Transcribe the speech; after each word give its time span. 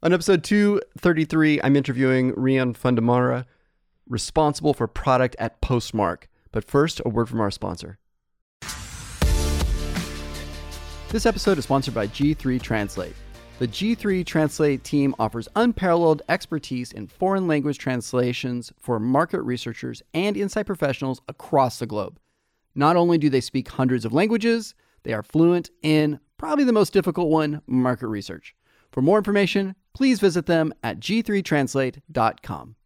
On 0.00 0.12
episode 0.12 0.44
233, 0.44 1.60
I'm 1.64 1.74
interviewing 1.74 2.32
Rian 2.34 2.76
van 2.76 2.94
der 2.94 3.02
Merwe, 3.02 3.44
responsible 4.08 4.72
for 4.72 4.86
product 4.86 5.34
at 5.40 5.60
Postmark. 5.60 6.28
But 6.52 6.62
first, 6.62 7.00
a 7.04 7.08
word 7.08 7.28
from 7.28 7.40
our 7.40 7.50
sponsor. 7.50 7.98
This 11.08 11.26
episode 11.26 11.58
is 11.58 11.64
sponsored 11.64 11.94
by 11.94 12.06
G3 12.06 12.62
Translate. 12.62 13.16
The 13.58 13.66
G3 13.66 14.24
Translate 14.24 14.84
team 14.84 15.16
offers 15.18 15.48
unparalleled 15.56 16.22
expertise 16.28 16.92
in 16.92 17.08
foreign 17.08 17.48
language 17.48 17.78
translations 17.78 18.72
for 18.78 19.00
market 19.00 19.42
researchers 19.42 20.00
and 20.14 20.36
insight 20.36 20.66
professionals 20.66 21.20
across 21.26 21.80
the 21.80 21.86
globe. 21.86 22.20
Not 22.76 22.94
only 22.94 23.18
do 23.18 23.28
they 23.28 23.40
speak 23.40 23.68
hundreds 23.68 24.04
of 24.04 24.12
languages, 24.12 24.76
they 25.02 25.12
are 25.12 25.24
fluent 25.24 25.70
in 25.82 26.20
probably 26.36 26.62
the 26.62 26.72
most 26.72 26.92
difficult 26.92 27.30
one 27.30 27.62
market 27.66 28.06
research. 28.06 28.54
For 28.92 29.02
more 29.02 29.18
information, 29.18 29.74
please 29.98 30.20
visit 30.20 30.46
them 30.46 30.72
at 30.84 31.00
g3translate.com. 31.00 32.76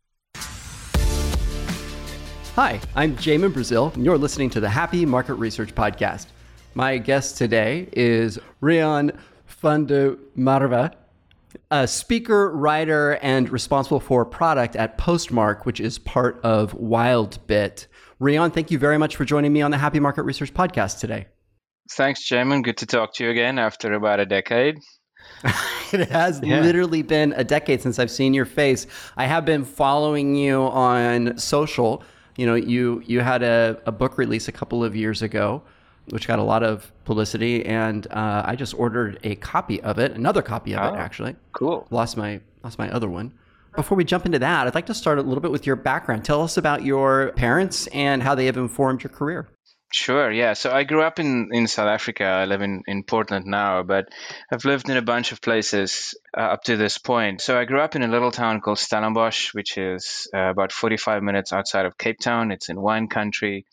Hi, 2.57 2.81
I'm 2.95 3.17
Jamin 3.17 3.53
Brazil, 3.53 3.93
and 3.95 4.03
you're 4.03 4.17
listening 4.17 4.49
to 4.51 4.61
the 4.61 4.71
Happy 4.71 5.05
Market 5.05 5.35
Research 5.35 5.75
Podcast. 5.75 6.29
My 6.75 6.97
guest 6.97 7.37
today 7.37 7.87
is 7.93 8.39
Rian 8.63 9.15
van 9.47 9.85
der 9.85 10.17
Merwe, 10.39 10.91
a 11.71 11.87
speaker, 11.87 12.51
writer, 12.51 13.19
and 13.21 13.51
responsible 13.51 14.01
for 14.01 14.25
product 14.25 14.75
at 14.75 14.97
Postmark, 14.97 15.67
which 15.67 15.81
is 15.81 15.99
part 15.99 16.41
of 16.43 16.73
WildBit. 16.79 17.89
Rian, 18.23 18.55
thank 18.55 18.71
you 18.71 18.79
very 18.79 18.97
much 18.97 19.17
for 19.17 19.27
joining 19.27 19.53
me 19.53 19.61
on 19.61 19.71
the 19.71 19.77
Happy 19.77 20.01
Market 20.01 20.23
Research 20.23 20.55
Podcast 20.55 20.99
today. 20.99 21.27
Thanks, 21.91 22.27
Jamin. 22.27 22.65
Good 22.65 22.79
to 22.79 22.87
talk 22.87 23.13
to 23.17 23.25
you 23.25 23.31
again 23.31 23.59
after 23.59 23.93
about 23.93 24.19
a 24.19 24.25
decade. 24.25 24.79
it 25.93 26.09
has 26.11 26.41
yeah. 26.43 26.61
literally 26.61 27.03
been 27.03 27.33
a 27.37 27.45
decade 27.45 27.83
since 27.83 27.99
I've 27.99 28.11
seen 28.11 28.35
your 28.35 28.45
face. 28.45 28.87
I 29.17 29.27
have 29.27 29.45
been 29.45 29.65
following 29.65 30.35
you 30.35 30.63
on 30.63 31.37
social. 31.39 32.03
You 32.37 32.47
know, 32.47 32.55
you 32.55 33.03
you 33.07 33.21
had 33.21 33.43
a, 33.43 33.81
a 33.87 33.93
book 33.93 34.19
release 34.19 34.49
a 34.49 34.53
couple 34.53 34.85
of 34.85 34.97
years 34.97 35.23
ago, 35.23 35.63
which 36.11 36.27
got 36.27 36.39
a 36.39 36.43
lot 36.43 36.63
of 36.63 36.91
publicity, 37.05 37.65
and 37.67 38.07
uh, 38.11 38.43
I 38.45 38.57
just 38.57 38.75
ordered 38.75 39.19
a 39.25 39.35
copy 39.37 39.81
of 39.83 39.99
it, 39.99 40.13
another 40.13 40.43
copy 40.43 40.75
of 40.75 40.83
oh, 40.83 40.95
it 40.95 40.99
actually. 40.99 41.37
Cool. 41.53 41.87
Lost 41.91 42.17
my 42.17 42.41
lost 42.63 42.79
my 42.79 42.91
other 42.91 43.09
one. 43.09 43.33
Before 43.75 43.97
we 43.97 44.05
jump 44.05 44.27
into 44.27 44.39
that, 44.39 44.67
I'd 44.67 44.75
like 44.75 44.87
to 44.87 44.95
start 44.95 45.19
a 45.19 45.23
little 45.23 45.41
bit 45.41 45.51
with 45.51 45.67
your 45.67 45.77
background. 45.77 46.25
Tell 46.27 46.43
us 46.43 46.59
about 46.59 46.85
your 46.85 47.33
parents 47.33 47.87
and 47.89 48.23
how 48.23 48.35
they 48.35 48.45
have 48.47 48.59
informed 48.59 49.03
your 49.03 49.11
career. 49.11 49.49
Sure, 49.95 50.31
yeah. 50.31 50.55
So 50.55 50.71
I 50.71 50.85
grew 50.85 51.03
up 51.03 51.19
in, 51.19 51.51
in 51.53 51.67
South 51.67 51.89
Africa. 51.89 52.25
I 52.25 52.47
live 52.47 52.63
in, 52.63 52.83
in 52.87 53.05
Portland 53.05 53.45
now, 53.45 53.83
but 53.83 54.09
I've 54.51 54.65
lived 54.65 54.89
in 54.89 54.97
a 54.97 55.03
bunch 55.03 55.33
of 55.33 55.43
places 55.43 56.15
uh, 56.37 56.41
up 56.41 56.63
to 56.65 56.79
this 56.79 56.97
point. 56.97 57.43
So 57.43 57.59
I 57.59 57.67
grew 57.67 57.81
up 57.81 57.95
in 57.95 58.03
a 58.03 58.09
little 58.09 58.31
town 58.31 58.63
called 58.63 58.79
Stellenbosch, 58.79 59.53
which 59.53 59.77
is 59.77 60.29
uh, 60.35 60.49
about 60.51 60.73
45 60.73 61.23
minutes 61.23 61.53
outside 61.53 61.85
of 61.85 61.99
Cape 61.99 62.21
Town. 62.21 62.53
It's 62.53 62.71
in 62.71 62.81
wine 62.81 63.09
country. 63.09 63.67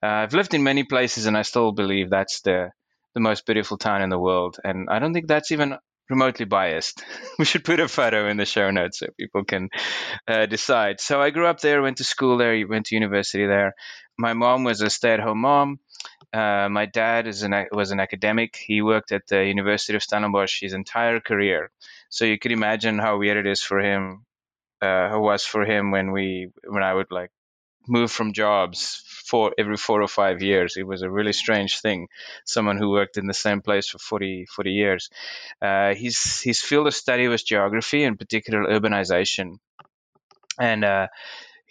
Uh, 0.00 0.06
I've 0.06 0.34
lived 0.34 0.54
in 0.54 0.62
many 0.62 0.84
places, 0.84 1.26
and 1.26 1.36
I 1.36 1.42
still 1.42 1.72
believe 1.72 2.08
that's 2.08 2.40
the 2.42 2.70
the 3.14 3.20
most 3.20 3.46
beautiful 3.46 3.78
town 3.78 4.02
in 4.02 4.10
the 4.10 4.18
world. 4.18 4.56
And 4.62 4.88
I 4.90 4.98
don't 4.98 5.14
think 5.14 5.28
that's 5.28 5.52
even 5.52 5.76
remotely 6.10 6.44
biased. 6.44 7.02
we 7.38 7.44
should 7.44 7.64
put 7.64 7.80
a 7.80 7.88
photo 7.88 8.28
in 8.28 8.36
the 8.36 8.44
show 8.44 8.70
notes 8.70 8.98
so 8.98 9.06
people 9.18 9.44
can 9.44 9.68
uh, 10.28 10.46
decide. 10.46 11.00
So 11.00 11.20
I 11.20 11.30
grew 11.30 11.46
up 11.46 11.60
there, 11.60 11.82
went 11.82 11.98
to 11.98 12.04
school 12.04 12.36
there, 12.36 12.66
went 12.68 12.86
to 12.86 12.94
university 12.94 13.46
there. 13.46 13.74
My 14.18 14.32
mom 14.32 14.64
was 14.64 14.80
a 14.80 14.90
stay-at-home 14.90 15.38
mom. 15.38 15.80
Uh, 16.32 16.68
my 16.68 16.86
dad 16.86 17.26
is 17.26 17.42
an, 17.42 17.66
was 17.72 17.90
an 17.90 18.00
academic. 18.00 18.56
He 18.56 18.82
worked 18.82 19.12
at 19.12 19.26
the 19.28 19.44
University 19.44 19.94
of 19.96 20.02
Stellenbosch 20.02 20.60
his 20.60 20.72
entire 20.72 21.20
career. 21.20 21.70
So 22.08 22.24
you 22.24 22.38
could 22.38 22.52
imagine 22.52 22.98
how 22.98 23.18
weird 23.18 23.36
it 23.36 23.46
is 23.50 23.62
for 23.62 23.80
him, 23.80 24.24
uh, 24.82 25.08
how 25.08 25.20
was 25.20 25.44
for 25.44 25.64
him 25.64 25.90
when 25.90 26.12
we 26.12 26.50
when 26.66 26.82
I 26.82 26.94
would 26.94 27.10
like 27.10 27.30
move 27.86 28.10
from 28.10 28.32
jobs 28.32 29.02
for 29.06 29.52
every 29.58 29.76
four 29.76 30.02
or 30.02 30.08
five 30.08 30.42
years. 30.42 30.76
It 30.76 30.86
was 30.86 31.02
a 31.02 31.10
really 31.10 31.32
strange 31.32 31.80
thing. 31.80 32.08
Someone 32.44 32.78
who 32.78 32.90
worked 32.90 33.16
in 33.16 33.26
the 33.26 33.34
same 33.34 33.60
place 33.62 33.88
for 33.88 33.98
40, 33.98 34.46
40 34.46 34.72
years. 34.72 35.10
Uh, 35.60 35.94
his 35.94 36.40
his 36.40 36.60
field 36.60 36.86
of 36.86 36.94
study 36.94 37.28
was 37.28 37.42
geography, 37.42 38.04
in 38.04 38.16
particular 38.16 38.64
urbanization, 38.68 39.58
and 40.58 40.84
uh, 40.84 41.08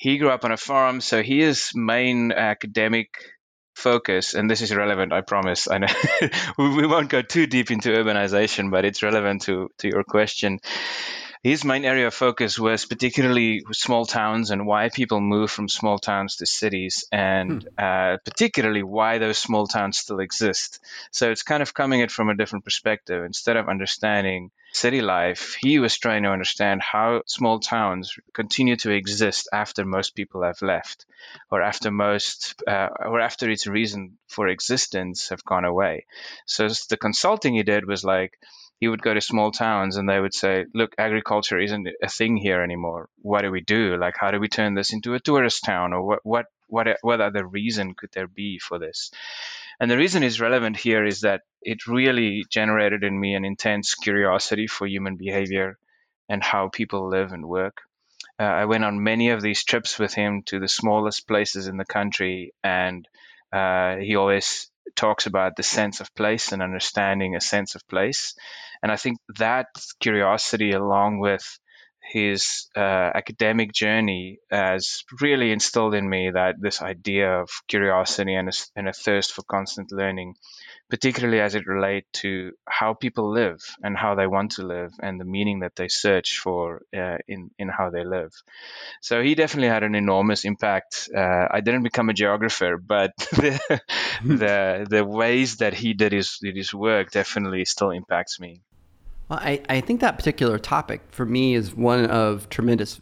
he 0.03 0.17
grew 0.17 0.29
up 0.29 0.43
on 0.43 0.51
a 0.51 0.57
farm. 0.57 0.99
So 0.99 1.23
his 1.23 1.71
main 1.73 2.33
academic 2.33 3.07
focus, 3.73 4.33
and 4.33 4.51
this 4.51 4.61
is 4.61 4.75
relevant, 4.75 5.13
I 5.13 5.21
promise. 5.21 5.69
I 5.69 5.77
know 5.77 5.87
we 6.57 6.85
won't 6.85 7.09
go 7.09 7.21
too 7.21 7.47
deep 7.47 7.71
into 7.71 7.89
urbanization, 7.89 8.69
but 8.69 8.83
it's 8.83 9.01
relevant 9.01 9.43
to 9.43 9.69
to 9.77 9.87
your 9.87 10.03
question 10.03 10.59
his 11.43 11.65
main 11.65 11.83
area 11.83 12.07
of 12.07 12.13
focus 12.13 12.57
was 12.57 12.85
particularly 12.85 13.63
small 13.73 14.05
towns 14.05 14.49
and 14.49 14.65
why 14.65 14.87
people 14.87 15.19
move 15.19 15.51
from 15.51 15.67
small 15.67 15.99
towns 15.99 16.37
to 16.37 16.45
cities, 16.45 17.05
and 17.11 17.63
hmm. 17.63 17.67
uh, 17.77 18.17
particularly 18.23 18.81
why 18.81 19.17
those 19.17 19.37
small 19.37 19.67
towns 19.67 19.97
still 19.97 20.21
exist. 20.21 20.79
So 21.11 21.31
it's 21.31 21.43
kind 21.43 21.61
of 21.61 21.73
coming 21.73 22.01
at 22.01 22.11
from 22.11 22.29
a 22.29 22.35
different 22.35 22.63
perspective. 22.63 23.25
Instead 23.25 23.57
of 23.57 23.67
understanding 23.67 24.51
city 24.73 25.01
life, 25.01 25.55
he 25.61 25.79
was 25.79 25.97
trying 25.97 26.23
to 26.23 26.29
understand 26.29 26.81
how 26.81 27.21
small 27.27 27.59
towns 27.59 28.15
continue 28.33 28.75
to 28.77 28.91
exist 28.91 29.47
after 29.53 29.85
most 29.85 30.15
people 30.15 30.43
have 30.43 30.61
left, 30.61 31.05
or 31.51 31.61
after 31.61 31.91
most, 31.91 32.61
uh, 32.67 32.89
or 33.05 33.21
after 33.21 33.49
its 33.49 33.67
reason 33.67 34.17
for 34.27 34.47
existence 34.47 35.29
have 35.29 35.43
gone 35.45 35.65
away. 35.65 36.05
So 36.45 36.67
the 36.89 36.97
consulting 36.97 37.55
he 37.55 37.63
did 37.63 37.85
was 37.85 38.03
like 38.03 38.37
he 38.79 38.87
would 38.89 39.01
go 39.01 39.13
to 39.13 39.21
small 39.21 39.51
towns 39.51 39.95
and 39.95 40.09
they 40.09 40.19
would 40.19 40.33
say, 40.33 40.65
"Look, 40.73 40.93
agriculture 40.97 41.59
isn't 41.59 41.87
a 42.01 42.09
thing 42.09 42.35
here 42.35 42.61
anymore. 42.61 43.09
What 43.21 43.43
do 43.43 43.51
we 43.51 43.61
do? 43.61 43.95
Like, 43.97 44.15
how 44.17 44.31
do 44.31 44.39
we 44.39 44.49
turn 44.49 44.73
this 44.73 44.91
into 44.91 45.13
a 45.13 45.19
tourist 45.19 45.63
town? 45.63 45.93
Or 45.93 46.01
what 46.03 46.19
what 46.23 46.45
what 46.67 46.87
what 47.01 47.21
other 47.21 47.45
reason 47.45 47.93
could 47.93 48.11
there 48.11 48.27
be 48.27 48.59
for 48.59 48.79
this?" 48.79 49.11
And 49.79 49.89
the 49.89 49.97
reason 49.97 50.23
is 50.23 50.39
relevant 50.39 50.77
here 50.77 51.05
is 51.05 51.21
that 51.21 51.41
it 51.61 51.87
really 51.87 52.45
generated 52.49 53.03
in 53.03 53.19
me 53.19 53.35
an 53.35 53.45
intense 53.45 53.95
curiosity 53.95 54.67
for 54.67 54.87
human 54.87 55.17
behavior 55.17 55.77
and 56.29 56.43
how 56.43 56.69
people 56.69 57.09
live 57.09 57.31
and 57.33 57.47
work. 57.47 57.81
Uh, 58.39 58.43
I 58.43 58.65
went 58.65 58.83
on 58.83 59.03
many 59.03 59.29
of 59.29 59.41
these 59.41 59.63
trips 59.63 59.99
with 59.99 60.13
him 60.13 60.43
to 60.47 60.59
the 60.59 60.67
smallest 60.67 61.27
places 61.27 61.67
in 61.67 61.77
the 61.77 61.85
country, 61.85 62.53
and 62.63 63.07
uh, 63.51 63.97
he 63.97 64.15
always 64.15 64.71
talks 64.95 65.25
about 65.25 65.55
the 65.55 65.63
sense 65.63 66.01
of 66.01 66.13
place 66.15 66.51
and 66.51 66.61
understanding 66.61 67.35
a 67.35 67.41
sense 67.41 67.75
of 67.75 67.87
place. 67.87 68.35
And 68.81 68.91
I 68.91 68.97
think 68.97 69.19
that 69.37 69.67
curiosity, 69.99 70.71
along 70.71 71.19
with 71.19 71.59
his 72.03 72.67
uh, 72.75 72.79
academic 73.15 73.71
journey, 73.71 74.39
has 74.51 75.03
really 75.21 75.51
instilled 75.51 75.95
in 75.95 76.09
me 76.09 76.31
that 76.31 76.55
this 76.59 76.81
idea 76.81 77.41
of 77.41 77.49
curiosity 77.67 78.35
and 78.35 78.49
a, 78.49 78.53
and 78.75 78.87
a 78.87 78.93
thirst 78.93 79.31
for 79.31 79.43
constant 79.43 79.91
learning 79.91 80.35
particularly 80.93 81.39
as 81.39 81.55
it 81.55 81.65
relates 81.65 82.07
to 82.13 82.51
how 82.69 82.93
people 82.93 83.31
live 83.31 83.59
and 83.81 83.97
how 83.97 84.13
they 84.13 84.27
want 84.27 84.51
to 84.51 84.61
live 84.61 84.91
and 85.01 85.19
the 85.19 85.25
meaning 85.25 85.61
that 85.61 85.75
they 85.75 85.87
search 85.87 86.37
for 86.37 86.83
uh, 86.95 87.17
in 87.27 87.49
in 87.57 87.67
how 87.67 87.89
they 87.89 88.03
live. 88.03 88.31
So 89.01 89.23
he 89.23 89.33
definitely 89.33 89.69
had 89.69 89.81
an 89.81 89.95
enormous 89.95 90.45
impact. 90.45 91.09
Uh, 91.15 91.47
I 91.49 91.61
didn't 91.61 91.81
become 91.81 92.09
a 92.09 92.13
geographer, 92.13 92.77
but 92.77 93.11
the, 93.17 93.81
the 94.23 94.85
the 94.87 95.03
ways 95.03 95.57
that 95.57 95.73
he 95.73 95.95
did 95.95 96.11
his 96.11 96.37
did 96.39 96.55
his 96.55 96.73
work 96.75 97.09
definitely 97.09 97.65
still 97.65 97.89
impacts 97.89 98.39
me. 98.39 98.61
Well, 99.33 99.41
I, 99.41 99.61
I 99.67 99.81
think 99.81 99.99
that 100.01 100.15
particular 100.19 100.59
topic 100.59 101.01
for 101.09 101.25
me 101.25 101.55
is 101.55 101.73
one 101.73 102.05
of 102.05 102.49
tremendous 102.49 103.01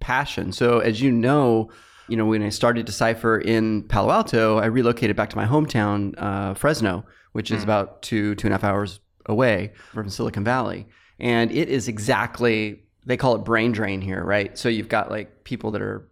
passion. 0.00 0.50
So 0.50 0.78
as 0.78 1.02
you 1.02 1.12
know, 1.12 1.70
you 2.08 2.16
know, 2.16 2.24
when 2.24 2.42
I 2.42 2.48
started 2.48 2.86
Decipher 2.86 3.38
in 3.38 3.82
Palo 3.82 4.10
Alto, 4.10 4.56
I 4.56 4.64
relocated 4.64 5.14
back 5.14 5.28
to 5.28 5.36
my 5.36 5.44
hometown, 5.44 6.14
uh, 6.16 6.54
Fresno, 6.54 7.04
which 7.32 7.50
is 7.50 7.60
mm. 7.60 7.64
about 7.64 8.00
two, 8.00 8.34
two 8.36 8.46
and 8.46 8.54
a 8.54 8.56
half 8.56 8.64
hours 8.64 9.00
away 9.26 9.74
from 9.92 10.08
Silicon 10.08 10.42
Valley. 10.42 10.86
And 11.20 11.52
it 11.52 11.68
is 11.68 11.86
exactly, 11.86 12.84
they 13.04 13.18
call 13.18 13.34
it 13.34 13.44
brain 13.44 13.72
drain 13.72 14.00
here, 14.00 14.24
right? 14.24 14.56
So 14.56 14.70
you've 14.70 14.88
got 14.88 15.10
like 15.10 15.44
people 15.44 15.70
that 15.72 15.82
are 15.82 16.08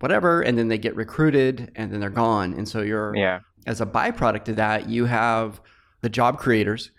whatever, 0.00 0.40
and 0.40 0.56
then 0.56 0.68
they 0.68 0.78
get 0.78 0.96
recruited 0.96 1.70
and 1.76 1.92
then 1.92 2.00
they're 2.00 2.08
gone. 2.08 2.54
And 2.54 2.66
so 2.66 2.80
you're, 2.80 3.14
yeah. 3.14 3.40
as 3.66 3.82
a 3.82 3.86
byproduct 3.86 4.48
of 4.48 4.56
that, 4.56 4.88
you 4.88 5.04
have 5.04 5.60
the 6.00 6.08
job 6.08 6.38
creators 6.38 6.92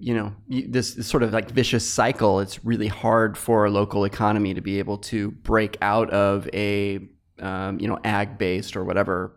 you 0.00 0.14
know 0.14 0.34
this, 0.48 0.94
this, 0.94 1.06
sort 1.06 1.22
of 1.22 1.32
like 1.32 1.50
vicious 1.50 1.88
cycle 1.88 2.40
it's 2.40 2.64
really 2.64 2.88
hard 2.88 3.36
for 3.36 3.66
a 3.66 3.70
local 3.70 4.04
economy 4.04 4.54
to 4.54 4.60
be 4.60 4.78
able 4.78 4.98
to 4.98 5.30
break 5.30 5.76
out 5.82 6.10
of 6.10 6.48
a 6.52 7.00
um, 7.40 7.80
you 7.80 7.88
know, 7.88 7.98
ag 8.04 8.38
based 8.38 8.76
or 8.76 8.84
whatever, 8.84 9.36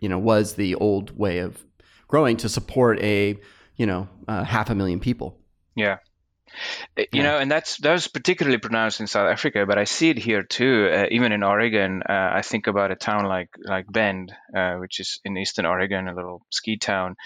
you 0.00 0.08
know, 0.08 0.18
was 0.18 0.54
the 0.54 0.74
old 0.76 1.16
way 1.16 1.38
of 1.38 1.64
growing 2.08 2.36
to 2.38 2.48
support 2.48 3.00
a, 3.00 3.38
you 3.76 3.86
know, 3.86 4.08
uh, 4.28 4.44
half 4.44 4.70
a 4.70 4.74
million 4.74 5.00
people. 5.00 5.38
Yeah. 5.74 5.98
You 6.96 7.06
yeah. 7.12 7.22
know, 7.22 7.38
and 7.38 7.50
that's 7.50 7.76
that 7.78 7.92
was 7.92 8.08
particularly 8.08 8.58
pronounced 8.58 9.00
in 9.00 9.06
South 9.06 9.30
Africa, 9.30 9.66
but 9.66 9.78
I 9.78 9.84
see 9.84 10.10
it 10.10 10.18
here 10.18 10.42
too. 10.42 10.88
Uh, 10.92 11.06
even 11.10 11.32
in 11.32 11.42
Oregon, 11.42 12.02
uh, 12.08 12.30
I 12.32 12.42
think 12.42 12.66
about 12.66 12.90
a 12.90 12.96
town 12.96 13.24
like 13.24 13.50
like 13.62 13.86
Bend, 13.90 14.32
uh, 14.56 14.74
which 14.76 15.00
is 15.00 15.20
in 15.24 15.36
eastern 15.36 15.66
Oregon, 15.66 16.08
a 16.08 16.14
little 16.14 16.42
ski 16.50 16.76
town, 16.76 17.16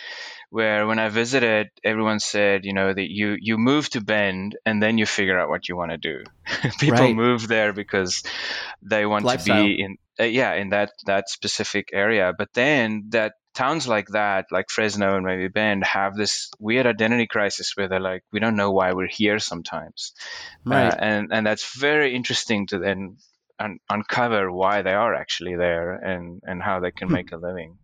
where 0.50 0.86
when 0.86 0.98
I 0.98 1.08
visited, 1.08 1.68
everyone 1.84 2.20
said, 2.20 2.64
you 2.64 2.72
know, 2.72 2.92
that 2.92 3.10
you 3.10 3.36
you 3.40 3.58
move 3.58 3.90
to 3.90 4.00
Bend 4.00 4.56
and 4.64 4.82
then 4.82 4.98
you 4.98 5.06
figure 5.06 5.38
out 5.38 5.48
what 5.48 5.68
you 5.68 5.76
want 5.76 5.90
to 5.90 5.98
do. 5.98 6.24
People 6.80 6.98
right. 6.98 7.14
move 7.14 7.48
there 7.48 7.72
because 7.72 8.22
they 8.82 9.04
want 9.06 9.24
Lifestyle. 9.24 9.62
to 9.62 9.68
be 9.68 9.82
in 9.82 9.96
uh, 10.20 10.24
yeah 10.24 10.54
in 10.54 10.70
that 10.70 10.90
that 11.06 11.28
specific 11.28 11.90
area 11.92 12.32
but 12.36 12.48
then 12.54 13.04
that 13.10 13.34
towns 13.58 13.88
like 13.88 14.08
that, 14.08 14.46
like 14.52 14.70
Fresno 14.70 15.16
and 15.16 15.26
maybe 15.26 15.48
Bend, 15.48 15.82
have 15.82 16.14
this 16.14 16.50
weird 16.60 16.86
identity 16.86 17.26
crisis 17.26 17.76
where 17.76 17.88
they're 17.88 18.08
like, 18.12 18.22
we 18.32 18.38
don't 18.38 18.54
know 18.54 18.70
why 18.70 18.92
we're 18.92 19.08
here 19.08 19.40
sometimes, 19.40 20.12
uh, 20.64 20.70
right? 20.70 20.94
Uh, 20.94 20.96
and 21.00 21.32
and 21.32 21.46
that's 21.46 21.74
very 21.74 22.14
interesting 22.14 22.68
to 22.68 22.78
then 22.78 23.16
un- 23.58 23.80
uncover 23.90 24.52
why 24.52 24.82
they 24.82 24.94
are 24.94 25.12
actually 25.12 25.56
there 25.56 25.92
and 25.92 26.40
and 26.44 26.62
how 26.62 26.78
they 26.80 26.92
can 26.92 27.08
hmm. 27.08 27.14
make 27.14 27.32
a 27.32 27.36
living. 27.36 27.78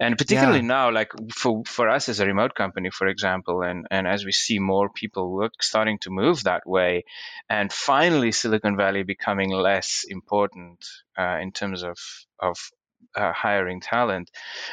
And 0.00 0.18
particularly 0.18 0.64
yeah. 0.66 0.76
now, 0.76 0.90
like 0.90 1.12
for 1.32 1.62
for 1.66 1.88
us 1.88 2.08
as 2.08 2.20
a 2.20 2.26
remote 2.26 2.54
company, 2.54 2.90
for 2.90 3.06
example, 3.06 3.62
and 3.62 3.86
and 3.90 4.08
as 4.08 4.24
we 4.24 4.32
see 4.32 4.58
more 4.58 4.88
people 4.88 5.30
work 5.30 5.62
starting 5.62 5.98
to 6.00 6.10
move 6.10 6.44
that 6.44 6.66
way, 6.66 7.04
and 7.48 7.72
finally 7.72 8.32
Silicon 8.32 8.76
Valley 8.76 9.02
becoming 9.04 9.50
less 9.50 10.04
important 10.08 10.84
uh, 11.18 11.38
in 11.44 11.52
terms 11.52 11.82
of 11.84 11.98
of 12.40 12.56
uh, 13.16 13.32
hiring 13.32 13.80
talent. 13.80 14.30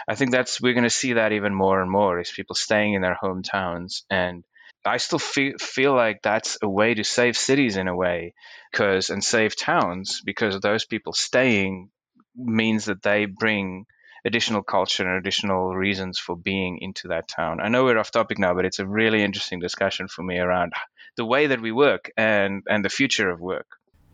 I 0.07 0.15
think 0.15 0.31
that's 0.31 0.61
we're 0.61 0.73
going 0.73 0.83
to 0.83 0.89
see 0.89 1.13
that 1.13 1.31
even 1.31 1.53
more 1.53 1.81
and 1.81 1.91
more 1.91 2.19
is 2.19 2.31
people 2.31 2.55
staying 2.55 2.93
in 2.93 3.01
their 3.01 3.17
hometowns 3.21 4.03
and 4.09 4.43
I 4.85 4.97
still 4.97 5.19
feel 5.19 5.53
feel 5.59 5.93
like 5.93 6.21
that's 6.21 6.57
a 6.61 6.69
way 6.69 6.93
to 6.93 7.03
save 7.03 7.35
cities 7.37 7.75
in 7.75 7.87
a 7.87 7.95
way, 7.95 8.33
because 8.71 9.09
and 9.09 9.23
save 9.23 9.55
towns 9.55 10.21
because 10.23 10.59
those 10.59 10.85
people 10.85 11.13
staying 11.13 11.89
means 12.35 12.85
that 12.85 13.03
they 13.03 13.25
bring 13.25 13.85
additional 14.25 14.63
culture 14.63 15.07
and 15.07 15.17
additional 15.17 15.75
reasons 15.75 16.17
for 16.17 16.35
being 16.35 16.79
into 16.81 17.09
that 17.09 17.27
town. 17.27 17.59
I 17.61 17.69
know 17.69 17.83
we're 17.83 17.97
off 17.97 18.11
topic 18.11 18.39
now, 18.39 18.53
but 18.53 18.65
it's 18.65 18.79
a 18.79 18.87
really 18.87 19.23
interesting 19.23 19.59
discussion 19.59 20.07
for 20.07 20.23
me 20.23 20.39
around 20.39 20.73
the 21.17 21.25
way 21.25 21.47
that 21.47 21.61
we 21.61 21.71
work 21.71 22.11
and 22.15 22.63
and 22.69 22.83
the 22.83 22.89
future 22.89 23.29
of 23.29 23.41
work. 23.41 23.67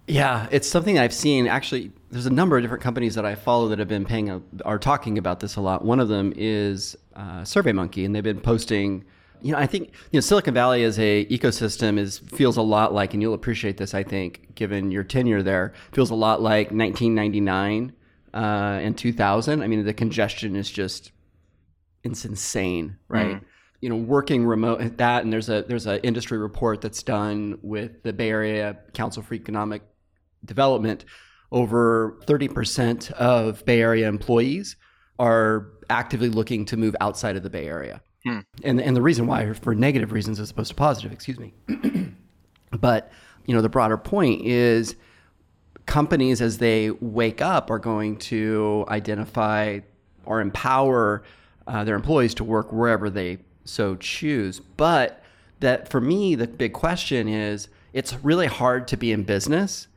Yeah, 0.07 0.47
it's 0.51 0.67
something 0.67 0.99
I've 0.99 1.13
seen. 1.13 1.47
Actually, 1.47 1.91
there's 2.11 2.27
a 2.27 2.31
number 2.31 2.57
of 2.57 2.63
different 2.63 2.83
companies 2.83 3.15
that 3.15 3.25
I 3.25 3.35
follow 3.35 3.69
that 3.69 3.79
have 3.79 3.87
been 3.87 4.05
paying 4.05 4.29
a, 4.29 4.41
are 4.63 4.77
talking 4.77 5.17
about 5.17 5.39
this 5.39 5.55
a 5.55 5.61
lot. 5.61 5.83
One 5.83 5.99
of 5.99 6.09
them 6.09 6.31
is 6.35 6.95
uh, 7.15 7.41
SurveyMonkey, 7.41 8.05
and 8.05 8.13
they've 8.13 8.23
been 8.23 8.41
posting. 8.41 9.03
You 9.41 9.53
know, 9.53 9.57
I 9.57 9.65
think 9.65 9.89
you 10.11 10.17
know 10.17 10.21
Silicon 10.21 10.53
Valley 10.53 10.83
as 10.83 10.99
a 10.99 11.25
ecosystem 11.25 11.97
is 11.97 12.19
feels 12.19 12.57
a 12.57 12.61
lot 12.61 12.93
like, 12.93 13.13
and 13.13 13.21
you'll 13.21 13.33
appreciate 13.33 13.77
this. 13.77 13.93
I 13.93 14.03
think, 14.03 14.53
given 14.53 14.91
your 14.91 15.03
tenure 15.03 15.41
there, 15.41 15.73
feels 15.91 16.11
a 16.11 16.15
lot 16.15 16.41
like 16.41 16.67
1999 16.71 17.93
uh, 18.33 18.37
and 18.37 18.97
2000. 18.97 19.61
I 19.63 19.67
mean, 19.67 19.85
the 19.85 19.93
congestion 19.93 20.55
is 20.55 20.69
just 20.69 21.11
it's 22.03 22.25
insane, 22.25 22.97
right? 23.07 23.37
Mm 23.37 23.45
you 23.81 23.89
know 23.89 23.97
working 23.97 24.45
remote 24.45 24.79
at 24.79 24.97
that 24.97 25.23
and 25.23 25.31
there's 25.31 25.49
a 25.49 25.63
there's 25.67 25.85
an 25.85 25.99
industry 26.01 26.37
report 26.37 26.79
that's 26.79 27.03
done 27.03 27.59
with 27.61 28.01
the 28.03 28.13
Bay 28.13 28.29
Area 28.29 28.77
Council 28.93 29.21
for 29.21 29.33
Economic 29.33 29.83
development, 30.45 31.05
over 31.51 32.17
30% 32.25 33.11
of 33.11 33.65
Bay 33.65 33.81
Area 33.81 34.07
employees 34.07 34.75
are 35.19 35.67
actively 35.89 36.29
looking 36.29 36.65
to 36.65 36.77
move 36.77 36.95
outside 36.99 37.35
of 37.35 37.43
the 37.43 37.49
Bay 37.49 37.67
Area. 37.67 38.01
Hmm. 38.25 38.39
And, 38.63 38.81
and 38.81 38.95
the 38.95 39.01
reason 39.01 39.27
why, 39.27 39.53
for 39.53 39.75
negative 39.75 40.11
reasons 40.11 40.39
as 40.39 40.51
opposed 40.51 40.69
to 40.69 40.75
positive, 40.75 41.11
excuse 41.11 41.39
me. 41.39 41.53
but, 42.71 43.11
you 43.45 43.55
know, 43.55 43.61
the 43.61 43.69
broader 43.69 43.97
point 43.97 44.41
is 44.43 44.95
companies, 45.85 46.41
as 46.41 46.57
they 46.57 46.89
wake 46.89 47.41
up, 47.41 47.69
are 47.69 47.79
going 47.79 48.17
to 48.17 48.85
identify 48.89 49.79
or 50.25 50.41
empower 50.41 51.23
uh, 51.67 51.83
their 51.83 51.95
employees 51.95 52.33
to 52.35 52.43
work 52.43 52.71
wherever 52.71 53.09
they 53.09 53.37
so 53.63 53.95
choose. 53.95 54.59
But 54.59 55.23
that 55.59 55.89
for 55.89 56.01
me, 56.01 56.35
the 56.35 56.47
big 56.47 56.73
question 56.73 57.27
is 57.27 57.69
it's 57.93 58.13
really 58.23 58.47
hard 58.47 58.87
to 58.89 58.97
be 58.97 59.11
in 59.11 59.23
business 59.23 59.87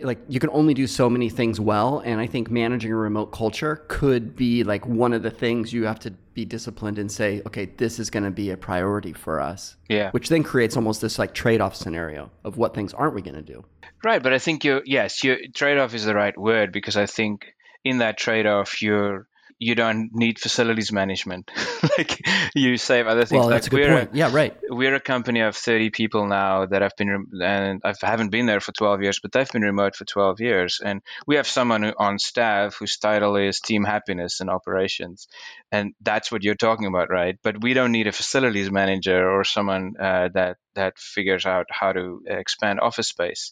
like 0.00 0.18
you 0.28 0.40
can 0.40 0.50
only 0.50 0.74
do 0.74 0.86
so 0.86 1.08
many 1.08 1.30
things 1.30 1.60
well 1.60 2.00
and 2.00 2.20
i 2.20 2.26
think 2.26 2.50
managing 2.50 2.90
a 2.90 2.96
remote 2.96 3.26
culture 3.26 3.84
could 3.88 4.34
be 4.34 4.64
like 4.64 4.84
one 4.86 5.12
of 5.12 5.22
the 5.22 5.30
things 5.30 5.72
you 5.72 5.84
have 5.84 5.98
to 6.00 6.10
be 6.32 6.44
disciplined 6.44 6.98
and 6.98 7.10
say 7.10 7.40
okay 7.46 7.66
this 7.76 7.98
is 7.98 8.10
going 8.10 8.24
to 8.24 8.30
be 8.30 8.50
a 8.50 8.56
priority 8.56 9.12
for 9.12 9.40
us 9.40 9.76
yeah. 9.88 10.10
which 10.10 10.28
then 10.28 10.42
creates 10.42 10.76
almost 10.76 11.00
this 11.00 11.18
like 11.18 11.32
trade-off 11.32 11.76
scenario 11.76 12.30
of 12.42 12.56
what 12.56 12.74
things 12.74 12.92
aren't 12.92 13.14
we 13.14 13.22
going 13.22 13.34
to 13.34 13.42
do. 13.42 13.64
Right 14.02 14.22
but 14.22 14.32
i 14.32 14.38
think 14.38 14.64
you 14.64 14.82
yes 14.84 15.22
your 15.22 15.38
trade-off 15.54 15.94
is 15.94 16.04
the 16.04 16.14
right 16.14 16.36
word 16.36 16.72
because 16.72 16.96
i 16.96 17.06
think 17.06 17.54
in 17.84 17.98
that 17.98 18.18
trade-off 18.18 18.82
you're 18.82 19.28
you 19.64 19.74
don't 19.74 20.10
need 20.12 20.38
facilities 20.38 20.92
management. 20.92 21.50
like 21.98 22.20
you 22.54 22.76
save 22.76 23.06
other 23.06 23.24
things. 23.24 23.40
Well, 23.40 23.48
that's 23.48 23.72
like 23.72 23.82
a 23.82 23.86
good 23.86 23.98
point. 23.98 24.14
A, 24.14 24.16
yeah, 24.16 24.30
right. 24.30 24.54
We're 24.68 24.94
a 24.94 25.00
company 25.00 25.40
of 25.40 25.56
30 25.56 25.88
people 25.90 26.26
now 26.26 26.66
that 26.66 26.82
have 26.82 26.92
been, 26.98 27.26
and 27.42 27.80
I 27.82 27.94
haven't 28.02 28.30
been 28.30 28.44
there 28.44 28.60
for 28.60 28.72
12 28.72 29.02
years, 29.02 29.20
but 29.22 29.32
they've 29.32 29.50
been 29.50 29.62
remote 29.62 29.96
for 29.96 30.04
12 30.04 30.40
years. 30.40 30.80
And 30.84 31.00
we 31.26 31.36
have 31.36 31.46
someone 31.46 31.94
on 31.96 32.18
staff 32.18 32.76
whose 32.78 32.98
title 32.98 33.36
is 33.36 33.60
team 33.60 33.84
happiness 33.84 34.40
and 34.40 34.50
operations. 34.50 35.28
And 35.72 35.94
that's 36.02 36.30
what 36.30 36.42
you're 36.42 36.54
talking 36.54 36.86
about, 36.86 37.08
right? 37.10 37.38
But 37.42 37.62
we 37.62 37.72
don't 37.72 37.92
need 37.92 38.06
a 38.06 38.12
facilities 38.12 38.70
manager 38.70 39.30
or 39.30 39.44
someone 39.44 39.94
uh, 39.98 40.28
that, 40.34 40.58
that 40.74 40.98
figures 40.98 41.46
out 41.46 41.66
how 41.70 41.92
to 41.92 42.20
expand 42.26 42.80
office 42.80 43.08
space. 43.08 43.50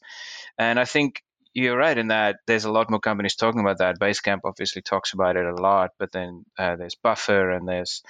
And 0.59 0.79
I 0.79 0.85
think 0.85 1.23
you're 1.55 1.77
right 1.77 1.97
in 1.97 2.09
that 2.09 2.37
there's 2.47 2.65
a 2.65 2.73
lot 2.73 2.91
more 2.91 3.01
companies 3.01 3.37
talking 3.37 3.61
about 3.61 3.79
that. 3.79 3.99
Basecamp 3.99 4.41
obviously 4.45 4.83
talks 4.83 5.13
about 5.13 5.37
it 5.37 5.45
a 5.45 5.55
lot, 5.55 5.91
but 5.99 6.13
then 6.13 6.45
uh, 6.59 6.77
there's 6.77 6.95
Buffer 6.95 7.51
and 7.51 7.69
there's 7.69 8.03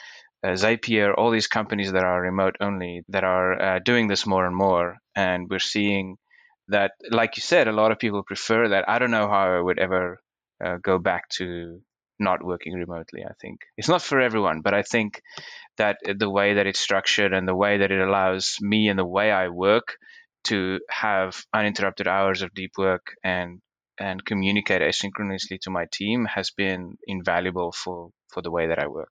uh, 0.44 0.50
Zapier, 0.50 1.15
all 1.17 1.31
these 1.31 1.47
companies 1.47 1.93
that 1.93 2.05
are 2.05 2.21
remote 2.21 2.56
only 2.61 3.03
that 3.09 3.25
are 3.25 3.61
uh, 3.61 3.79
doing 3.79 4.09
this 4.09 4.27
more 4.27 4.47
and 4.47 4.55
more. 4.56 4.99
And 5.15 5.49
we're 5.50 5.59
seeing 5.59 6.17
that, 6.69 6.93
like 7.11 7.37
you 7.37 7.43
said, 7.43 7.69
a 7.69 7.73
lot 7.73 7.93
of 7.93 7.99
people 7.99 8.23
prefer 8.23 8.69
that. 8.69 8.89
I 8.89 8.99
don't 8.99 9.11
know 9.11 9.29
how 9.29 9.56
I 9.56 9.61
would 9.61 9.79
ever 9.79 10.21
uh, 10.65 10.77
go 10.83 10.99
back 10.99 11.29
to 11.31 11.81
not 12.19 12.44
working 12.44 12.75
remotely. 12.75 13.25
I 13.25 13.33
think 13.41 13.61
it's 13.77 13.89
not 13.89 14.03
for 14.03 14.21
everyone, 14.21 14.61
but 14.61 14.75
I 14.75 14.83
think 14.83 15.21
that 15.77 15.99
the 16.05 16.31
way 16.31 16.55
that 16.55 16.67
it's 16.67 16.79
structured 16.79 17.33
and 17.33 17.49
the 17.49 17.56
way 17.56 17.79
that 17.79 17.91
it 17.91 18.00
allows 18.00 18.56
me 18.61 18.89
and 18.89 18.99
the 18.99 19.06
way 19.06 19.33
I 19.33 19.49
work 19.49 19.97
to 20.44 20.81
have 20.91 21.44
uninterrupted 21.53 22.09
hours 22.09 22.43
of 22.43 22.55
deep 22.55 22.73
work 22.79 23.15
and 23.23 23.61
and 23.99 24.25
communicate 24.25 24.81
asynchronously 24.81 25.61
to 25.61 25.71
my 25.71 25.87
team 25.93 26.25
has 26.25 26.50
been 26.50 26.97
invaluable 27.06 27.73
for 27.73 28.11
for 28.29 28.43
the 28.43 28.50
way 28.50 28.67
that 28.67 28.79
I 28.79 28.87
work. 28.87 29.11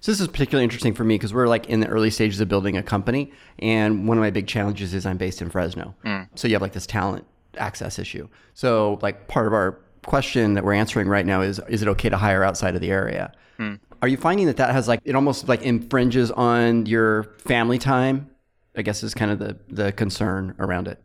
So 0.00 0.12
this 0.12 0.20
is 0.20 0.28
particularly 0.28 0.64
interesting 0.64 0.94
for 0.94 1.04
me 1.04 1.14
because 1.14 1.32
we're 1.32 1.48
like 1.48 1.66
in 1.66 1.80
the 1.80 1.88
early 1.88 2.10
stages 2.10 2.40
of 2.40 2.48
building 2.48 2.76
a 2.76 2.82
company, 2.82 3.32
and 3.58 4.06
one 4.06 4.16
of 4.18 4.22
my 4.22 4.30
big 4.30 4.46
challenges 4.46 4.94
is 4.94 5.06
I'm 5.06 5.16
based 5.16 5.40
in 5.42 5.50
Fresno. 5.50 5.94
Mm. 6.04 6.28
So 6.34 6.48
you 6.48 6.54
have 6.54 6.62
like 6.62 6.72
this 6.72 6.86
talent 6.86 7.26
access 7.56 7.98
issue. 7.98 8.28
So 8.54 8.98
like 9.02 9.28
part 9.28 9.46
of 9.46 9.52
our 9.52 9.80
question 10.04 10.54
that 10.54 10.64
we're 10.64 10.74
answering 10.74 11.08
right 11.08 11.26
now 11.26 11.40
is 11.40 11.60
is 11.68 11.82
it 11.82 11.88
okay 11.88 12.08
to 12.08 12.16
hire 12.16 12.44
outside 12.44 12.74
of 12.74 12.80
the 12.80 12.90
area? 12.90 13.32
Mm. 13.58 13.80
Are 14.02 14.08
you 14.08 14.16
finding 14.16 14.46
that 14.46 14.58
that 14.58 14.70
has 14.72 14.88
like 14.88 15.00
it 15.04 15.14
almost 15.14 15.48
like 15.48 15.62
infringes 15.62 16.30
on 16.30 16.86
your 16.86 17.24
family 17.38 17.78
time 17.78 18.30
I 18.76 18.82
guess 18.82 19.02
is 19.02 19.14
kind 19.14 19.30
of 19.30 19.38
the, 19.38 19.58
the 19.68 19.92
concern 19.92 20.54
around 20.58 20.88
it. 20.88 21.02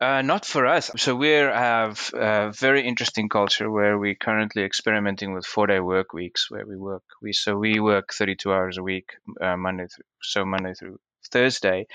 Uh, 0.00 0.20
not 0.20 0.44
for 0.44 0.66
us. 0.66 0.90
So 0.98 1.14
we 1.16 1.30
have 1.30 2.10
a 2.12 2.52
very 2.52 2.86
interesting 2.86 3.30
culture 3.30 3.70
where 3.70 3.98
we're 3.98 4.14
currently 4.14 4.62
experimenting 4.62 5.32
with 5.32 5.46
four 5.46 5.66
day 5.66 5.80
work 5.80 6.12
weeks 6.12 6.50
where 6.50 6.66
we 6.66 6.76
work. 6.76 7.04
We 7.22 7.32
so 7.32 7.56
we 7.56 7.80
work 7.80 8.12
32 8.12 8.52
hours 8.52 8.76
a 8.76 8.82
week, 8.82 9.08
uh, 9.40 9.56
Monday 9.56 9.86
through 9.86 10.04
so 10.22 10.44
Monday 10.44 10.74
through 10.74 10.98
Thursday. 11.30 11.86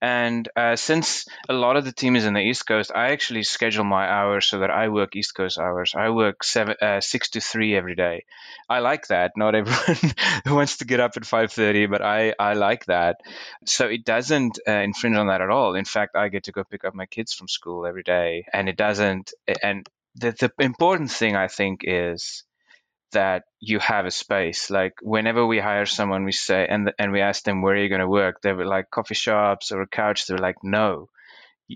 And 0.00 0.48
uh, 0.56 0.76
since 0.76 1.26
a 1.48 1.52
lot 1.52 1.76
of 1.76 1.84
the 1.84 1.92
team 1.92 2.16
is 2.16 2.24
in 2.24 2.34
the 2.34 2.40
East 2.40 2.66
Coast, 2.66 2.92
I 2.94 3.12
actually 3.12 3.42
schedule 3.42 3.84
my 3.84 4.08
hours 4.08 4.46
so 4.46 4.60
that 4.60 4.70
I 4.70 4.88
work 4.88 5.16
East 5.16 5.34
Coast 5.34 5.58
hours. 5.58 5.94
I 5.96 6.10
work 6.10 6.44
seven, 6.44 6.76
uh, 6.80 7.00
six 7.00 7.30
to 7.30 7.40
three 7.40 7.76
every 7.76 7.94
day. 7.94 8.24
I 8.68 8.80
like 8.80 9.08
that. 9.08 9.32
Not 9.36 9.54
everyone 9.54 10.14
wants 10.46 10.78
to 10.78 10.84
get 10.84 11.00
up 11.00 11.16
at 11.16 11.26
five 11.26 11.52
thirty, 11.52 11.86
but 11.86 12.02
I 12.02 12.34
I 12.38 12.54
like 12.54 12.86
that. 12.86 13.20
So 13.66 13.86
it 13.88 14.04
doesn't 14.04 14.58
uh, 14.66 14.72
infringe 14.72 15.16
on 15.16 15.28
that 15.28 15.40
at 15.40 15.50
all. 15.50 15.74
In 15.74 15.84
fact, 15.84 16.16
I 16.16 16.28
get 16.28 16.44
to 16.44 16.52
go 16.52 16.64
pick 16.64 16.84
up 16.84 16.94
my 16.94 17.06
kids 17.06 17.32
from 17.32 17.48
school 17.48 17.86
every 17.86 18.02
day, 18.02 18.46
and 18.52 18.68
it 18.68 18.76
doesn't. 18.76 19.32
And 19.62 19.86
the 20.14 20.32
the 20.32 20.52
important 20.58 21.10
thing 21.10 21.36
I 21.36 21.48
think 21.48 21.80
is 21.84 22.44
that 23.14 23.44
you 23.58 23.80
have 23.80 24.06
a 24.06 24.10
space. 24.10 24.70
Like 24.70 24.94
whenever 25.02 25.44
we 25.44 25.58
hire 25.58 25.86
someone, 25.86 26.24
we 26.24 26.32
say 26.32 26.66
and 26.68 26.92
and 26.98 27.10
we 27.10 27.20
ask 27.20 27.42
them 27.42 27.62
where 27.62 27.74
are 27.74 27.82
you 27.82 27.88
going 27.88 28.00
to 28.00 28.08
work. 28.08 28.40
They 28.42 28.52
were 28.52 28.66
like 28.66 28.90
coffee 28.90 29.14
shops 29.14 29.72
or 29.72 29.82
a 29.82 29.88
couch. 29.88 30.26
They're 30.26 30.38
like, 30.38 30.62
no, 30.62 31.08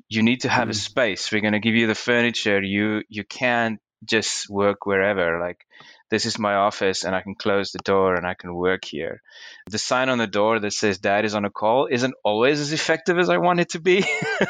you 0.09 0.23
need 0.23 0.42
to 0.42 0.49
have 0.49 0.68
mm. 0.68 0.73
a 0.73 0.75
space. 0.75 1.33
We're 1.33 1.40
going 1.40 1.54
to 1.54 1.61
give 1.61 1.75
you 1.75 1.87
the 1.87 1.95
furniture. 1.95 2.62
You 2.62 3.02
you 3.09 3.25
can't 3.25 3.80
just 4.04 4.49
work 4.49 4.87
wherever. 4.87 5.40
Like 5.40 5.66
this 6.11 6.27
is 6.27 6.38
my 6.38 6.55
office 6.55 7.05
and 7.05 7.15
I 7.15 7.21
can 7.21 7.35
close 7.35 7.73
the 7.73 7.79
door 7.79 8.15
and 8.15 8.27
I 8.27 8.35
can 8.35 8.55
work 8.55 8.85
here. 8.85 9.23
The 9.71 9.79
sign 9.79 10.09
on 10.09 10.19
the 10.19 10.27
door 10.27 10.59
that 10.59 10.73
says 10.73 10.99
dad 10.99 11.25
is 11.25 11.35
on 11.35 11.45
a 11.45 11.50
call 11.50 11.88
isn't 11.91 12.15
always 12.25 12.61
as 12.61 12.73
effective 12.73 13.19
as 13.19 13.29
I 13.29 13.38
want 13.38 13.61
it 13.61 13.71
to 13.71 13.81
be. 13.81 14.00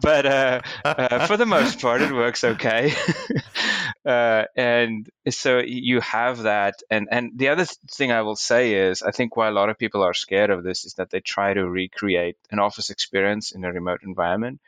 but 0.00 0.26
uh, 0.26 0.60
uh, 0.84 1.26
for 1.26 1.36
the 1.36 1.46
most 1.46 1.80
part, 1.80 2.02
it 2.02 2.12
works 2.12 2.44
okay. 2.44 2.92
Uh, 4.06 4.44
and 4.56 5.08
so 5.28 5.58
you 5.58 6.00
have 6.00 6.44
that. 6.44 6.76
And, 6.90 7.08
and 7.10 7.32
the 7.36 7.48
other 7.48 7.66
thing 7.66 8.10
I 8.10 8.22
will 8.22 8.36
say 8.36 8.72
is 8.74 9.02
I 9.02 9.10
think 9.10 9.36
why 9.36 9.48
a 9.48 9.52
lot 9.52 9.68
of 9.68 9.76
people 9.76 10.02
are 10.02 10.14
scared 10.14 10.48
of 10.48 10.62
this 10.62 10.86
is 10.86 10.94
that 10.94 11.10
they 11.10 11.20
try 11.20 11.52
to 11.52 11.68
recreate 11.68 12.36
an 12.50 12.58
office 12.58 12.88
experience 12.88 13.52
in 13.52 13.64
a 13.64 13.72
remote 13.72 14.00
environment 14.04 14.60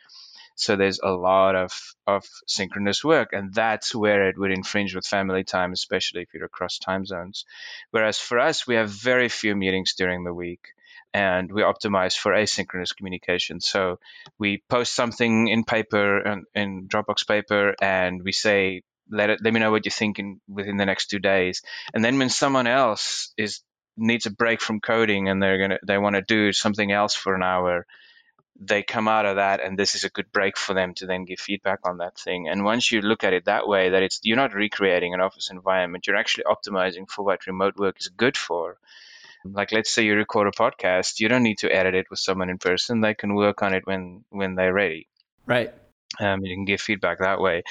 so 0.60 0.76
there's 0.76 1.00
a 1.02 1.10
lot 1.10 1.56
of, 1.56 1.72
of 2.06 2.24
synchronous 2.46 3.02
work, 3.02 3.32
and 3.32 3.54
that's 3.54 3.94
where 3.94 4.28
it 4.28 4.38
would 4.38 4.50
infringe 4.52 4.94
with 4.94 5.06
family 5.06 5.42
time, 5.42 5.72
especially 5.72 6.20
if 6.20 6.34
you're 6.34 6.44
across 6.44 6.78
time 6.78 7.06
zones. 7.06 7.46
Whereas 7.92 8.18
for 8.18 8.38
us, 8.38 8.66
we 8.66 8.74
have 8.74 8.90
very 8.90 9.30
few 9.30 9.56
meetings 9.56 9.94
during 9.94 10.22
the 10.22 10.34
week 10.34 10.60
and 11.14 11.50
we 11.50 11.62
optimize 11.62 12.16
for 12.16 12.32
asynchronous 12.32 12.94
communication. 12.94 13.60
So 13.60 13.98
we 14.38 14.62
post 14.68 14.94
something 14.94 15.48
in 15.48 15.64
paper 15.64 16.18
and 16.18 16.44
in 16.54 16.88
Dropbox 16.88 17.26
paper, 17.26 17.74
and 17.80 18.22
we 18.22 18.32
say, 18.32 18.82
"Let 19.10 19.30
it, 19.30 19.40
let 19.42 19.52
me 19.52 19.60
know 19.60 19.70
what 19.70 19.86
you 19.86 19.90
think 19.90 20.18
in, 20.18 20.40
within 20.46 20.76
the 20.76 20.86
next 20.86 21.06
two 21.06 21.18
days." 21.18 21.62
And 21.94 22.04
then 22.04 22.18
when 22.18 22.28
someone 22.28 22.66
else 22.66 23.32
is 23.36 23.60
needs 23.96 24.26
a 24.26 24.30
break 24.30 24.60
from 24.60 24.80
coding 24.80 25.28
and 25.28 25.42
they're 25.42 25.58
gonna 25.58 25.78
they 25.86 25.98
want 25.98 26.16
to 26.16 26.22
do 26.22 26.52
something 26.52 26.92
else 26.92 27.14
for 27.14 27.34
an 27.34 27.42
hour, 27.42 27.86
they 28.60 28.82
come 28.82 29.08
out 29.08 29.24
of 29.24 29.36
that 29.36 29.60
and 29.64 29.78
this 29.78 29.94
is 29.94 30.04
a 30.04 30.10
good 30.10 30.30
break 30.32 30.58
for 30.58 30.74
them 30.74 30.92
to 30.94 31.06
then 31.06 31.24
give 31.24 31.40
feedback 31.40 31.80
on 31.84 31.98
that 31.98 32.18
thing. 32.18 32.46
And 32.46 32.64
once 32.64 32.92
you 32.92 33.00
look 33.00 33.24
at 33.24 33.32
it 33.32 33.46
that 33.46 33.66
way 33.66 33.88
that 33.88 34.02
it's 34.02 34.20
you're 34.22 34.36
not 34.36 34.54
recreating 34.54 35.14
an 35.14 35.20
office 35.20 35.50
environment 35.50 36.06
you're 36.06 36.16
actually 36.16 36.44
optimizing 36.44 37.08
for 37.08 37.24
what 37.24 37.46
remote 37.46 37.76
work 37.76 37.96
is 37.98 38.08
good 38.08 38.36
for. 38.36 38.76
Like 39.44 39.72
let's 39.72 39.90
say 39.90 40.04
you 40.04 40.14
record 40.14 40.46
a 40.46 40.50
podcast 40.50 41.20
you 41.20 41.28
don't 41.28 41.42
need 41.42 41.58
to 41.58 41.74
edit 41.74 41.94
it 41.94 42.10
with 42.10 42.18
someone 42.18 42.50
in 42.50 42.58
person 42.58 43.00
they 43.00 43.14
can 43.14 43.34
work 43.34 43.62
on 43.62 43.72
it 43.72 43.86
when 43.86 44.24
when 44.28 44.56
they're 44.56 44.74
ready. 44.74 45.08
Right. 45.46 45.72
Um, 46.20 46.44
you 46.44 46.54
can 46.54 46.66
give 46.66 46.82
feedback 46.82 47.20
that 47.20 47.40
way. 47.40 47.62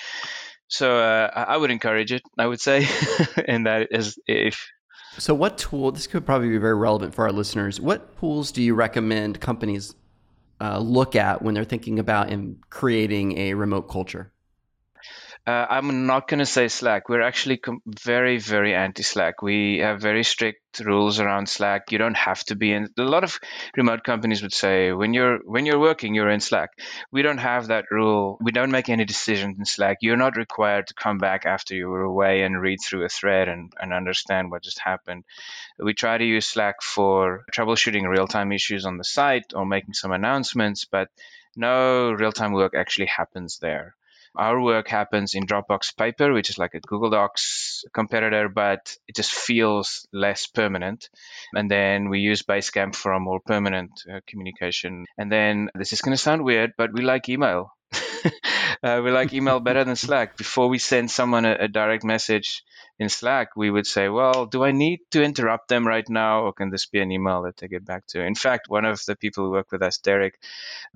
So 0.68 1.00
uh, 1.00 1.30
i 1.36 1.58
would 1.58 1.72
encourage 1.72 2.12
it 2.12 2.22
i 2.38 2.46
would 2.46 2.62
say 2.62 2.88
and 3.48 3.66
that 3.66 3.88
is 3.90 4.20
if 4.28 4.70
so 5.18 5.34
what 5.34 5.58
tool 5.58 5.92
this 5.92 6.06
could 6.06 6.28
probably 6.28 6.50
be 6.50 6.60
very 6.60 6.76
relevant 6.76 7.16
for 7.16 7.26
our 7.26 7.32
listeners 7.32 7.82
what 7.82 8.16
tools 8.20 8.52
do 8.52 8.62
you 8.62 8.76
recommend 8.76 9.40
companies 9.40 9.96
uh, 10.62 10.80
look 10.80 11.16
at 11.16 11.42
when 11.42 11.54
they're 11.54 11.64
thinking 11.64 12.00
about 12.00 12.30
in 12.30 12.58
creating 12.70 13.38
a 13.38 13.54
remote 13.54 13.90
culture? 13.90 14.32
Uh, 15.50 15.66
I'm 15.68 16.06
not 16.06 16.28
going 16.28 16.42
to 16.42 16.46
say 16.46 16.68
Slack. 16.68 17.10
We're 17.10 17.24
actually 17.24 17.58
com- 17.58 17.82
very, 17.88 18.38
very 18.38 18.76
anti 18.76 19.02
Slack. 19.02 19.42
We 19.42 19.80
have 19.80 20.00
very 20.00 20.24
strict 20.24 20.80
rules 20.80 21.20
around 21.20 21.50
Slack. 21.50 21.92
You 21.92 21.98
don't 21.98 22.18
have 22.18 22.44
to 22.50 22.56
be 22.56 22.72
in. 22.72 22.90
A 23.00 23.02
lot 23.02 23.24
of 23.24 23.40
remote 23.76 24.04
companies 24.04 24.44
would 24.44 24.54
say 24.54 24.92
when 24.92 25.16
you're 25.16 25.40
when 25.44 25.66
you're 25.66 25.80
working, 25.80 26.14
you're 26.14 26.30
in 26.30 26.40
Slack. 26.40 26.70
We 27.12 27.24
don't 27.24 27.40
have 27.40 27.68
that 27.68 27.86
rule. 27.90 28.38
We 28.40 28.52
don't 28.52 28.70
make 28.70 28.90
any 28.90 29.06
decisions 29.06 29.58
in 29.58 29.66
Slack. 29.66 29.98
You're 30.02 30.24
not 30.26 30.38
required 30.38 30.86
to 30.88 30.94
come 30.94 31.18
back 31.18 31.48
after 31.48 31.74
you 31.74 31.90
were 31.90 32.04
away 32.04 32.44
and 32.44 32.62
read 32.62 32.78
through 32.86 33.06
a 33.06 33.10
thread 33.10 33.50
and, 33.50 33.74
and 33.82 33.92
understand 33.92 34.52
what 34.52 34.62
just 34.62 34.78
happened. 34.78 35.24
We 35.80 35.96
try 35.96 36.16
to 36.20 36.32
use 36.36 36.46
Slack 36.46 36.84
for 36.84 37.46
troubleshooting 37.52 38.08
real 38.08 38.28
time 38.28 38.52
issues 38.52 38.86
on 38.86 38.98
the 38.98 39.04
site 39.04 39.54
or 39.56 39.66
making 39.66 39.96
some 39.96 40.12
announcements, 40.12 40.86
but 40.86 41.10
no 41.56 42.12
real 42.12 42.34
time 42.34 42.54
work 42.54 42.76
actually 42.76 43.08
happens 43.08 43.58
there. 43.58 43.96
Our 44.40 44.62
work 44.62 44.88
happens 44.88 45.36
in 45.36 45.46
Dropbox 45.46 45.98
Paper, 45.98 46.32
which 46.32 46.50
is 46.50 46.58
like 46.58 46.74
a 46.74 46.80
Google 46.80 47.10
Docs 47.10 47.84
competitor, 47.94 48.48
but 48.48 48.96
it 49.06 49.18
just 49.18 49.34
feels 49.34 50.08
less 50.14 50.48
permanent. 50.48 51.10
And 51.54 51.70
then 51.70 52.08
we 52.08 52.20
use 52.20 52.42
Basecamp 52.44 52.96
for 52.96 53.12
a 53.12 53.20
more 53.20 53.42
permanent 53.46 53.92
uh, 54.10 54.22
communication. 54.26 55.06
And 55.18 55.30
then 55.30 55.70
this 55.76 55.92
is 55.92 56.00
going 56.00 56.16
to 56.16 56.24
sound 56.24 56.46
weird, 56.46 56.72
but 56.78 56.94
we 56.94 57.02
like 57.02 57.28
email. 57.28 57.74
uh, 58.84 59.02
we 59.04 59.12
like 59.12 59.34
email 59.34 59.60
better 59.60 59.84
than 59.84 59.96
Slack. 59.96 60.38
Before 60.38 60.68
we 60.68 60.78
send 60.78 61.12
someone 61.12 61.46
a, 61.46 61.56
a, 61.62 61.68
direct 61.68 62.04
message 62.04 62.64
in 62.98 63.10
Slack, 63.10 63.56
we 63.56 63.70
would 63.70 63.88
say, 63.88 64.10
well, 64.10 64.46
do 64.46 64.64
I 64.64 64.72
need 64.72 65.00
to 65.12 65.24
interrupt 65.24 65.68
them 65.68 65.88
right 65.88 66.08
now, 66.08 66.42
or 66.42 66.54
can 66.54 66.70
this 66.70 66.86
be 66.86 67.00
an 67.00 67.12
email 67.12 67.44
that 67.44 67.58
they 67.58 67.68
get 67.68 67.86
back 67.86 68.06
to? 68.08 68.24
In 68.24 68.36
fact, 68.36 68.70
one 68.70 68.86
of 68.86 69.04
the 69.06 69.16
people 69.16 69.46
who 69.46 69.52
work 69.52 69.72
with 69.72 69.82
us, 69.82 69.98
Derek, 69.98 70.40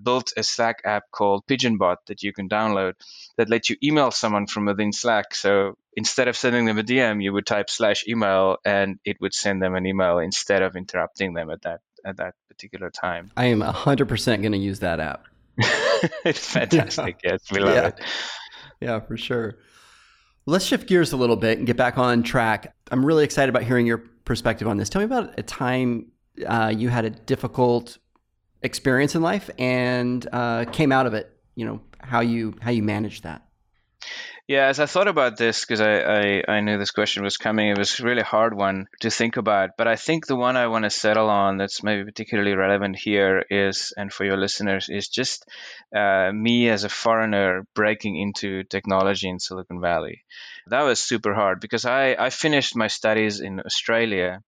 built 0.02 0.34
a 0.38 0.44
Slack 0.44 0.82
app 0.86 1.12
called 1.12 1.46
Pigeonbot 1.48 1.98
that 2.08 2.24
you 2.24 2.34
can 2.34 2.50
download 2.50 2.94
that 3.38 3.50
lets 3.50 3.70
you 3.70 3.78
email 3.84 4.12
someone 4.12 4.48
from 4.48 4.66
within 4.66 4.92
Slack. 4.92 5.36
So 5.36 5.78
instead 5.96 6.28
of 6.28 6.38
sending 6.38 6.66
them 6.66 6.80
a 6.80 6.84
DM, 6.84 7.24
you 7.24 7.34
would 7.34 7.46
type 7.46 7.70
slash 7.70 8.08
email 8.08 8.58
and 8.66 9.00
it 9.06 9.18
would 9.22 9.34
send 9.34 9.62
them 9.62 9.76
an 9.76 9.86
email 9.86 10.20
instead 10.20 10.62
of 10.62 10.76
interrupting 10.76 11.34
them 11.34 11.50
at 11.50 11.62
that 11.64 11.82
at 12.06 12.18
that 12.18 12.36
particular 12.50 12.90
time. 12.90 13.32
I 13.38 13.46
am 13.46 13.62
100% 13.62 14.42
going 14.42 14.52
to 14.52 14.58
use 14.58 14.80
that 14.80 15.00
app. 15.00 15.26
it's 16.26 16.48
fantastic. 16.48 17.20
Yeah. 17.24 17.32
Yes, 17.32 17.52
we 17.52 17.60
love 17.60 17.76
yeah. 17.76 17.88
it. 17.88 18.00
Yeah, 18.80 19.00
for 19.00 19.18
sure. 19.18 19.58
Let's 20.46 20.66
shift 20.66 20.88
gears 20.88 21.14
a 21.14 21.18
little 21.18 21.38
bit 21.38 21.58
and 21.58 21.66
get 21.66 21.78
back 21.78 21.98
on 21.98 22.24
track. 22.24 22.76
I'm 22.92 23.06
really 23.06 23.24
excited 23.24 23.50
about 23.50 23.64
hearing 23.64 23.88
your 23.88 24.00
perspective 24.26 24.68
on 24.68 24.78
this. 24.78 24.90
Tell 24.90 25.00
me 25.00 25.06
about 25.06 25.38
a 25.38 25.44
time 25.44 26.12
uh, 26.46 26.74
you 26.76 26.90
had 26.90 27.06
a 27.06 27.10
difficult 27.10 27.98
experience 28.62 29.16
in 29.16 29.22
life 29.22 29.50
and 29.58 30.28
uh, 30.32 30.66
came 30.72 30.92
out 30.92 31.06
of 31.06 31.14
it. 31.14 31.30
You 31.56 31.66
know 31.66 31.82
how 32.00 32.22
you 32.22 32.56
how 32.60 32.72
you 32.72 32.84
managed 32.84 33.24
that. 33.24 33.46
Yeah, 34.46 34.68
as 34.68 34.82
I 34.82 34.88
thought 34.88 35.08
about 35.08 35.38
this, 35.38 35.62
because 35.62 35.80
I, 35.80 36.00
I, 36.00 36.44
I, 36.50 36.60
knew 36.60 36.78
this 36.78 36.92
question 36.92 37.24
was 37.24 37.38
coming, 37.38 37.70
it 37.70 37.78
was 37.78 37.98
a 37.98 38.04
really 38.04 38.22
hard 38.22 38.54
one 38.54 38.88
to 39.00 39.10
think 39.10 39.38
about. 39.38 39.72
But 39.78 39.88
I 39.88 39.96
think 39.96 40.28
the 40.28 40.36
one 40.36 40.58
I 40.58 40.68
want 40.68 40.84
to 40.84 40.90
settle 40.90 41.30
on 41.30 41.58
that's 41.58 41.82
maybe 41.82 42.04
particularly 42.04 42.54
relevant 42.54 42.98
here 42.98 43.46
is, 43.50 43.94
and 43.96 44.12
for 44.12 44.26
your 44.26 44.36
listeners, 44.36 44.90
is 44.90 45.08
just 45.08 45.46
uh, 45.96 46.30
me 46.34 46.70
as 46.70 46.84
a 46.84 46.90
foreigner 46.90 47.66
breaking 47.74 48.18
into 48.18 48.64
technology 48.64 49.30
in 49.30 49.40
Silicon 49.40 49.80
Valley. 49.80 50.26
That 50.68 50.82
was 50.82 51.00
super 51.00 51.34
hard 51.34 51.62
because 51.62 51.86
I, 51.86 52.16
I 52.20 52.30
finished 52.30 52.76
my 52.76 52.88
studies 52.88 53.40
in 53.40 53.62
Australia 53.62 54.42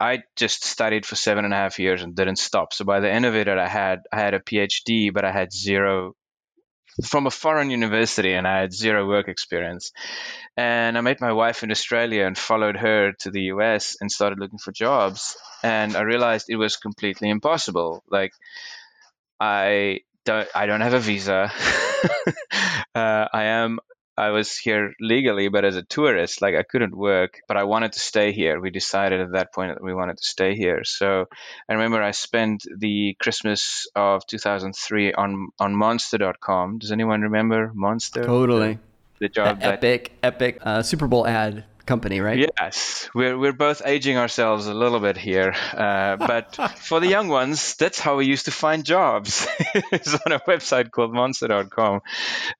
I 0.00 0.22
just 0.34 0.64
studied 0.64 1.04
for 1.04 1.14
seven 1.14 1.44
and 1.44 1.52
a 1.52 1.58
half 1.58 1.78
years 1.78 2.02
and 2.02 2.16
didn't 2.16 2.38
stop. 2.38 2.72
So 2.72 2.86
by 2.86 3.00
the 3.00 3.10
end 3.10 3.26
of 3.26 3.36
it, 3.36 3.48
I 3.48 3.68
had 3.68 3.98
I 4.10 4.18
had 4.18 4.32
a 4.32 4.40
PhD, 4.40 5.12
but 5.12 5.26
I 5.26 5.30
had 5.30 5.52
zero 5.52 6.14
from 7.04 7.26
a 7.26 7.30
foreign 7.30 7.70
university 7.70 8.32
and 8.32 8.46
I 8.46 8.60
had 8.60 8.72
zero 8.72 9.06
work 9.06 9.28
experience. 9.28 9.92
And 10.56 10.98
I 10.98 11.00
met 11.00 11.20
my 11.20 11.32
wife 11.32 11.62
in 11.62 11.70
Australia 11.70 12.26
and 12.26 12.36
followed 12.36 12.76
her 12.76 13.12
to 13.20 13.30
the 13.30 13.42
US 13.54 13.96
and 14.00 14.10
started 14.10 14.38
looking 14.38 14.58
for 14.58 14.72
jobs. 14.72 15.36
And 15.62 15.96
I 15.96 16.02
realized 16.02 16.46
it 16.48 16.56
was 16.56 16.76
completely 16.76 17.28
impossible. 17.30 18.02
Like, 18.10 18.32
I 19.38 20.00
don't, 20.24 20.48
I 20.54 20.66
don't 20.66 20.80
have 20.80 20.94
a 20.94 21.00
visa. 21.00 21.52
uh, 22.94 23.26
I 23.32 23.44
am 23.44 23.80
I 24.20 24.30
was 24.30 24.54
here 24.54 24.94
legally, 25.00 25.48
but 25.48 25.64
as 25.64 25.76
a 25.76 25.82
tourist, 25.82 26.42
like 26.42 26.54
I 26.54 26.62
couldn't 26.62 26.94
work, 26.94 27.40
but 27.48 27.56
I 27.56 27.64
wanted 27.64 27.92
to 27.92 28.00
stay 28.00 28.32
here. 28.32 28.60
We 28.60 28.68
decided 28.68 29.20
at 29.20 29.32
that 29.32 29.54
point 29.54 29.74
that 29.74 29.82
we 29.82 29.94
wanted 29.94 30.18
to 30.18 30.24
stay 30.24 30.54
here. 30.54 30.84
So 30.84 31.26
I 31.68 31.72
remember 31.72 32.02
I 32.02 32.10
spent 32.10 32.66
the 32.76 33.16
Christmas 33.18 33.86
of 33.96 34.26
2003 34.26 35.14
on 35.14 35.48
on 35.58 35.74
Monster.com. 35.74 36.78
Does 36.80 36.92
anyone 36.92 37.22
remember 37.22 37.72
Monster? 37.74 38.22
Totally. 38.22 38.74
The, 39.18 39.26
the 39.26 39.28
job 39.30 39.60
that 39.60 39.72
epic, 39.74 40.12
epic 40.22 40.58
uh, 40.60 40.82
Super 40.82 41.06
Bowl 41.06 41.26
ad 41.26 41.64
company, 41.90 42.20
right? 42.20 42.38
Yes, 42.38 43.10
we're 43.16 43.36
we're 43.36 43.52
both 43.52 43.82
aging 43.84 44.16
ourselves 44.16 44.68
a 44.68 44.74
little 44.74 45.00
bit 45.00 45.16
here, 45.16 45.52
uh, 45.74 46.16
but 46.16 46.54
for 46.78 47.00
the 47.00 47.08
young 47.08 47.28
ones, 47.28 47.74
that's 47.74 47.98
how 47.98 48.16
we 48.16 48.26
used 48.26 48.44
to 48.44 48.52
find 48.52 48.84
jobs. 48.84 49.44
it's 49.90 50.14
on 50.14 50.30
a 50.32 50.38
website 50.38 50.92
called 50.92 51.12
Monster.com. 51.12 52.00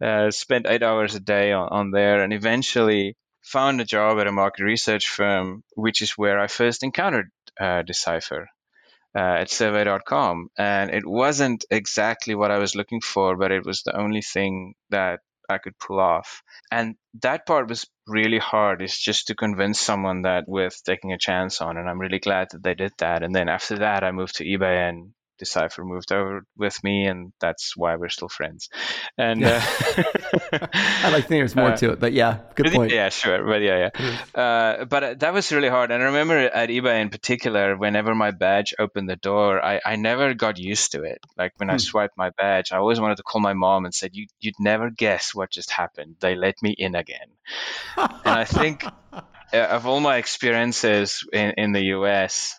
Uh, 0.02 0.32
spent 0.32 0.66
eight 0.68 0.82
hours 0.82 1.14
a 1.14 1.20
day 1.20 1.52
on, 1.52 1.68
on 1.68 1.90
there, 1.92 2.24
and 2.24 2.32
eventually 2.32 3.16
found 3.42 3.80
a 3.80 3.84
job 3.84 4.18
at 4.18 4.26
a 4.26 4.32
market 4.32 4.64
research 4.64 5.08
firm, 5.08 5.62
which 5.76 6.02
is 6.02 6.18
where 6.18 6.40
I 6.40 6.48
first 6.48 6.82
encountered 6.82 7.30
uh, 7.58 7.82
Decipher. 7.82 8.48
Uh, 9.12 9.42
at 9.42 9.50
survey.com 9.50 10.48
and 10.56 10.88
it 10.94 11.04
wasn't 11.04 11.64
exactly 11.68 12.36
what 12.36 12.52
I 12.52 12.58
was 12.58 12.76
looking 12.76 13.00
for, 13.00 13.36
but 13.36 13.50
it 13.50 13.66
was 13.66 13.82
the 13.82 13.96
only 13.96 14.22
thing 14.22 14.74
that 14.90 15.18
I 15.50 15.58
could 15.58 15.76
pull 15.78 15.98
off. 15.98 16.42
And 16.70 16.94
that 17.22 17.44
part 17.44 17.68
was 17.68 17.86
really 18.10 18.38
hard 18.38 18.82
is 18.82 18.98
just 18.98 19.28
to 19.28 19.34
convince 19.34 19.80
someone 19.80 20.22
that 20.22 20.44
with 20.46 20.74
taking 20.84 21.12
a 21.12 21.18
chance 21.18 21.60
on. 21.60 21.76
And 21.76 21.88
I'm 21.88 22.00
really 22.00 22.18
glad 22.18 22.48
that 22.50 22.62
they 22.62 22.74
did 22.74 22.92
that. 22.98 23.22
And 23.22 23.34
then 23.34 23.48
after 23.48 23.78
that, 23.78 24.04
I 24.04 24.10
moved 24.10 24.36
to 24.36 24.44
eBay 24.44 24.88
and 24.88 25.12
Decipher 25.40 25.84
moved 25.84 26.12
over 26.12 26.44
with 26.56 26.84
me, 26.84 27.06
and 27.06 27.32
that's 27.40 27.76
why 27.76 27.96
we're 27.96 28.10
still 28.10 28.28
friends. 28.28 28.68
And 29.18 29.40
yeah. 29.40 29.64
uh, 29.96 30.02
I 31.02 31.10
like 31.10 31.26
think 31.26 31.40
there's 31.40 31.56
more 31.56 31.70
uh, 31.70 31.76
to 31.78 31.92
it, 31.92 31.98
but 31.98 32.12
yeah, 32.12 32.38
good 32.54 32.72
point. 32.72 32.92
Yeah, 32.92 33.08
sure, 33.08 33.42
but 33.44 33.62
yeah, 33.62 33.90
yeah. 33.98 34.40
Uh, 34.40 34.84
but 34.84 35.02
uh, 35.02 35.14
that 35.18 35.32
was 35.32 35.50
really 35.50 35.70
hard, 35.70 35.90
and 35.90 36.02
I 36.02 36.06
remember 36.06 36.36
at 36.36 36.68
eBay 36.68 37.00
in 37.00 37.08
particular, 37.08 37.76
whenever 37.76 38.14
my 38.14 38.30
badge 38.30 38.74
opened 38.78 39.08
the 39.08 39.16
door, 39.16 39.64
I, 39.64 39.80
I 39.84 39.96
never 39.96 40.34
got 40.34 40.58
used 40.58 40.92
to 40.92 41.02
it. 41.04 41.18
Like 41.36 41.54
when 41.56 41.70
hmm. 41.70 41.74
I 41.74 41.78
swiped 41.78 42.16
my 42.18 42.30
badge, 42.30 42.70
I 42.70 42.76
always 42.76 43.00
wanted 43.00 43.16
to 43.16 43.22
call 43.22 43.40
my 43.40 43.54
mom 43.54 43.86
and 43.86 43.94
said, 43.94 44.14
"You 44.14 44.26
you'd 44.40 44.60
never 44.60 44.90
guess 44.90 45.34
what 45.34 45.50
just 45.50 45.70
happened. 45.70 46.16
They 46.20 46.36
let 46.36 46.62
me 46.62 46.74
in 46.76 46.94
again." 46.94 47.30
and 47.96 48.10
I 48.24 48.44
think 48.44 48.84
uh, 49.12 49.22
of 49.56 49.86
all 49.86 50.00
my 50.00 50.16
experiences 50.16 51.26
in, 51.32 51.54
in 51.56 51.72
the 51.72 51.84
US. 51.96 52.56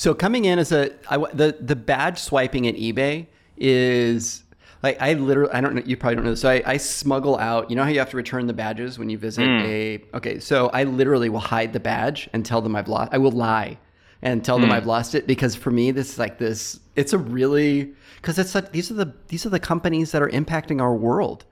So 0.00 0.14
coming 0.14 0.46
in 0.46 0.58
as 0.58 0.72
a 0.72 0.92
I, 1.10 1.18
the 1.34 1.54
the 1.60 1.76
badge 1.76 2.18
swiping 2.18 2.66
at 2.66 2.74
eBay 2.74 3.26
is 3.58 4.44
like 4.82 4.96
I 4.98 5.12
literally 5.12 5.52
I 5.52 5.60
don't 5.60 5.74
know 5.74 5.82
you 5.84 5.94
probably 5.98 6.14
don't 6.14 6.24
know 6.24 6.30
this. 6.30 6.40
So 6.40 6.48
I, 6.48 6.62
I 6.64 6.76
smuggle 6.78 7.36
out. 7.36 7.68
You 7.68 7.76
know 7.76 7.82
how 7.82 7.90
you 7.90 7.98
have 7.98 8.08
to 8.08 8.16
return 8.16 8.46
the 8.46 8.54
badges 8.54 8.98
when 8.98 9.10
you 9.10 9.18
visit 9.18 9.44
mm. 9.44 9.62
a 9.62 10.16
okay. 10.16 10.40
So 10.40 10.70
I 10.70 10.84
literally 10.84 11.28
will 11.28 11.40
hide 11.40 11.74
the 11.74 11.80
badge 11.80 12.30
and 12.32 12.46
tell 12.46 12.62
them 12.62 12.76
I've 12.76 12.88
lost. 12.88 13.12
I 13.12 13.18
will 13.18 13.30
lie 13.30 13.76
and 14.22 14.42
tell 14.42 14.56
mm. 14.56 14.62
them 14.62 14.70
hmm. 14.70 14.76
I've 14.76 14.86
lost 14.86 15.14
it 15.14 15.26
because 15.26 15.54
for 15.54 15.70
me 15.70 15.90
this 15.90 16.14
is 16.14 16.18
like 16.18 16.38
this. 16.38 16.80
It's 16.96 17.12
a 17.12 17.18
really 17.18 17.92
because 18.22 18.38
it's 18.38 18.54
like 18.54 18.72
these 18.72 18.90
are 18.90 18.94
the 18.94 19.12
these 19.28 19.44
are 19.44 19.50
the 19.50 19.60
companies 19.60 20.12
that 20.12 20.22
are 20.22 20.30
impacting 20.30 20.80
our 20.80 20.94
world. 20.94 21.44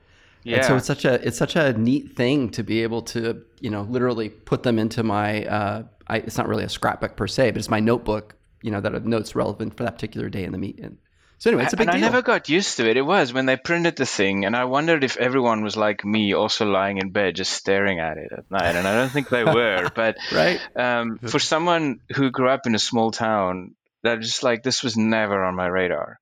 Yeah. 0.44 0.56
And 0.56 0.64
so 0.64 0.76
it's 0.76 0.86
such 0.86 1.04
a 1.04 1.14
it's 1.26 1.36
such 1.36 1.54
a 1.54 1.74
neat 1.74 2.16
thing 2.16 2.48
to 2.52 2.62
be 2.62 2.82
able 2.82 3.02
to 3.12 3.44
you 3.60 3.68
know 3.68 3.82
literally 3.82 4.30
put 4.30 4.62
them 4.62 4.78
into 4.78 5.02
my 5.02 5.44
uh, 5.44 5.82
I, 6.08 6.18
it's 6.18 6.38
not 6.38 6.48
really 6.48 6.64
a 6.64 6.68
scrapbook 6.68 7.16
per 7.16 7.26
se, 7.26 7.50
but 7.50 7.58
it's 7.58 7.68
my 7.68 7.80
notebook 7.80 8.34
you 8.62 8.70
know 8.70 8.80
that 8.80 8.94
are 8.94 9.00
notes 9.00 9.34
relevant 9.34 9.76
for 9.76 9.84
that 9.84 9.94
particular 9.94 10.28
day 10.28 10.44
in 10.44 10.52
the 10.52 10.58
meet. 10.58 10.80
And 10.80 10.98
so 11.38 11.50
anyway, 11.50 11.64
it's 11.64 11.72
a 11.72 11.76
big 11.76 11.88
and 11.88 11.96
deal. 11.96 12.04
I 12.04 12.08
never 12.08 12.22
got 12.22 12.48
used 12.48 12.76
to 12.78 12.88
it. 12.88 12.96
It 12.96 13.02
was 13.02 13.32
when 13.32 13.46
they 13.46 13.56
printed 13.56 13.96
the 13.96 14.06
thing, 14.06 14.44
and 14.44 14.56
I 14.56 14.64
wondered 14.64 15.04
if 15.04 15.16
everyone 15.16 15.62
was 15.62 15.76
like 15.76 16.04
me, 16.04 16.34
also 16.34 16.66
lying 16.66 16.98
in 16.98 17.10
bed, 17.10 17.36
just 17.36 17.52
staring 17.52 18.00
at 18.00 18.18
it 18.18 18.32
at 18.32 18.50
night. 18.50 18.74
And 18.74 18.86
I 18.86 18.94
don't 18.94 19.10
think 19.10 19.28
they 19.28 19.44
were. 19.44 19.90
but 19.94 20.16
right 20.32 20.60
um, 20.74 21.18
for 21.18 21.38
someone 21.38 22.00
who 22.14 22.30
grew 22.30 22.48
up 22.48 22.66
in 22.66 22.74
a 22.74 22.80
small 22.80 23.10
town, 23.10 23.74
that 24.02 24.20
just 24.20 24.42
like 24.42 24.62
this 24.62 24.82
was 24.82 24.96
never 24.96 25.44
on 25.44 25.54
my 25.54 25.66
radar, 25.66 26.18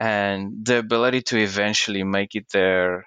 and 0.00 0.64
the 0.64 0.78
ability 0.78 1.22
to 1.22 1.38
eventually 1.38 2.02
make 2.02 2.34
it 2.34 2.46
there 2.52 3.06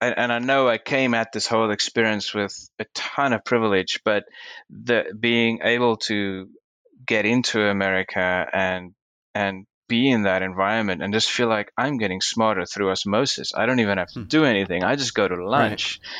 and, 0.00 0.14
and 0.16 0.32
I 0.32 0.38
know 0.38 0.68
I 0.68 0.78
came 0.78 1.14
at 1.14 1.32
this 1.32 1.46
whole 1.46 1.70
experience 1.70 2.32
with 2.32 2.70
a 2.78 2.86
ton 2.94 3.32
of 3.32 3.44
privilege, 3.44 4.00
but 4.04 4.24
the 4.70 5.04
being 5.18 5.60
able 5.62 5.96
to 6.08 6.48
get 7.06 7.26
into 7.26 7.62
America 7.62 8.46
and 8.52 8.94
and 9.34 9.66
be 9.88 10.08
in 10.08 10.22
that 10.22 10.42
environment 10.42 11.02
and 11.02 11.12
just 11.12 11.30
feel 11.30 11.48
like 11.48 11.72
I'm 11.76 11.98
getting 11.98 12.20
smarter 12.20 12.64
through 12.64 12.90
osmosis. 12.92 13.52
I 13.54 13.66
don't 13.66 13.80
even 13.80 13.98
have 13.98 14.08
to 14.12 14.20
hmm. 14.20 14.26
do 14.26 14.44
anything. 14.44 14.84
I 14.84 14.94
just 14.94 15.14
go 15.14 15.26
to 15.26 15.44
lunch 15.44 15.98
right. 16.00 16.10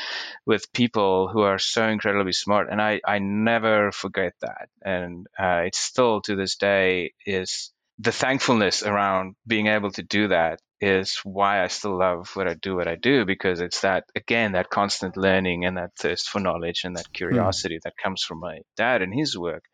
with 0.45 0.73
people 0.73 1.29
who 1.29 1.43
are 1.43 1.59
so 1.59 1.87
incredibly 1.87 2.33
smart, 2.33 2.69
and 2.71 2.83
I 2.83 3.01
I 3.07 3.21
never 3.21 3.93
forget 3.93 4.35
that. 4.43 4.69
And 4.83 5.27
uh, 5.39 5.63
it's 5.67 5.79
still 5.79 6.21
to 6.23 6.37
this 6.37 6.57
day 6.57 7.13
is 7.25 7.73
the 7.99 8.13
thankfulness 8.13 8.83
around 8.83 9.37
being 9.47 9.69
able 9.69 9.93
to 9.93 10.03
do 10.03 10.29
that 10.29 10.61
is 10.81 11.21
why 11.25 11.63
I 11.63 11.67
still 11.67 11.99
love 11.99 12.31
what 12.35 12.49
I 12.49 12.55
do, 12.55 12.77
what 12.77 12.89
I 12.89 12.97
do, 12.97 13.25
because 13.25 13.61
it's 13.61 13.81
that, 13.81 14.05
again, 14.17 14.53
that 14.53 14.71
constant 14.71 15.17
learning 15.17 15.65
and 15.65 15.77
that 15.77 15.91
thirst 15.97 16.29
for 16.29 16.41
knowledge 16.41 16.83
and 16.85 16.97
that 16.97 17.07
hmm. 17.07 17.13
curiosity 17.13 17.77
mm. 17.77 17.83
that 17.83 17.97
comes 17.97 18.23
from 18.23 18.41
my 18.41 18.61
dad 18.77 19.03
and 19.03 19.13
his 19.15 19.37
work 19.37 19.65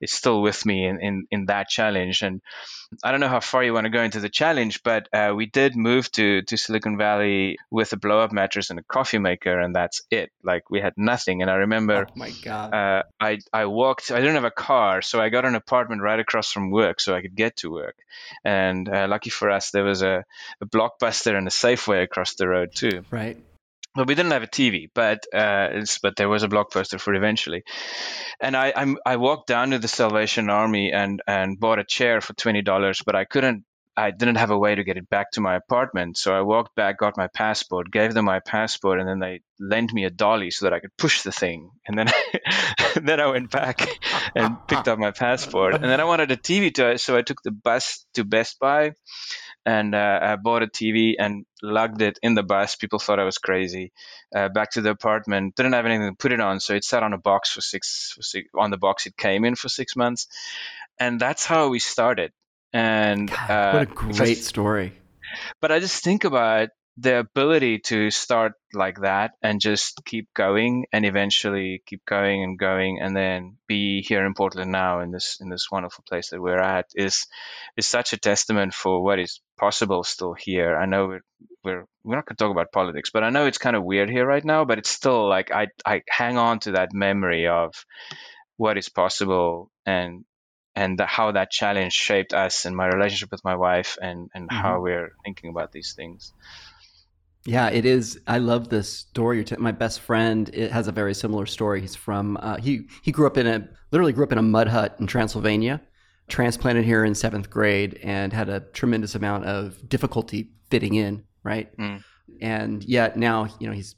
is 0.00 0.12
still 0.12 0.42
with 0.42 0.64
me 0.66 0.86
in, 0.86 1.00
in, 1.00 1.26
in 1.30 1.46
that 1.46 1.68
challenge. 1.68 2.22
And 2.22 2.42
I 3.02 3.10
don't 3.10 3.20
know 3.20 3.28
how 3.28 3.40
far 3.40 3.64
you 3.64 3.72
want 3.72 3.86
to 3.86 3.90
go 3.90 4.02
into 4.02 4.20
the 4.20 4.28
challenge, 4.28 4.82
but 4.82 5.08
uh, 5.12 5.32
we 5.34 5.46
did 5.46 5.74
move 5.74 6.10
to, 6.12 6.42
to 6.42 6.56
Silicon 6.56 6.98
Valley 6.98 7.56
with 7.70 7.92
a 7.94 7.96
blow 7.96 8.20
up 8.20 8.32
mattress 8.32 8.68
and 8.68 8.78
a 8.78 8.82
coffee 8.82 9.18
maker, 9.18 9.58
and 9.58 9.74
that's 9.74 10.02
it. 10.10 10.30
Like 10.44 10.70
we 10.70 10.80
had 10.80 10.92
nothing. 10.96 11.40
And 11.40 11.50
I 11.50 11.54
remember, 11.54 12.06
oh 12.08 12.12
my 12.14 12.30
God. 12.42 12.74
Uh, 12.74 13.02
I, 13.18 13.38
I 13.52 13.66
walked, 13.66 14.10
I 14.10 14.20
didn't 14.20 14.34
have 14.34 14.44
a 14.44 14.50
car, 14.50 15.00
so 15.00 15.20
I 15.20 15.30
got 15.30 15.46
an 15.46 15.54
apartment 15.54 16.02
right 16.02 16.20
across 16.20 16.52
from 16.52 16.70
work 16.70 17.00
so 17.00 17.14
I 17.14 17.22
could 17.22 17.34
get 17.34 17.56
to 17.58 17.70
work. 17.70 17.96
And 18.44 18.88
uh, 18.88 19.06
lucky 19.08 19.30
for 19.30 19.50
us, 19.50 19.70
there 19.70 19.84
was 19.84 20.02
a, 20.02 20.24
a 20.60 20.66
blockbuster 20.66 21.36
and 21.36 21.46
a 21.46 21.50
Safeway 21.50 22.02
across 22.02 22.34
the 22.34 22.48
road 22.48 22.70
too. 22.74 23.04
Right. 23.10 23.36
Well, 23.94 24.06
we 24.06 24.14
didn't 24.14 24.32
have 24.32 24.42
a 24.42 24.46
TV, 24.46 24.88
but 24.94 25.26
uh, 25.34 25.84
but 26.02 26.16
there 26.16 26.28
was 26.28 26.42
a 26.42 26.48
blockbuster 26.48 26.98
for 26.98 27.14
eventually. 27.14 27.62
And 28.40 28.56
I 28.56 28.72
I'm, 28.74 28.96
i 29.04 29.16
walked 29.16 29.48
down 29.48 29.70
to 29.70 29.78
the 29.78 29.88
Salvation 29.88 30.48
Army 30.48 30.92
and 30.92 31.20
and 31.26 31.60
bought 31.60 31.78
a 31.78 31.84
chair 31.84 32.22
for 32.22 32.32
twenty 32.32 32.62
dollars, 32.62 33.02
but 33.04 33.14
I 33.14 33.24
couldn't. 33.24 33.64
I 33.94 34.10
didn't 34.10 34.36
have 34.36 34.50
a 34.50 34.58
way 34.58 34.74
to 34.74 34.84
get 34.84 34.96
it 34.96 35.10
back 35.10 35.32
to 35.32 35.42
my 35.42 35.54
apartment, 35.54 36.16
so 36.16 36.32
I 36.32 36.40
walked 36.40 36.74
back, 36.74 36.96
got 36.96 37.18
my 37.18 37.26
passport, 37.26 37.90
gave 37.90 38.14
them 38.14 38.24
my 38.24 38.40
passport, 38.40 38.98
and 38.98 39.06
then 39.06 39.18
they 39.18 39.42
lent 39.60 39.92
me 39.92 40.04
a 40.04 40.10
dolly 40.10 40.50
so 40.50 40.64
that 40.64 40.72
I 40.72 40.80
could 40.80 40.96
push 40.96 41.20
the 41.20 41.30
thing. 41.30 41.68
And 41.86 41.98
then 41.98 42.06
then 43.02 43.20
I 43.20 43.26
went 43.26 43.50
back 43.50 43.86
and 44.34 44.56
picked 44.66 44.88
up 44.88 44.98
my 44.98 45.10
passport, 45.10 45.74
and 45.74 45.84
then 45.84 46.00
I 46.00 46.04
wanted 46.04 46.30
a 46.30 46.38
TV 46.38 46.72
to, 46.76 46.96
so 46.96 47.18
I 47.18 47.20
took 47.20 47.42
the 47.42 47.50
bus 47.50 48.06
to 48.14 48.24
Best 48.24 48.58
Buy 48.58 48.92
and 49.64 49.94
uh, 49.94 50.18
I 50.22 50.36
bought 50.36 50.62
a 50.62 50.66
TV 50.66 51.14
and 51.18 51.46
lugged 51.62 52.02
it 52.02 52.18
in 52.22 52.34
the 52.34 52.42
bus. 52.42 52.74
People 52.74 52.98
thought 52.98 53.20
I 53.20 53.24
was 53.24 53.38
crazy. 53.38 53.92
Uh, 54.34 54.48
back 54.48 54.72
to 54.72 54.80
the 54.80 54.90
apartment, 54.90 55.54
didn't 55.54 55.74
have 55.74 55.86
anything 55.86 56.10
to 56.10 56.16
put 56.16 56.32
it 56.32 56.40
on, 56.40 56.60
so 56.60 56.74
it 56.74 56.84
sat 56.84 57.02
on 57.02 57.12
a 57.12 57.18
box 57.18 57.50
for 57.50 57.60
six, 57.60 58.12
for 58.14 58.22
six 58.22 58.48
on 58.56 58.70
the 58.70 58.78
box 58.78 59.06
it 59.06 59.16
came 59.16 59.44
in 59.44 59.54
for 59.54 59.68
six 59.68 59.94
months, 59.96 60.26
and 60.98 61.20
that's 61.20 61.44
how 61.44 61.68
we 61.68 61.78
started. 61.78 62.32
And 62.72 63.28
God, 63.28 63.50
uh, 63.50 63.72
what 63.72 63.82
a 63.82 64.14
great 64.14 64.38
story! 64.38 64.94
But 65.60 65.72
I 65.72 65.78
just 65.78 66.02
think 66.02 66.24
about 66.24 66.70
the 66.98 67.20
ability 67.20 67.78
to 67.78 68.10
start 68.10 68.52
like 68.74 69.00
that 69.00 69.32
and 69.42 69.60
just 69.60 70.04
keep 70.04 70.28
going 70.34 70.84
and 70.92 71.06
eventually 71.06 71.82
keep 71.86 72.04
going 72.04 72.42
and 72.42 72.58
going 72.58 73.00
and 73.00 73.16
then 73.16 73.56
be 73.66 74.02
here 74.02 74.26
in 74.26 74.34
Portland 74.34 74.70
now 74.70 75.00
in 75.00 75.10
this 75.10 75.38
in 75.40 75.48
this 75.48 75.68
wonderful 75.72 76.04
place 76.06 76.30
that 76.30 76.40
we're 76.40 76.60
at 76.60 76.86
is 76.94 77.26
is 77.78 77.88
such 77.88 78.12
a 78.12 78.18
testament 78.18 78.74
for 78.74 79.02
what 79.02 79.18
is 79.18 79.40
possible 79.58 80.04
still 80.04 80.34
here. 80.34 80.76
I 80.76 80.84
know 80.84 81.06
we're 81.06 81.20
we're, 81.64 81.84
we're 82.04 82.16
not 82.16 82.26
going 82.26 82.36
to 82.36 82.44
talk 82.44 82.50
about 82.50 82.72
politics, 82.72 83.10
but 83.10 83.24
I 83.24 83.30
know 83.30 83.46
it's 83.46 83.58
kind 83.58 83.76
of 83.76 83.84
weird 83.84 84.10
here 84.10 84.26
right 84.26 84.44
now, 84.44 84.64
but 84.64 84.78
it's 84.78 84.90
still 84.90 85.28
like 85.28 85.50
I 85.50 85.68
I 85.86 86.02
hang 86.10 86.36
on 86.36 86.58
to 86.60 86.72
that 86.72 86.92
memory 86.92 87.46
of 87.46 87.72
what 88.58 88.76
is 88.76 88.90
possible 88.90 89.70
and 89.86 90.24
and 90.74 90.98
the, 90.98 91.06
how 91.06 91.32
that 91.32 91.50
challenge 91.50 91.92
shaped 91.92 92.32
us 92.32 92.64
and 92.64 92.76
my 92.76 92.86
relationship 92.86 93.30
with 93.30 93.44
my 93.44 93.56
wife 93.56 93.96
and 94.00 94.28
and 94.34 94.48
mm-hmm. 94.48 94.60
how 94.60 94.80
we're 94.80 95.12
thinking 95.24 95.50
about 95.50 95.72
these 95.72 95.94
things. 95.94 96.32
Yeah, 97.44 97.70
it 97.70 97.84
is. 97.84 98.20
I 98.26 98.38
love 98.38 98.68
this 98.68 98.88
story. 98.88 99.44
My 99.58 99.72
best 99.72 100.00
friend 100.00 100.48
it 100.52 100.70
has 100.70 100.86
a 100.86 100.92
very 100.92 101.14
similar 101.14 101.46
story. 101.46 101.80
He's 101.80 101.96
from 101.96 102.36
uh, 102.40 102.58
he 102.58 102.88
he 103.02 103.10
grew 103.10 103.26
up 103.26 103.36
in 103.36 103.46
a 103.46 103.68
literally 103.90 104.12
grew 104.12 104.24
up 104.24 104.32
in 104.32 104.38
a 104.38 104.42
mud 104.42 104.68
hut 104.68 104.96
in 105.00 105.06
Transylvania, 105.06 105.80
transplanted 106.28 106.84
here 106.84 107.04
in 107.04 107.14
seventh 107.14 107.50
grade, 107.50 107.98
and 108.02 108.32
had 108.32 108.48
a 108.48 108.60
tremendous 108.60 109.14
amount 109.14 109.44
of 109.46 109.88
difficulty 109.88 110.50
fitting 110.70 110.94
in. 110.94 111.24
Right, 111.42 111.76
mm. 111.76 112.04
and 112.40 112.84
yet 112.84 113.16
now 113.16 113.48
you 113.58 113.66
know 113.66 113.72
he's 113.72 113.96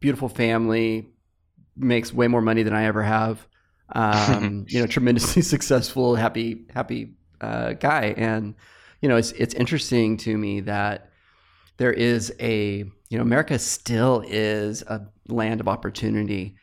beautiful 0.00 0.30
family, 0.30 1.10
makes 1.76 2.14
way 2.14 2.28
more 2.28 2.40
money 2.40 2.62
than 2.62 2.72
I 2.72 2.84
ever 2.84 3.02
have. 3.02 3.46
Um, 3.94 4.64
you 4.68 4.80
know, 4.80 4.86
tremendously 4.86 5.42
successful, 5.56 6.14
happy 6.14 6.64
happy 6.72 7.12
uh, 7.42 7.74
guy, 7.74 8.14
and 8.16 8.54
you 9.02 9.10
know 9.10 9.16
it's 9.16 9.32
it's 9.32 9.52
interesting 9.52 10.16
to 10.18 10.38
me 10.38 10.60
that 10.60 11.09
there 11.80 11.92
is 11.94 12.30
a 12.40 12.84
you 13.08 13.16
know 13.16 13.22
America 13.22 13.58
still 13.58 14.22
is 14.28 14.82
a 14.82 15.00
land 15.28 15.62
of 15.62 15.66
opportunity 15.66 16.54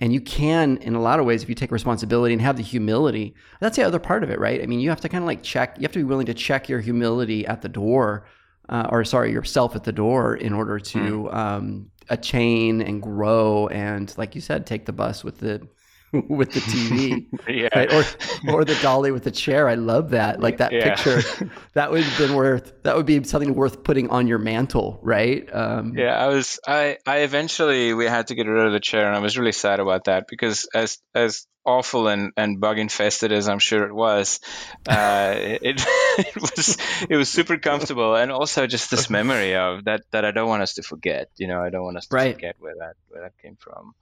and 0.00 0.12
you 0.12 0.20
can 0.20 0.78
in 0.78 0.96
a 0.96 1.00
lot 1.00 1.20
of 1.20 1.26
ways 1.26 1.44
if 1.44 1.48
you 1.48 1.54
take 1.54 1.70
responsibility 1.70 2.32
and 2.32 2.42
have 2.42 2.56
the 2.56 2.62
humility 2.62 3.36
that's 3.60 3.76
the 3.76 3.84
other 3.84 4.00
part 4.00 4.24
of 4.24 4.30
it 4.30 4.40
right 4.40 4.60
i 4.60 4.66
mean 4.66 4.80
you 4.80 4.88
have 4.88 5.00
to 5.00 5.08
kind 5.08 5.22
of 5.22 5.28
like 5.28 5.44
check 5.44 5.76
you 5.76 5.82
have 5.82 5.92
to 5.92 6.00
be 6.00 6.04
willing 6.04 6.26
to 6.26 6.34
check 6.34 6.68
your 6.68 6.80
humility 6.80 7.46
at 7.46 7.62
the 7.62 7.68
door 7.68 8.26
uh, 8.68 8.88
or 8.90 9.04
sorry 9.04 9.30
yourself 9.30 9.76
at 9.76 9.84
the 9.84 9.92
door 9.92 10.34
in 10.34 10.52
order 10.52 10.80
to 10.80 10.98
mm. 10.98 11.34
um, 11.34 11.88
attain 12.08 12.82
and 12.82 13.00
grow 13.00 13.68
and 13.68 14.12
like 14.18 14.34
you 14.34 14.40
said 14.40 14.66
take 14.66 14.86
the 14.86 14.92
bus 14.92 15.22
with 15.22 15.38
the 15.38 15.64
with 16.28 16.52
the 16.52 16.60
TV, 16.60 17.26
yeah, 17.48 17.68
right? 17.74 17.92
or 17.92 18.54
or 18.54 18.64
the 18.64 18.76
dolly 18.80 19.10
with 19.10 19.24
the 19.24 19.30
chair. 19.30 19.68
I 19.68 19.74
love 19.74 20.10
that. 20.10 20.40
Like 20.40 20.58
that 20.58 20.72
yeah. 20.72 20.94
picture, 20.94 21.50
that 21.74 21.90
would 21.90 22.02
have 22.02 22.18
been 22.18 22.34
worth. 22.34 22.72
That 22.82 22.96
would 22.96 23.06
be 23.06 23.22
something 23.24 23.54
worth 23.54 23.84
putting 23.84 24.08
on 24.08 24.26
your 24.26 24.38
mantle, 24.38 24.98
right? 25.02 25.46
Um, 25.54 25.94
yeah, 25.96 26.16
I 26.16 26.28
was. 26.28 26.58
I 26.66 26.98
I 27.06 27.18
eventually 27.18 27.92
we 27.92 28.06
had 28.06 28.28
to 28.28 28.34
get 28.34 28.46
rid 28.46 28.66
of 28.66 28.72
the 28.72 28.80
chair, 28.80 29.06
and 29.06 29.16
I 29.16 29.18
was 29.18 29.36
really 29.36 29.52
sad 29.52 29.80
about 29.80 30.04
that 30.04 30.26
because 30.28 30.66
as 30.74 30.98
as 31.14 31.46
awful 31.68 32.08
and, 32.08 32.32
and 32.36 32.58
bug 32.58 32.78
infested 32.78 33.30
as 33.30 33.46
I'm 33.46 33.58
sure 33.58 33.84
it 33.84 33.92
was, 33.92 34.40
uh, 34.88 35.34
it, 35.36 35.84
it 36.18 36.36
was 36.40 36.78
it 37.10 37.16
was 37.16 37.28
super 37.28 37.58
comfortable, 37.58 38.16
and 38.16 38.32
also 38.32 38.66
just 38.66 38.90
this 38.90 39.10
memory 39.10 39.54
of 39.54 39.84
that 39.84 40.02
that 40.10 40.24
I 40.24 40.30
don't 40.30 40.48
want 40.48 40.62
us 40.62 40.74
to 40.74 40.82
forget. 40.82 41.28
You 41.36 41.48
know, 41.48 41.60
I 41.60 41.68
don't 41.68 41.84
want 41.84 41.98
us 41.98 42.06
to 42.06 42.16
right. 42.16 42.34
forget 42.34 42.56
where 42.58 42.74
that 42.78 42.94
where 43.08 43.22
that 43.22 43.36
came 43.42 43.56
from. 43.60 43.94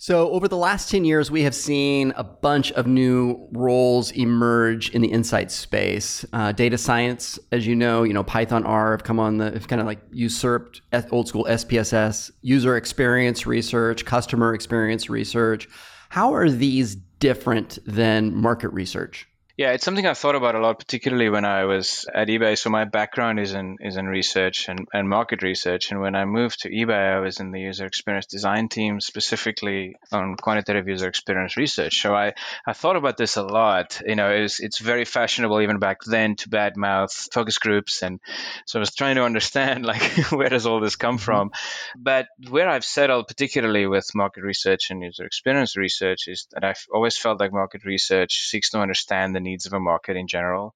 So, 0.00 0.30
over 0.30 0.46
the 0.46 0.56
last 0.56 0.88
10 0.90 1.04
years, 1.04 1.28
we 1.28 1.42
have 1.42 1.56
seen 1.56 2.12
a 2.14 2.22
bunch 2.22 2.70
of 2.72 2.86
new 2.86 3.48
roles 3.50 4.12
emerge 4.12 4.90
in 4.90 5.02
the 5.02 5.08
insight 5.08 5.50
space. 5.50 6.24
Uh, 6.32 6.52
data 6.52 6.78
science, 6.78 7.36
as 7.50 7.66
you 7.66 7.74
know, 7.74 8.04
you 8.04 8.12
know, 8.12 8.22
Python 8.22 8.64
R 8.64 8.92
have 8.92 9.02
come 9.02 9.18
on 9.18 9.38
the, 9.38 9.50
have 9.50 9.66
kind 9.66 9.80
of 9.80 9.88
like 9.88 9.98
usurped 10.12 10.82
old 11.10 11.26
school 11.26 11.46
SPSS, 11.50 12.30
user 12.42 12.76
experience 12.76 13.44
research, 13.44 14.04
customer 14.04 14.54
experience 14.54 15.10
research. 15.10 15.68
How 16.10 16.32
are 16.32 16.48
these 16.48 16.94
different 16.94 17.80
than 17.84 18.32
market 18.36 18.68
research? 18.68 19.26
Yeah, 19.58 19.72
it's 19.72 19.84
something 19.84 20.06
I've 20.06 20.16
thought 20.16 20.36
about 20.36 20.54
a 20.54 20.60
lot, 20.60 20.78
particularly 20.78 21.30
when 21.30 21.44
I 21.44 21.64
was 21.64 22.06
at 22.14 22.28
eBay. 22.28 22.56
So 22.56 22.70
my 22.70 22.84
background 22.84 23.40
is 23.40 23.54
in 23.54 23.78
is 23.80 23.96
in 23.96 24.06
research 24.06 24.68
and, 24.68 24.86
and 24.92 25.08
market 25.08 25.42
research. 25.42 25.90
And 25.90 26.00
when 26.00 26.14
I 26.14 26.26
moved 26.26 26.60
to 26.60 26.70
eBay, 26.70 27.16
I 27.16 27.18
was 27.18 27.40
in 27.40 27.50
the 27.50 27.58
user 27.58 27.84
experience 27.84 28.26
design 28.26 28.68
team, 28.68 29.00
specifically 29.00 29.96
on 30.12 30.36
quantitative 30.36 30.86
user 30.86 31.08
experience 31.08 31.56
research. 31.56 32.00
So 32.00 32.14
I, 32.14 32.34
I 32.68 32.72
thought 32.72 32.94
about 32.94 33.16
this 33.16 33.36
a 33.36 33.42
lot. 33.42 34.00
You 34.06 34.14
know, 34.14 34.30
it's 34.30 34.60
it's 34.60 34.78
very 34.78 35.04
fashionable 35.04 35.60
even 35.60 35.80
back 35.80 36.04
then 36.04 36.36
to 36.36 36.50
badmouth 36.50 37.10
focus 37.32 37.58
groups, 37.58 38.04
and 38.04 38.20
so 38.64 38.78
I 38.78 38.82
was 38.82 38.94
trying 38.94 39.16
to 39.16 39.24
understand 39.24 39.84
like 39.92 40.30
where 40.30 40.50
does 40.50 40.66
all 40.66 40.78
this 40.78 40.94
come 40.94 41.16
mm-hmm. 41.16 41.24
from. 41.24 41.50
But 41.96 42.28
where 42.48 42.68
I've 42.68 42.84
settled, 42.84 43.26
particularly 43.26 43.88
with 43.88 44.06
market 44.14 44.44
research 44.44 44.92
and 44.92 45.02
user 45.02 45.24
experience 45.24 45.76
research, 45.76 46.28
is 46.28 46.46
that 46.52 46.62
I've 46.62 46.86
always 46.94 47.18
felt 47.18 47.40
like 47.40 47.52
market 47.52 47.84
research 47.84 48.46
seeks 48.46 48.70
to 48.70 48.78
understand 48.78 49.34
the 49.34 49.47
needs 49.48 49.66
of 49.66 49.72
a 49.72 49.80
market 49.80 50.16
in 50.16 50.26
general. 50.28 50.74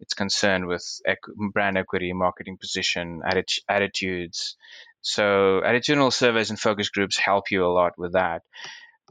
It's 0.00 0.14
concerned 0.14 0.66
with 0.66 0.84
equ- 1.06 1.52
brand 1.52 1.76
equity, 1.78 2.12
marketing 2.12 2.56
position, 2.58 3.20
atti- 3.24 3.60
attitudes. 3.68 4.56
So, 5.02 5.24
attitudinal 5.64 6.12
surveys 6.12 6.50
and 6.50 6.60
focus 6.60 6.88
groups 6.90 7.18
help 7.18 7.50
you 7.50 7.64
a 7.64 7.74
lot 7.80 7.92
with 7.98 8.12
that. 8.12 8.42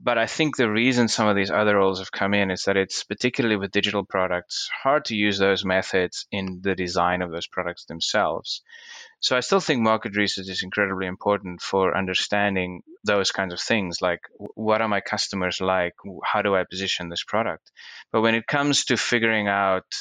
But 0.02 0.18
I 0.18 0.28
think 0.28 0.56
the 0.56 0.72
reason 0.72 1.08
some 1.08 1.28
of 1.28 1.36
these 1.36 1.52
other 1.52 1.76
roles 1.76 2.00
have 2.00 2.12
come 2.12 2.34
in 2.34 2.52
is 2.52 2.64
that 2.64 2.78
it's 2.78 3.04
particularly 3.04 3.58
with 3.58 3.72
digital 3.72 4.06
products 4.06 4.70
hard 4.84 5.06
to 5.06 5.16
use 5.16 5.38
those 5.38 5.66
methods 5.66 6.26
in 6.32 6.62
the 6.62 6.74
design 6.74 7.22
of 7.22 7.32
those 7.32 7.48
products 7.48 7.86
themselves. 7.86 8.62
So 9.20 9.36
I 9.36 9.42
still 9.42 9.60
think 9.60 9.82
market 9.82 10.16
research 10.16 10.48
is 10.48 10.64
incredibly 10.64 11.08
important 11.08 11.62
for 11.62 11.98
understanding 11.98 12.82
those 13.04 13.32
kinds 13.32 13.54
of 13.54 13.60
things, 13.60 14.02
like 14.02 14.22
what 14.56 14.82
are 14.82 14.88
my 14.88 15.02
customers 15.02 15.60
like? 15.60 15.94
How 16.24 16.42
do 16.42 16.56
I 16.56 16.64
position 16.64 17.10
this 17.10 17.24
product? 17.24 17.72
But 18.12 18.22
when 18.22 18.36
it 18.36 18.48
comes 18.48 18.86
to 18.86 18.98
figuring 18.98 19.48
out 19.48 19.94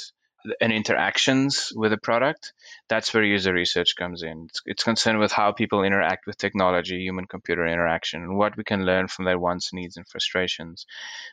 and 0.60 0.72
interactions 0.72 1.72
with 1.74 1.92
a 1.92 1.98
product, 1.98 2.52
that's 2.88 3.12
where 3.12 3.22
user 3.22 3.52
research 3.52 3.94
comes 3.96 4.22
in. 4.22 4.46
It's, 4.48 4.62
it's, 4.66 4.84
concerned 4.84 5.18
with 5.18 5.32
how 5.32 5.52
people 5.52 5.82
interact 5.82 6.26
with 6.26 6.36
technology, 6.38 7.00
human 7.00 7.26
computer 7.26 7.66
interaction, 7.66 8.22
and 8.22 8.36
what 8.36 8.56
we 8.56 8.64
can 8.64 8.84
learn 8.84 9.08
from 9.08 9.24
their 9.24 9.38
wants, 9.38 9.72
needs, 9.72 9.96
and 9.96 10.08
frustrations. 10.08 10.86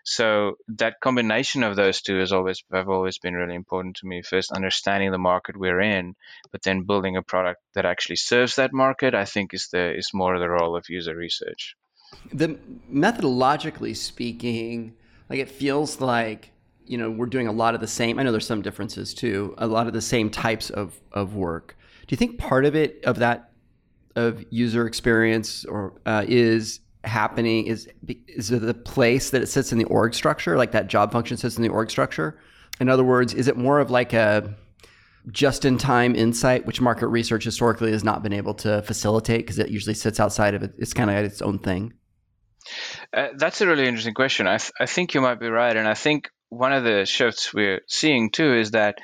So 0.03 0.57
that 0.69 0.99
combination 0.99 1.63
of 1.63 1.75
those 1.75 2.01
two 2.01 2.19
has 2.19 2.31
always 2.31 2.63
have 2.71 2.89
always 2.89 3.17
been 3.17 3.33
really 3.33 3.55
important 3.55 3.97
to 3.97 4.07
me. 4.07 4.21
First, 4.21 4.51
understanding 4.51 5.11
the 5.11 5.17
market 5.17 5.57
we're 5.57 5.81
in, 5.81 6.15
but 6.51 6.63
then 6.63 6.83
building 6.83 7.17
a 7.17 7.23
product 7.23 7.61
that 7.73 7.85
actually 7.85 8.17
serves 8.17 8.55
that 8.55 8.73
market. 8.73 9.15
I 9.15 9.25
think 9.25 9.53
is 9.53 9.69
the 9.69 9.95
is 9.95 10.13
more 10.13 10.37
the 10.39 10.49
role 10.49 10.75
of 10.75 10.89
user 10.89 11.15
research. 11.15 11.75
The 12.33 12.59
methodologically 12.91 13.95
speaking, 13.95 14.95
like 15.29 15.39
it 15.39 15.49
feels 15.49 16.01
like 16.01 16.51
you 16.87 16.97
know 16.97 17.09
we're 17.09 17.25
doing 17.25 17.47
a 17.47 17.51
lot 17.51 17.75
of 17.75 17.81
the 17.81 17.87
same 17.87 18.19
i 18.19 18.23
know 18.23 18.31
there's 18.31 18.45
some 18.45 18.61
differences 18.61 19.13
too 19.13 19.53
a 19.57 19.67
lot 19.67 19.87
of 19.87 19.93
the 19.93 20.01
same 20.01 20.29
types 20.29 20.69
of, 20.69 20.99
of 21.11 21.35
work 21.35 21.77
do 22.07 22.13
you 22.13 22.17
think 22.17 22.37
part 22.37 22.65
of 22.65 22.75
it 22.75 23.03
of 23.05 23.19
that 23.19 23.51
of 24.15 24.43
user 24.49 24.87
experience 24.87 25.65
or 25.65 25.99
uh, 26.05 26.23
is 26.27 26.79
happening 27.03 27.67
is 27.67 27.87
is 28.27 28.49
the 28.49 28.73
place 28.73 29.29
that 29.29 29.41
it 29.41 29.47
sits 29.47 29.71
in 29.71 29.77
the 29.77 29.85
org 29.85 30.13
structure 30.13 30.57
like 30.57 30.71
that 30.71 30.87
job 30.87 31.11
function 31.11 31.37
sits 31.37 31.57
in 31.57 31.63
the 31.63 31.69
org 31.69 31.89
structure 31.91 32.39
in 32.79 32.89
other 32.89 33.03
words 33.03 33.33
is 33.33 33.47
it 33.47 33.57
more 33.57 33.79
of 33.79 33.91
like 33.91 34.13
a 34.13 34.55
just 35.31 35.65
in 35.65 35.77
time 35.77 36.15
insight 36.15 36.65
which 36.65 36.81
market 36.81 37.07
research 37.07 37.43
historically 37.43 37.91
has 37.91 38.03
not 38.03 38.23
been 38.23 38.33
able 38.33 38.53
to 38.53 38.81
facilitate 38.83 39.39
because 39.39 39.59
it 39.59 39.69
usually 39.69 39.93
sits 39.93 40.19
outside 40.19 40.53
of 40.53 40.63
it 40.63 40.73
it's 40.77 40.93
kind 40.93 41.09
of 41.09 41.17
its 41.17 41.41
own 41.41 41.59
thing 41.59 41.93
uh, 43.13 43.29
that's 43.35 43.61
a 43.61 43.67
really 43.67 43.87
interesting 43.87 44.13
question. 44.13 44.47
I, 44.47 44.57
th- 44.57 44.71
I 44.79 44.85
think 44.85 45.13
you 45.13 45.21
might 45.21 45.39
be 45.39 45.49
right. 45.49 45.75
And 45.75 45.87
I 45.87 45.93
think 45.93 46.29
one 46.49 46.73
of 46.73 46.83
the 46.83 47.05
shifts 47.05 47.53
we're 47.53 47.81
seeing 47.87 48.29
too 48.31 48.53
is 48.53 48.71
that 48.71 48.97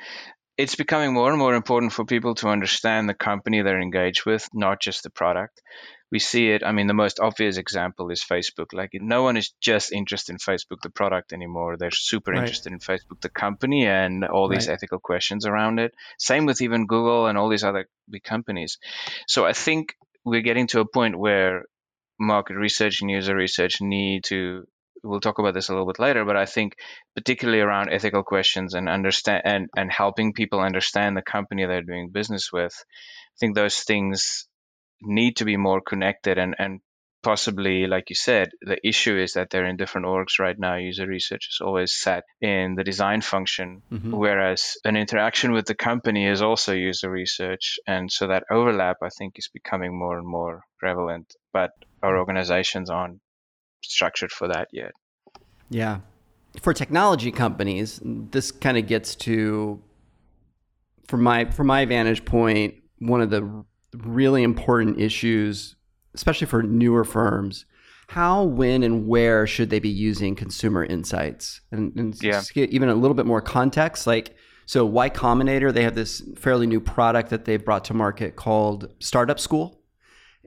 it's 0.58 0.74
becoming 0.74 1.14
more 1.14 1.30
and 1.30 1.38
more 1.38 1.54
important 1.54 1.92
for 1.92 2.04
people 2.04 2.34
to 2.36 2.48
understand 2.48 3.08
the 3.08 3.14
company 3.14 3.62
they're 3.62 3.80
engaged 3.80 4.26
with, 4.26 4.48
not 4.52 4.80
just 4.80 5.02
the 5.02 5.10
product. 5.10 5.62
We 6.10 6.18
see 6.18 6.50
it. 6.50 6.62
I 6.62 6.72
mean, 6.72 6.86
the 6.86 6.94
most 6.94 7.20
obvious 7.20 7.56
example 7.56 8.10
is 8.10 8.22
Facebook. 8.22 8.74
Like, 8.74 8.90
no 8.92 9.22
one 9.22 9.38
is 9.38 9.54
just 9.62 9.92
interested 9.92 10.32
in 10.32 10.38
Facebook, 10.38 10.82
the 10.82 10.90
product 10.90 11.32
anymore. 11.32 11.78
They're 11.78 11.90
super 11.90 12.32
right. 12.32 12.40
interested 12.40 12.70
in 12.70 12.80
Facebook, 12.80 13.22
the 13.22 13.30
company, 13.30 13.86
and 13.86 14.24
all 14.26 14.48
these 14.48 14.68
right. 14.68 14.74
ethical 14.74 14.98
questions 14.98 15.46
around 15.46 15.78
it. 15.78 15.94
Same 16.18 16.44
with 16.44 16.60
even 16.60 16.86
Google 16.86 17.26
and 17.26 17.38
all 17.38 17.48
these 17.48 17.64
other 17.64 17.88
big 18.10 18.22
companies. 18.22 18.78
So 19.26 19.46
I 19.46 19.54
think 19.54 19.94
we're 20.22 20.42
getting 20.42 20.66
to 20.68 20.80
a 20.80 20.86
point 20.88 21.18
where 21.18 21.64
market 22.20 22.56
research 22.56 23.00
and 23.00 23.10
user 23.10 23.34
research 23.34 23.80
need 23.80 24.24
to 24.24 24.66
we'll 25.02 25.20
talk 25.20 25.38
about 25.38 25.54
this 25.54 25.68
a 25.68 25.72
little 25.72 25.86
bit 25.86 25.98
later, 25.98 26.24
but 26.24 26.36
I 26.36 26.46
think 26.46 26.76
particularly 27.14 27.60
around 27.60 27.90
ethical 27.90 28.22
questions 28.22 28.74
and 28.74 28.88
understand 28.88 29.42
and, 29.44 29.68
and 29.76 29.92
helping 29.92 30.32
people 30.32 30.60
understand 30.60 31.16
the 31.16 31.22
company 31.22 31.66
they're 31.66 31.82
doing 31.82 32.10
business 32.10 32.50
with, 32.52 32.74
I 32.74 33.36
think 33.40 33.54
those 33.54 33.80
things 33.80 34.46
need 35.00 35.36
to 35.36 35.44
be 35.44 35.56
more 35.56 35.80
connected 35.80 36.38
and, 36.38 36.54
and 36.58 36.80
possibly, 37.22 37.86
like 37.86 38.10
you 38.10 38.16
said, 38.16 38.50
the 38.60 38.76
issue 38.86 39.16
is 39.16 39.34
that 39.34 39.50
they're 39.50 39.66
in 39.66 39.76
different 39.76 40.06
orgs 40.06 40.38
right 40.38 40.58
now. 40.58 40.76
User 40.76 41.06
research 41.06 41.48
is 41.50 41.60
always 41.60 41.92
set 41.92 42.24
in 42.40 42.74
the 42.74 42.84
design 42.84 43.20
function, 43.20 43.82
mm-hmm. 43.92 44.14
whereas 44.14 44.76
an 44.84 44.96
interaction 44.96 45.52
with 45.52 45.66
the 45.66 45.74
company 45.74 46.26
is 46.26 46.42
also 46.42 46.72
user 46.72 47.10
research. 47.10 47.78
And 47.86 48.10
so 48.10 48.28
that 48.28 48.44
overlap, 48.50 48.96
I 49.02 49.08
think, 49.08 49.38
is 49.38 49.48
becoming 49.52 49.96
more 49.96 50.18
and 50.18 50.26
more 50.26 50.62
prevalent. 50.78 51.32
But 51.52 51.70
our 52.02 52.18
organizations 52.18 52.90
aren't 52.90 53.20
structured 53.82 54.32
for 54.32 54.48
that 54.48 54.68
yet. 54.72 54.92
Yeah. 55.70 56.00
For 56.60 56.74
technology 56.74 57.32
companies, 57.32 58.00
this 58.04 58.50
kind 58.50 58.76
of 58.76 58.86
gets 58.86 59.14
to 59.16 59.82
from 61.08 61.22
my 61.22 61.46
from 61.46 61.66
my 61.66 61.84
vantage 61.84 62.24
point, 62.24 62.74
one 62.98 63.20
of 63.20 63.30
the 63.30 63.64
really 63.94 64.42
important 64.42 65.00
issues, 65.00 65.76
especially 66.14 66.46
for 66.46 66.62
newer 66.62 67.04
firms, 67.04 67.64
how, 68.12 68.44
when, 68.44 68.82
and 68.82 69.06
where 69.06 69.46
should 69.46 69.70
they 69.70 69.78
be 69.78 69.88
using 69.88 70.34
consumer 70.34 70.84
insights? 70.84 71.62
And, 71.70 71.96
and 71.96 72.22
yeah. 72.22 72.42
even 72.54 72.90
a 72.90 72.94
little 72.94 73.14
bit 73.14 73.24
more 73.24 73.40
context, 73.40 74.06
like 74.06 74.36
so 74.66 74.84
Y 74.84 75.08
Combinator, 75.08 75.72
they 75.72 75.82
have 75.82 75.94
this 75.94 76.22
fairly 76.36 76.66
new 76.66 76.80
product 76.80 77.30
that 77.30 77.46
they've 77.46 77.64
brought 77.64 77.86
to 77.86 77.94
market 77.94 78.36
called 78.36 78.92
Startup 78.98 79.40
School. 79.40 79.80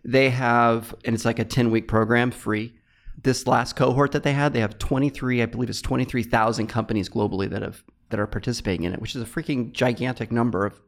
They 0.04 0.30
have, 0.30 0.94
and 1.06 1.16
it's 1.16 1.26
like 1.26 1.40
a 1.40 1.46
10 1.46 1.72
week 1.72 1.88
program 1.88 2.30
free 2.30 2.76
this 3.24 3.48
last 3.48 3.76
cohort 3.76 4.12
that 4.12 4.24
they 4.24 4.34
had, 4.34 4.54
they 4.54 4.60
have 4.60 4.78
23, 4.78 5.42
I 5.42 5.46
believe 5.46 5.70
it's 5.70 5.82
23,000 5.82 6.68
companies 6.68 7.10
globally 7.10 7.50
that 7.50 7.62
have 7.62 7.84
that 8.10 8.20
are 8.20 8.28
participating 8.28 8.84
in 8.84 8.94
it, 8.94 9.02
which 9.02 9.16
is 9.16 9.22
a 9.22 9.26
freaking 9.26 9.72
gigantic 9.72 10.32
number 10.32 10.66
of 10.66 10.80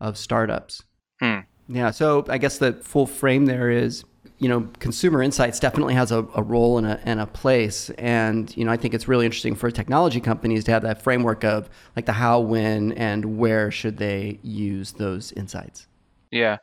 of 0.00 0.16
startups. 0.16 0.82
Hmm. 1.20 1.40
Yeah, 1.68 1.90
so 1.90 2.24
I 2.28 2.38
guess 2.38 2.58
the 2.58 2.72
full 2.72 3.06
frame 3.06 3.46
there 3.46 3.70
is, 3.70 4.04
you 4.38 4.48
know, 4.48 4.68
consumer 4.80 5.22
insights 5.22 5.60
definitely 5.60 5.94
has 5.94 6.10
a, 6.10 6.26
a 6.34 6.42
role 6.42 6.78
and 6.78 6.86
a, 6.86 7.00
and 7.04 7.20
a 7.20 7.26
place. 7.26 7.90
And, 7.90 8.54
you 8.56 8.64
know, 8.64 8.72
I 8.72 8.76
think 8.76 8.92
it's 8.92 9.06
really 9.06 9.24
interesting 9.24 9.54
for 9.54 9.70
technology 9.70 10.20
companies 10.20 10.64
to 10.64 10.72
have 10.72 10.82
that 10.82 11.00
framework 11.02 11.44
of 11.44 11.70
like 11.94 12.06
the 12.06 12.12
how, 12.12 12.40
when, 12.40 12.92
and 12.92 13.38
where 13.38 13.70
should 13.70 13.98
they 13.98 14.40
use 14.42 14.92
those 14.92 15.30
insights. 15.32 15.86
Yeah. 16.30 16.58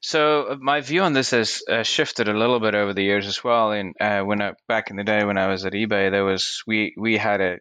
So 0.00 0.42
uh, 0.50 0.56
my 0.60 0.80
view 0.80 1.02
on 1.02 1.12
this 1.12 1.32
has 1.32 1.62
uh, 1.68 1.82
shifted 1.82 2.28
a 2.28 2.38
little 2.38 2.60
bit 2.60 2.74
over 2.74 2.94
the 2.94 3.02
years 3.02 3.26
as 3.26 3.42
well. 3.42 3.72
And 3.72 3.94
uh, 4.00 4.22
when 4.22 4.40
I, 4.40 4.52
back 4.68 4.90
in 4.90 4.96
the 4.96 5.04
day 5.04 5.24
when 5.24 5.38
I 5.38 5.48
was 5.48 5.64
at 5.64 5.72
eBay, 5.72 6.10
there 6.10 6.24
was 6.24 6.62
we 6.66 6.94
we 6.96 7.16
had 7.16 7.40
a 7.40 7.58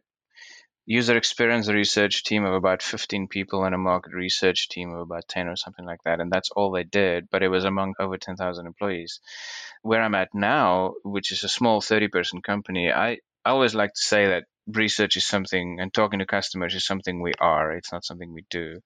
user 0.86 1.18
experience 1.18 1.68
research 1.68 2.24
team 2.24 2.46
of 2.46 2.54
about 2.54 2.82
15 2.82 3.28
people 3.28 3.66
and 3.66 3.76
a 3.76 3.78
market 3.78 4.14
research 4.14 4.70
team 4.70 4.92
of 4.94 5.02
about 5.02 5.28
10 5.28 5.50
or 5.50 5.56
something 5.58 5.86
like 5.86 6.00
that. 6.06 6.22
And 6.22 6.32
that's 6.32 6.50
all 6.52 6.72
they 6.72 6.86
did, 6.86 7.28
but 7.30 7.44
it 7.44 7.50
was 7.50 7.66
among 7.66 7.96
over 8.00 8.18
10,000 8.18 8.66
employees. 8.66 9.20
Where 9.82 10.02
I'm 10.02 10.16
at 10.16 10.30
now, 10.34 10.94
which 11.04 11.34
is 11.34 11.44
a 11.44 11.50
small 11.50 11.82
30 11.82 12.08
person 12.08 12.42
company, 12.42 12.90
I, 12.90 13.18
I 13.44 13.50
always 13.50 13.76
like 13.76 13.94
to 13.96 14.02
say 14.02 14.28
that 14.28 14.46
research 14.68 15.18
is 15.18 15.28
something 15.28 15.80
and 15.82 15.94
talking 15.94 16.20
to 16.20 16.26
customers 16.26 16.74
is 16.74 16.86
something 16.86 17.22
we 17.22 17.34
are. 17.40 17.74
It's 17.74 17.92
not 17.92 18.06
something 18.06 18.34
we 18.34 18.46
do. 18.50 18.80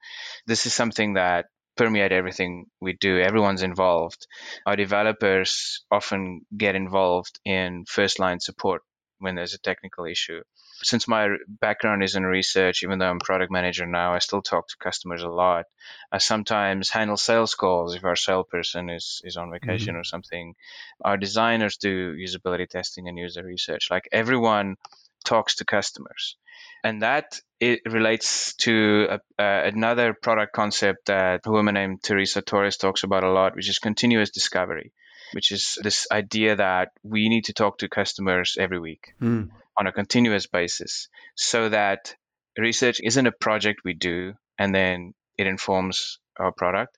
This 0.48 0.66
is 0.66 0.74
something 0.74 1.14
that 1.14 1.46
permeate 1.82 2.12
everything 2.12 2.68
we 2.80 2.94
do. 2.94 3.20
Everyone's 3.20 3.64
involved. 3.64 4.28
Our 4.68 4.76
developers 4.76 5.84
often 5.90 6.46
get 6.56 6.76
involved 6.76 7.40
in 7.44 7.86
first 7.88 8.20
line 8.20 8.40
support 8.40 8.84
when 9.18 9.34
there's 9.34 9.56
a 9.56 9.60
technical 9.60 10.06
issue. 10.06 10.42
since 10.84 11.08
my 11.08 11.28
background 11.48 12.04
is 12.04 12.16
in 12.16 12.24
research, 12.24 12.84
even 12.84 12.98
though 12.98 13.10
I'm 13.10 13.20
product 13.20 13.52
manager 13.52 13.86
now, 13.86 14.14
I 14.14 14.20
still 14.20 14.42
talk 14.42 14.68
to 14.68 14.78
customers 14.78 15.22
a 15.24 15.30
lot. 15.30 15.66
I 16.12 16.18
sometimes 16.18 16.90
handle 16.90 17.18
sales 17.18 17.54
calls 17.54 17.96
if 17.96 18.04
our 18.04 18.16
salesperson 18.16 18.90
is, 18.90 19.22
is 19.24 19.38
on 19.38 19.52
vacation 19.52 19.94
mm-hmm. 19.94 20.02
or 20.02 20.04
something. 20.04 20.56
Our 21.04 21.18
designers 21.18 21.78
do 21.78 22.16
usability 22.16 22.68
testing 22.68 23.08
and 23.08 23.18
user 23.18 23.44
research. 23.44 23.90
Like 23.92 24.08
everyone 24.12 24.76
talks 25.24 25.56
to 25.56 25.66
customers. 25.66 26.38
And 26.84 27.02
that 27.04 27.40
it 27.60 27.82
relates 27.86 28.56
to 28.56 29.08
a, 29.10 29.16
uh, 29.42 29.62
another 29.66 30.16
product 30.20 30.54
concept 30.54 31.06
that 31.06 31.42
a 31.46 31.52
woman 31.52 31.76
named 31.76 32.04
Teresa 32.04 32.42
Torres 32.42 32.78
talks 32.78 33.04
about 33.04 33.24
a 33.24 33.32
lot, 33.32 33.56
which 33.56 33.70
is 33.70 33.78
continuous 33.78 34.32
discovery, 34.32 34.92
which 35.34 35.52
is 35.52 35.78
this 35.84 36.08
idea 36.12 36.56
that 36.56 36.90
we 37.04 37.30
need 37.30 37.46
to 37.46 37.54
talk 37.54 37.78
to 37.78 37.88
customers 37.88 38.58
every 38.60 38.80
week 38.80 39.14
mm. 39.22 39.50
on 39.78 39.88
a 39.88 39.92
continuous 39.92 40.48
basis 40.48 41.08
so 41.36 41.70
that 41.70 42.16
research 42.58 43.00
isn't 43.04 43.28
a 43.28 43.32
project 43.32 43.82
we 43.86 43.94
do 43.94 44.34
and 44.58 44.74
then 44.74 45.14
it 45.38 45.48
informs 45.48 46.20
our 46.38 46.52
product. 46.52 46.98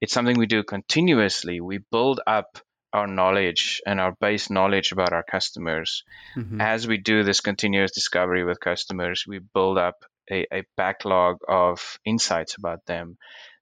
It's 0.00 0.12
something 0.12 0.38
we 0.38 0.46
do 0.46 0.62
continuously. 0.62 1.60
We 1.60 1.80
build 1.90 2.20
up 2.26 2.58
our 2.92 3.06
knowledge 3.06 3.80
and 3.86 4.00
our 4.00 4.14
base 4.20 4.50
knowledge 4.50 4.92
about 4.92 5.12
our 5.12 5.22
customers. 5.22 6.04
Mm-hmm. 6.36 6.60
As 6.60 6.86
we 6.86 6.96
do 6.96 7.22
this 7.22 7.40
continuous 7.40 7.92
discovery 7.92 8.44
with 8.44 8.60
customers, 8.60 9.24
we 9.26 9.38
build 9.38 9.78
up 9.78 10.04
a, 10.30 10.46
a, 10.52 10.62
backlog 10.76 11.38
of 11.48 11.98
insights 12.04 12.56
about 12.56 12.84
them 12.86 13.16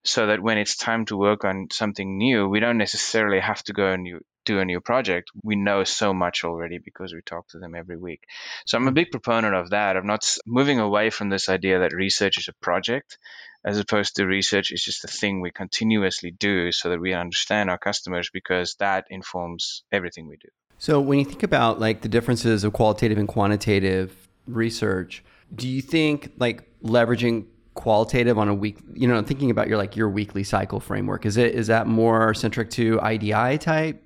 so 0.04 0.26
that 0.26 0.40
when 0.40 0.58
it's 0.58 0.76
time 0.76 1.04
to 1.06 1.16
work 1.16 1.44
on 1.44 1.68
something 1.72 2.16
new, 2.18 2.48
we 2.48 2.60
don't 2.60 2.78
necessarily 2.78 3.40
have 3.40 3.62
to 3.64 3.72
go 3.72 3.92
and 3.92 4.20
do 4.46 4.60
a 4.60 4.64
new 4.64 4.80
project. 4.80 5.30
We 5.42 5.56
know 5.56 5.84
so 5.84 6.14
much 6.14 6.44
already 6.44 6.78
because 6.78 7.12
we 7.12 7.20
talk 7.20 7.48
to 7.48 7.58
them 7.58 7.74
every 7.74 7.98
week. 7.98 8.24
So 8.64 8.78
I'm 8.78 8.88
a 8.88 8.92
big 8.92 9.10
proponent 9.10 9.54
of 9.54 9.70
that. 9.70 9.96
I'm 9.96 10.06
not 10.06 10.38
moving 10.46 10.80
away 10.80 11.10
from 11.10 11.28
this 11.28 11.50
idea 11.50 11.80
that 11.80 11.92
research 11.92 12.38
is 12.38 12.48
a 12.48 12.54
project 12.64 13.18
as 13.64 13.78
opposed 13.78 14.16
to 14.16 14.26
research 14.26 14.70
is 14.70 14.82
just 14.82 15.04
a 15.04 15.08
thing 15.08 15.40
we 15.40 15.50
continuously 15.50 16.30
do 16.30 16.70
so 16.70 16.88
that 16.88 17.00
we 17.00 17.12
understand 17.12 17.68
our 17.68 17.78
customers 17.78 18.30
because 18.32 18.76
that 18.78 19.06
informs 19.10 19.82
everything 19.90 20.28
we 20.28 20.36
do. 20.36 20.48
So 20.78 21.00
when 21.00 21.18
you 21.18 21.24
think 21.24 21.42
about 21.42 21.80
like 21.80 22.02
the 22.02 22.08
differences 22.08 22.62
of 22.62 22.72
qualitative 22.72 23.18
and 23.18 23.26
quantitative 23.26 24.28
research, 24.46 25.24
do 25.54 25.68
you 25.68 25.82
think 25.82 26.32
like 26.38 26.68
leveraging 26.82 27.46
qualitative 27.74 28.38
on 28.38 28.48
a 28.48 28.54
week 28.54 28.78
you 28.94 29.06
know 29.06 29.20
thinking 29.22 29.50
about 29.50 29.68
your 29.68 29.76
like 29.76 29.96
your 29.96 30.08
weekly 30.08 30.42
cycle 30.42 30.80
framework 30.80 31.26
is 31.26 31.36
it 31.36 31.54
is 31.54 31.66
that 31.66 31.86
more 31.86 32.32
centric 32.32 32.70
to 32.70 32.96
idi 33.00 33.60
type 33.60 34.02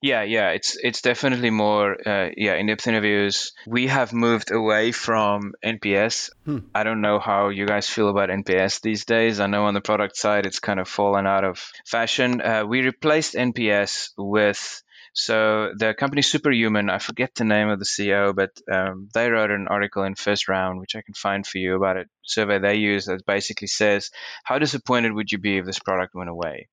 yeah, 0.00 0.22
yeah, 0.22 0.50
it's 0.50 0.76
it's 0.82 1.02
definitely 1.02 1.50
more 1.50 1.96
uh, 2.06 2.30
yeah 2.36 2.54
in-depth 2.54 2.86
interviews. 2.86 3.52
We 3.66 3.86
have 3.88 4.12
moved 4.12 4.50
away 4.50 4.92
from 4.92 5.54
NPS. 5.64 6.30
Hmm. 6.44 6.58
I 6.74 6.84
don't 6.84 7.00
know 7.00 7.18
how 7.18 7.48
you 7.48 7.66
guys 7.66 7.88
feel 7.88 8.08
about 8.08 8.28
NPS 8.28 8.80
these 8.80 9.04
days. 9.04 9.40
I 9.40 9.46
know 9.46 9.64
on 9.66 9.74
the 9.74 9.80
product 9.80 10.16
side 10.16 10.46
it's 10.46 10.60
kind 10.60 10.80
of 10.80 10.88
fallen 10.88 11.26
out 11.26 11.44
of 11.44 11.58
fashion. 11.86 12.40
Uh, 12.40 12.64
we 12.66 12.82
replaced 12.82 13.34
NPS 13.34 14.10
with 14.16 14.82
so 15.14 15.72
the 15.76 15.92
company 15.94 16.22
Superhuman, 16.22 16.88
I 16.88 16.98
forget 16.98 17.34
the 17.34 17.44
name 17.44 17.68
of 17.68 17.78
the 17.78 17.84
CEO, 17.84 18.34
but 18.34 18.50
um, 18.70 19.08
they 19.12 19.28
wrote 19.28 19.50
an 19.50 19.68
article 19.68 20.04
in 20.04 20.14
First 20.14 20.48
Round, 20.48 20.80
which 20.80 20.96
I 20.96 21.02
can 21.02 21.14
find 21.14 21.46
for 21.46 21.58
you 21.58 21.76
about 21.76 21.98
a 21.98 22.04
survey 22.22 22.58
they 22.58 22.76
use 22.76 23.06
that 23.06 23.26
basically 23.26 23.68
says, 23.68 24.10
"How 24.42 24.58
disappointed 24.58 25.12
would 25.12 25.30
you 25.30 25.38
be 25.38 25.58
if 25.58 25.66
this 25.66 25.78
product 25.78 26.14
went 26.14 26.30
away?" 26.30 26.68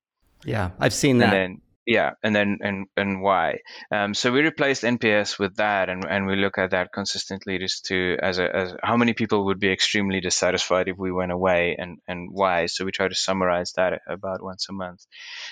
Yeah, 0.45 0.71
I've 0.79 0.93
seen 0.93 1.17
that. 1.17 1.33
And 1.33 1.33
then 1.33 1.61
yeah, 1.89 2.11
and 2.21 2.35
then 2.35 2.59
and 2.61 2.85
and 2.95 3.19
why? 3.19 3.61
Um, 3.91 4.13
so 4.13 4.31
we 4.31 4.41
replaced 4.41 4.83
NPS 4.83 5.39
with 5.39 5.55
that, 5.55 5.89
and, 5.89 6.05
and 6.05 6.27
we 6.27 6.35
look 6.35 6.59
at 6.59 6.69
that 6.69 6.93
consistently 6.93 7.57
just 7.57 7.85
to 7.85 8.15
as 8.21 8.37
a 8.37 8.55
as 8.55 8.75
how 8.83 8.95
many 8.95 9.13
people 9.13 9.45
would 9.45 9.59
be 9.59 9.71
extremely 9.71 10.21
dissatisfied 10.21 10.87
if 10.87 10.99
we 10.99 11.11
went 11.11 11.31
away, 11.31 11.75
and 11.79 11.97
and 12.07 12.29
why. 12.31 12.67
So 12.67 12.85
we 12.85 12.91
try 12.91 13.07
to 13.07 13.15
summarize 13.15 13.73
that 13.73 14.03
about 14.07 14.43
once 14.43 14.67
a 14.69 14.73
month. 14.73 15.03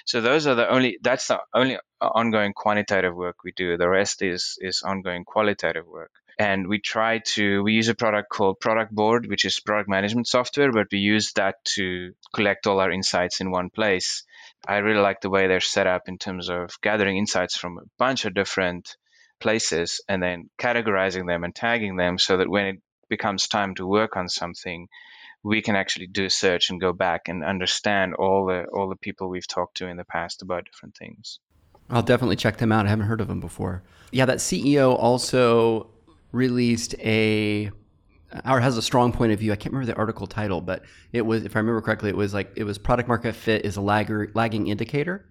So 0.05 0.21
those 0.21 0.45
are 0.45 0.53
the 0.53 0.69
only 0.69 0.99
that's 1.01 1.27
the 1.27 1.39
only 1.55 1.79
ongoing 1.99 2.53
quantitative 2.53 3.15
work 3.15 3.37
we 3.43 3.51
do. 3.51 3.75
The 3.75 3.89
rest 3.89 4.21
is 4.21 4.59
is 4.61 4.83
ongoing 4.85 5.25
qualitative 5.25 5.87
work 5.87 6.11
and 6.37 6.67
we 6.67 6.77
try 6.77 7.17
to 7.17 7.63
we 7.63 7.73
use 7.73 7.89
a 7.89 7.95
product 7.95 8.29
called 8.29 8.59
Productboard 8.59 9.27
which 9.27 9.43
is 9.43 9.59
product 9.59 9.89
management 9.89 10.27
software 10.27 10.71
but 10.71 10.85
we 10.91 10.99
use 10.99 11.33
that 11.33 11.55
to 11.65 12.13
collect 12.31 12.67
all 12.67 12.79
our 12.79 12.91
insights 12.91 13.41
in 13.41 13.49
one 13.49 13.71
place 13.71 14.23
I 14.67 14.77
really 14.77 14.99
like 14.99 15.21
the 15.21 15.29
way 15.29 15.47
they're 15.47 15.61
set 15.61 15.87
up 15.87 16.09
in 16.09 16.17
terms 16.17 16.49
of 16.49 16.71
gathering 16.81 17.17
insights 17.17 17.55
from 17.55 17.77
a 17.77 17.87
bunch 17.97 18.25
of 18.25 18.33
different 18.33 18.97
places 19.39 20.01
and 20.09 20.21
then 20.21 20.49
categorizing 20.59 21.27
them 21.27 21.43
and 21.43 21.55
tagging 21.55 21.95
them 21.95 22.17
so 22.17 22.37
that 22.37 22.49
when 22.49 22.65
it 22.65 22.81
becomes 23.09 23.47
time 23.47 23.75
to 23.75 23.87
work 23.87 24.17
on 24.17 24.27
something, 24.27 24.87
we 25.43 25.61
can 25.61 25.75
actually 25.75 26.07
do 26.07 26.25
a 26.25 26.29
search 26.29 26.69
and 26.69 26.81
go 26.81 26.91
back 26.91 27.29
and 27.29 27.43
understand 27.43 28.15
all 28.15 28.45
the 28.47 28.65
all 28.65 28.89
the 28.89 28.95
people 28.97 29.29
we've 29.29 29.47
talked 29.47 29.77
to 29.77 29.87
in 29.87 29.95
the 29.95 30.03
past 30.03 30.41
about 30.41 30.65
different 30.65 30.97
things. 30.97 31.39
I'll 31.89 32.03
definitely 32.03 32.35
check 32.35 32.57
them 32.57 32.71
out. 32.71 32.85
I 32.85 32.89
haven't 32.89 33.05
heard 33.05 33.21
of 33.21 33.29
them 33.29 33.39
before. 33.39 33.83
Yeah, 34.11 34.25
that 34.25 34.39
CEO 34.39 34.97
also 34.97 35.89
released 36.33 36.95
a 36.99 37.71
or 38.45 38.59
has 38.59 38.77
a 38.77 38.81
strong 38.81 39.11
point 39.13 39.31
of 39.31 39.39
view. 39.39 39.51
I 39.51 39.55
can't 39.55 39.73
remember 39.73 39.91
the 39.91 39.97
article 39.97 40.27
title, 40.27 40.61
but 40.61 40.83
it 41.13 41.21
was, 41.21 41.43
if 41.43 41.55
I 41.55 41.59
remember 41.59 41.81
correctly, 41.81 42.09
it 42.09 42.17
was 42.17 42.33
like 42.33 42.53
it 42.55 42.63
was 42.63 42.77
product 42.77 43.07
market 43.07 43.35
fit 43.35 43.65
is 43.65 43.77
a 43.77 43.81
lagger, 43.81 44.31
lagging 44.33 44.67
indicator, 44.67 45.25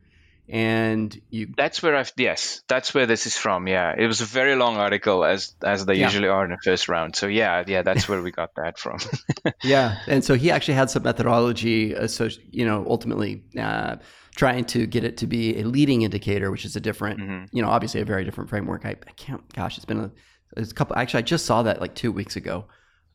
and 0.49 1.21
you. 1.31 1.53
That's 1.57 1.83
where 1.83 1.97
I've 1.97 2.13
yes, 2.17 2.63
that's 2.69 2.95
where 2.95 3.07
this 3.07 3.27
is 3.27 3.37
from. 3.37 3.67
Yeah, 3.67 3.95
it 3.97 4.07
was 4.07 4.21
a 4.21 4.25
very 4.25 4.55
long 4.55 4.77
article 4.77 5.25
as 5.25 5.55
as 5.63 5.85
they 5.85 5.95
yeah. 5.95 6.07
usually 6.07 6.29
are 6.29 6.45
in 6.45 6.51
the 6.51 6.59
first 6.63 6.89
round. 6.89 7.17
So 7.17 7.27
yeah, 7.27 7.65
yeah, 7.67 7.83
that's 7.83 8.09
where 8.09 8.23
we 8.23 8.31
got 8.31 8.55
that 8.57 8.79
from. 8.79 8.99
yeah, 9.63 9.99
and 10.07 10.25
so 10.25 10.35
he 10.35 10.51
actually 10.51 10.75
had 10.75 10.91
some 10.91 11.03
methodology, 11.03 11.95
so 12.09 12.29
you 12.51 12.65
know, 12.65 12.85
ultimately. 12.89 13.43
Uh, 13.59 13.97
trying 14.37 14.67
to 14.67 14.87
get 14.87 15.03
it 15.03 15.17
to 15.17 15.27
be 15.27 15.59
a 15.59 15.65
leading 15.65 16.03
indicator, 16.03 16.51
which 16.51 16.67
is 16.67 16.77
a 16.77 16.81
different, 16.81 17.19
mm-hmm. 17.19 17.57
you 17.57 17.63
know, 17.63 17.71
obviously 17.71 18.03
a 18.03 18.05
very 18.05 18.23
different 18.23 18.51
framework. 18.51 18.85
I, 18.85 18.91
I 18.91 19.13
can't, 19.17 19.51
gosh, 19.55 19.79
it's 19.79 19.87
been 19.87 19.99
a, 19.99 20.11
it's 20.59 20.73
a 20.73 20.75
couple. 20.75 20.95
Actually, 20.95 21.21
I 21.21 21.23
just 21.23 21.47
saw 21.47 21.63
that 21.63 21.81
like 21.81 21.95
two 21.95 22.13
weeks 22.13 22.37
ago. 22.37 22.67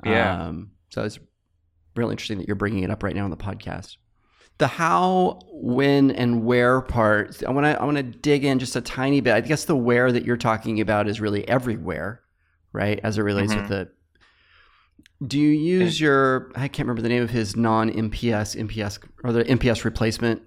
Yeah. 0.06 0.44
Um, 0.44 0.72
so 0.90 1.04
it's 1.04 1.20
really 1.96 2.14
interesting 2.14 2.38
that 2.40 2.48
you're 2.48 2.56
bringing 2.56 2.84
it 2.84 2.90
up 2.90 3.04
right 3.04 3.16
now 3.16 3.24
on 3.24 3.32
the 3.32 3.38
podcast. 3.38 3.98
The 4.58 4.68
how, 4.68 5.40
when, 5.52 6.12
and 6.12 6.44
where 6.44 6.82
part. 6.82 7.42
I 7.44 7.52
want 7.52 7.66
to 7.66 7.82
I 7.82 7.86
want 7.86 7.98
to 7.98 8.04
dig 8.04 8.46
in 8.46 8.60
just 8.60 8.76
a 8.76 8.82
tiny 8.82 9.22
bit. 9.22 9.34
I 9.34 9.42
guess 9.42 9.66
the 9.66 9.76
where 9.76 10.12
that 10.12 10.24
you're 10.24 10.38
talking 10.38 10.82
about 10.82 11.08
is 11.08 11.20
really 11.20 11.48
everywhere, 11.48 12.22
right? 12.72 13.00
As 13.04 13.18
it 13.18 13.22
relates 13.22 13.54
mm-hmm. 13.54 13.62
with 13.62 13.70
the. 13.70 13.90
Do 15.26 15.40
you 15.40 15.50
use 15.50 16.00
your? 16.00 16.52
I 16.56 16.68
can't 16.68 16.88
remember 16.88 17.02
the 17.02 17.10
name 17.10 17.24
of 17.24 17.30
his 17.30 17.56
non 17.56 17.92
NPS 17.92 18.56
NPS 18.56 19.00
or 19.24 19.32
the 19.32 19.44
NPS 19.46 19.84
replacement 19.84 20.44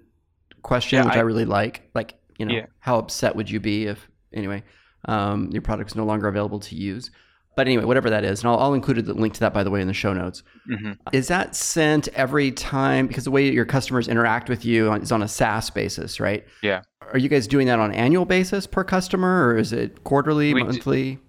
question, 0.61 0.99
yeah, 0.99 1.05
which 1.05 1.15
I, 1.15 1.19
I, 1.19 1.23
really 1.23 1.45
like. 1.45 1.89
Like, 1.93 2.15
you 2.37 2.45
know, 2.45 2.55
yeah. 2.55 2.65
how 2.79 2.99
upset 2.99 3.35
would 3.35 3.49
you 3.49 3.59
be 3.59 3.87
if 3.87 4.09
anyway 4.33 4.63
um, 5.05 5.49
your 5.51 5.61
product's 5.61 5.95
no 5.95 6.05
longer 6.05 6.27
available 6.27 6.59
to 6.59 6.75
use? 6.75 7.11
But 7.55 7.67
anyway, 7.67 7.85
whatever 7.85 8.09
that 8.09 8.25
is, 8.25 8.41
and 8.41 8.49
I'll, 8.49 8.59
I'll 8.59 8.73
include 8.73 9.05
the 9.05 9.13
link 9.13 9.33
to 9.35 9.39
that 9.41 9.53
by 9.53 9.63
the 9.63 9.71
way 9.71 9.81
in 9.81 9.87
the 9.87 9.93
show 9.93 10.13
notes. 10.13 10.43
Mm-hmm. 10.69 10.93
Is 11.13 11.29
that 11.29 11.55
sent 11.55 12.07
every 12.09 12.51
time 12.51 13.07
because 13.07 13.23
the 13.23 13.31
way 13.31 13.49
your 13.49 13.65
customers 13.65 14.07
interact 14.07 14.49
with 14.49 14.65
you 14.65 14.91
is 14.93 15.11
on 15.11 15.23
a 15.23 15.27
SaaS 15.27 15.69
basis, 15.69 16.19
right? 16.19 16.45
Yeah. 16.61 16.81
Are 17.01 17.17
you 17.17 17.29
guys 17.29 17.47
doing 17.47 17.67
that 17.67 17.79
on 17.79 17.93
annual 17.93 18.25
basis 18.25 18.67
per 18.67 18.83
customer, 18.83 19.47
or 19.47 19.57
is 19.57 19.71
it 19.71 20.03
quarterly, 20.03 20.53
we 20.53 20.63
monthly? 20.63 21.15
Do, 21.15 21.21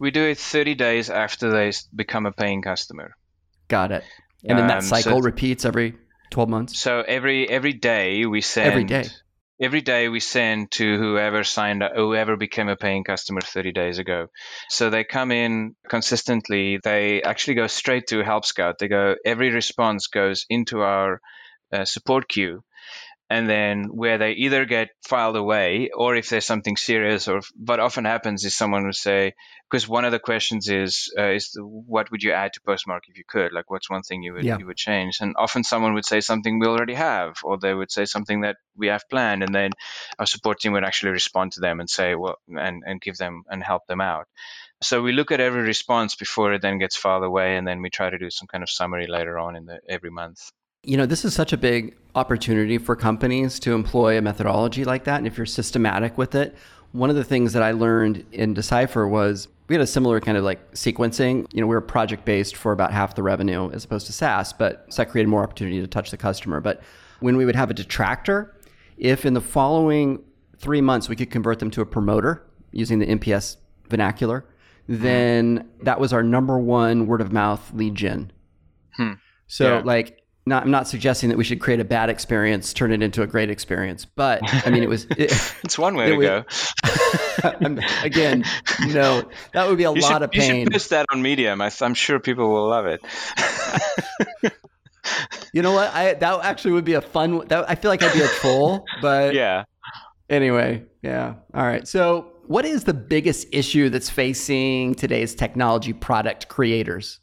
we 0.00 0.10
do 0.10 0.22
it 0.24 0.38
30 0.38 0.74
days 0.74 1.10
after 1.10 1.50
they 1.50 1.72
become 1.94 2.26
a 2.26 2.32
paying 2.32 2.62
customer. 2.62 3.14
Got 3.68 3.92
it. 3.92 4.04
And 4.44 4.58
then 4.58 4.68
that 4.68 4.78
um, 4.78 4.82
cycle 4.82 5.18
so, 5.18 5.20
repeats 5.20 5.64
every 5.64 5.94
12 6.30 6.48
months. 6.48 6.78
So 6.78 7.02
every 7.06 7.48
every 7.48 7.72
day 7.72 8.24
we 8.24 8.40
send 8.40 8.68
every 8.68 8.84
day 8.84 9.08
every 9.60 9.80
day 9.80 10.08
we 10.08 10.20
send 10.20 10.70
to 10.72 10.96
whoever 10.98 11.44
signed 11.44 11.82
up, 11.82 11.92
whoever 11.94 12.36
became 12.36 12.68
a 12.68 12.76
paying 12.76 13.04
customer 13.04 13.40
30 13.40 13.72
days 13.72 13.98
ago. 13.98 14.28
So 14.68 14.90
they 14.90 15.04
come 15.04 15.32
in 15.32 15.74
consistently. 15.88 16.78
They 16.82 17.22
actually 17.22 17.54
go 17.54 17.66
straight 17.66 18.08
to 18.08 18.22
Help 18.22 18.44
Scout. 18.44 18.78
They 18.78 18.88
go, 18.88 19.16
every 19.24 19.50
response 19.50 20.06
goes 20.06 20.46
into 20.48 20.80
our 20.80 21.20
uh, 21.72 21.84
support 21.84 22.28
queue 22.28 22.62
and 23.30 23.48
then 23.48 23.84
where 23.84 24.16
they 24.16 24.32
either 24.32 24.64
get 24.64 24.88
filed 25.02 25.36
away 25.36 25.90
or 25.94 26.16
if 26.16 26.30
there's 26.30 26.46
something 26.46 26.76
serious 26.76 27.28
or 27.28 27.42
what 27.56 27.78
often 27.78 28.06
happens 28.06 28.44
is 28.44 28.56
someone 28.56 28.84
will 28.84 28.92
say 28.92 29.34
because 29.70 29.86
one 29.86 30.06
of 30.06 30.12
the 30.12 30.18
questions 30.18 30.68
is 30.68 31.12
uh, 31.18 31.28
is 31.28 31.50
the, 31.50 31.62
what 31.62 32.10
would 32.10 32.22
you 32.22 32.32
add 32.32 32.54
to 32.54 32.60
postmark 32.62 33.04
if 33.08 33.18
you 33.18 33.24
could? 33.28 33.52
Like 33.52 33.70
what's 33.70 33.90
one 33.90 34.02
thing 34.02 34.22
you 34.22 34.32
would 34.32 34.44
yeah. 34.44 34.56
you 34.58 34.66
would 34.66 34.78
change 34.78 35.18
and 35.20 35.34
often 35.36 35.62
someone 35.62 35.92
would 35.94 36.06
say 36.06 36.20
something 36.20 36.58
we 36.58 36.66
already 36.66 36.94
have 36.94 37.36
or 37.44 37.58
they 37.58 37.74
would 37.74 37.92
say 37.92 38.06
something 38.06 38.42
that 38.42 38.56
we 38.76 38.86
have 38.86 39.08
planned 39.10 39.42
and 39.42 39.54
then 39.54 39.72
our 40.18 40.26
support 40.26 40.60
team 40.60 40.72
would 40.72 40.84
actually 40.84 41.12
respond 41.12 41.52
to 41.52 41.60
them 41.60 41.80
and 41.80 41.90
say 41.90 42.14
well 42.14 42.38
and, 42.48 42.82
and 42.86 43.00
give 43.00 43.18
them 43.18 43.42
and 43.50 43.62
help 43.62 43.86
them 43.86 44.00
out. 44.00 44.26
So 44.80 45.02
we 45.02 45.12
look 45.12 45.32
at 45.32 45.40
every 45.40 45.62
response 45.62 46.14
before 46.14 46.52
it 46.54 46.62
then 46.62 46.78
gets 46.78 46.96
filed 46.96 47.24
away 47.24 47.56
and 47.56 47.66
then 47.66 47.82
we 47.82 47.90
try 47.90 48.08
to 48.08 48.18
do 48.18 48.30
some 48.30 48.46
kind 48.46 48.62
of 48.62 48.70
summary 48.70 49.06
later 49.06 49.38
on 49.38 49.56
in 49.56 49.66
the 49.66 49.80
every 49.88 50.10
month 50.10 50.50
you 50.82 50.96
know, 50.96 51.06
this 51.06 51.24
is 51.24 51.34
such 51.34 51.52
a 51.52 51.56
big 51.56 51.96
opportunity 52.14 52.78
for 52.78 52.96
companies 52.96 53.58
to 53.60 53.74
employ 53.74 54.18
a 54.18 54.22
methodology 54.22 54.84
like 54.84 55.04
that. 55.04 55.18
And 55.18 55.26
if 55.26 55.36
you're 55.36 55.46
systematic 55.46 56.16
with 56.16 56.34
it, 56.34 56.56
one 56.92 57.10
of 57.10 57.16
the 57.16 57.24
things 57.24 57.52
that 57.52 57.62
I 57.62 57.72
learned 57.72 58.24
in 58.32 58.54
Decipher 58.54 59.06
was 59.06 59.48
we 59.68 59.74
had 59.74 59.82
a 59.82 59.86
similar 59.86 60.20
kind 60.20 60.38
of 60.38 60.44
like 60.44 60.72
sequencing. 60.72 61.46
You 61.52 61.60
know, 61.60 61.66
we 61.66 61.74
were 61.74 61.80
project 61.80 62.24
based 62.24 62.56
for 62.56 62.72
about 62.72 62.92
half 62.92 63.14
the 63.14 63.22
revenue 63.22 63.70
as 63.70 63.84
opposed 63.84 64.06
to 64.06 64.12
SaaS, 64.12 64.52
but 64.52 64.86
so 64.88 65.02
that 65.02 65.10
created 65.10 65.28
more 65.28 65.42
opportunity 65.42 65.80
to 65.80 65.86
touch 65.86 66.10
the 66.10 66.16
customer. 66.16 66.60
But 66.60 66.82
when 67.20 67.36
we 67.36 67.44
would 67.44 67.56
have 67.56 67.70
a 67.70 67.74
detractor, 67.74 68.56
if 68.96 69.26
in 69.26 69.34
the 69.34 69.40
following 69.40 70.22
three 70.56 70.80
months 70.80 71.08
we 71.08 71.16
could 71.16 71.30
convert 71.30 71.58
them 71.58 71.70
to 71.72 71.82
a 71.82 71.86
promoter 71.86 72.46
using 72.72 72.98
the 72.98 73.06
NPS 73.06 73.56
vernacular, 73.88 74.44
then 74.88 75.68
that 75.82 76.00
was 76.00 76.12
our 76.12 76.22
number 76.22 76.58
one 76.58 77.06
word 77.06 77.20
of 77.20 77.32
mouth 77.32 77.70
lead 77.74 77.94
gen. 77.94 78.32
Hmm. 78.96 79.12
So 79.46 79.76
yeah. 79.76 79.82
like 79.84 80.22
not, 80.48 80.64
I'm 80.64 80.70
not 80.70 80.88
suggesting 80.88 81.28
that 81.28 81.38
we 81.38 81.44
should 81.44 81.60
create 81.60 81.80
a 81.80 81.84
bad 81.84 82.10
experience, 82.10 82.72
turn 82.72 82.92
it 82.92 83.02
into 83.02 83.22
a 83.22 83.26
great 83.26 83.50
experience, 83.50 84.04
but 84.04 84.40
I 84.66 84.70
mean, 84.70 84.82
it 84.82 84.88
was. 84.88 85.04
It, 85.16 85.32
it's 85.62 85.78
one 85.78 85.94
way 85.94 86.10
to 86.10 86.16
go. 86.20 86.44
again, 88.02 88.44
no, 88.88 89.28
that 89.52 89.68
would 89.68 89.78
be 89.78 89.84
a 89.84 89.92
you 89.92 90.00
lot 90.00 90.14
should, 90.14 90.22
of 90.22 90.30
pain. 90.30 90.56
You 90.56 90.64
should 90.64 90.72
post 90.72 90.90
that 90.90 91.06
on 91.12 91.22
Medium. 91.22 91.60
I, 91.60 91.70
am 91.80 91.94
sure 91.94 92.18
people 92.18 92.48
will 92.48 92.68
love 92.68 92.86
it. 92.86 93.00
you 95.52 95.62
know 95.62 95.72
what? 95.72 95.92
I 95.94 96.14
that 96.14 96.44
actually 96.44 96.72
would 96.72 96.84
be 96.84 96.94
a 96.94 97.02
fun. 97.02 97.46
That 97.48 97.68
I 97.68 97.74
feel 97.74 97.90
like 97.90 98.02
I'd 98.02 98.12
be 98.14 98.22
a 98.22 98.28
troll, 98.28 98.84
but 99.00 99.34
yeah. 99.34 99.64
Anyway, 100.30 100.84
yeah. 101.02 101.34
All 101.54 101.64
right. 101.64 101.86
So, 101.86 102.32
what 102.46 102.64
is 102.64 102.84
the 102.84 102.94
biggest 102.94 103.48
issue 103.52 103.88
that's 103.88 104.10
facing 104.10 104.94
today's 104.94 105.34
technology 105.34 105.92
product 105.92 106.48
creators? 106.48 107.20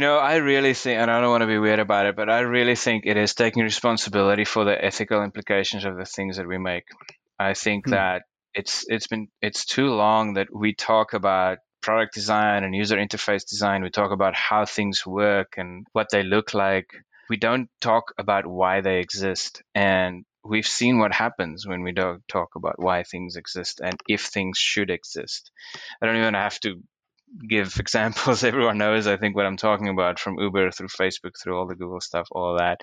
You 0.00 0.06
know, 0.06 0.16
I 0.16 0.36
really 0.36 0.72
think, 0.72 0.98
and 0.98 1.10
I 1.10 1.20
don't 1.20 1.28
want 1.28 1.42
to 1.42 1.46
be 1.46 1.58
weird 1.58 1.78
about 1.78 2.06
it, 2.06 2.16
but 2.16 2.30
I 2.30 2.40
really 2.40 2.74
think 2.74 3.04
it 3.04 3.18
is 3.18 3.34
taking 3.34 3.62
responsibility 3.62 4.46
for 4.46 4.64
the 4.64 4.82
ethical 4.82 5.22
implications 5.22 5.84
of 5.84 5.98
the 5.98 6.06
things 6.06 6.38
that 6.38 6.48
we 6.48 6.56
make. 6.56 6.84
I 7.38 7.52
think 7.52 7.84
hmm. 7.84 7.90
that 7.90 8.22
it's 8.54 8.86
it's 8.88 9.08
been 9.08 9.28
it's 9.42 9.66
too 9.66 9.88
long 9.88 10.34
that 10.34 10.48
we 10.50 10.74
talk 10.74 11.12
about 11.12 11.58
product 11.82 12.14
design 12.14 12.64
and 12.64 12.74
user 12.74 12.96
interface 12.96 13.46
design. 13.46 13.82
We 13.82 13.90
talk 13.90 14.10
about 14.10 14.34
how 14.34 14.64
things 14.64 15.04
work 15.04 15.56
and 15.58 15.86
what 15.92 16.06
they 16.10 16.22
look 16.22 16.54
like. 16.54 16.86
We 17.28 17.36
don't 17.36 17.68
talk 17.82 18.14
about 18.16 18.46
why 18.46 18.80
they 18.80 19.00
exist. 19.00 19.62
And 19.74 20.24
we've 20.42 20.66
seen 20.66 20.98
what 20.98 21.12
happens 21.12 21.66
when 21.66 21.82
we 21.82 21.92
don't 21.92 22.26
talk 22.26 22.56
about 22.56 22.76
why 22.78 23.02
things 23.02 23.36
exist 23.36 23.82
and 23.84 24.00
if 24.08 24.22
things 24.22 24.56
should 24.56 24.88
exist. 24.88 25.50
I 26.00 26.06
don't 26.06 26.16
even 26.16 26.32
have 26.32 26.58
to 26.60 26.82
give 27.48 27.76
examples. 27.80 28.44
Everyone 28.44 28.78
knows, 28.78 29.06
I 29.06 29.16
think, 29.16 29.36
what 29.36 29.46
I'm 29.46 29.56
talking 29.56 29.88
about 29.88 30.18
from 30.18 30.38
Uber 30.38 30.70
through 30.70 30.88
Facebook, 30.88 31.40
through 31.40 31.58
all 31.58 31.66
the 31.66 31.74
Google 31.74 32.00
stuff, 32.00 32.28
all 32.30 32.58
that. 32.58 32.80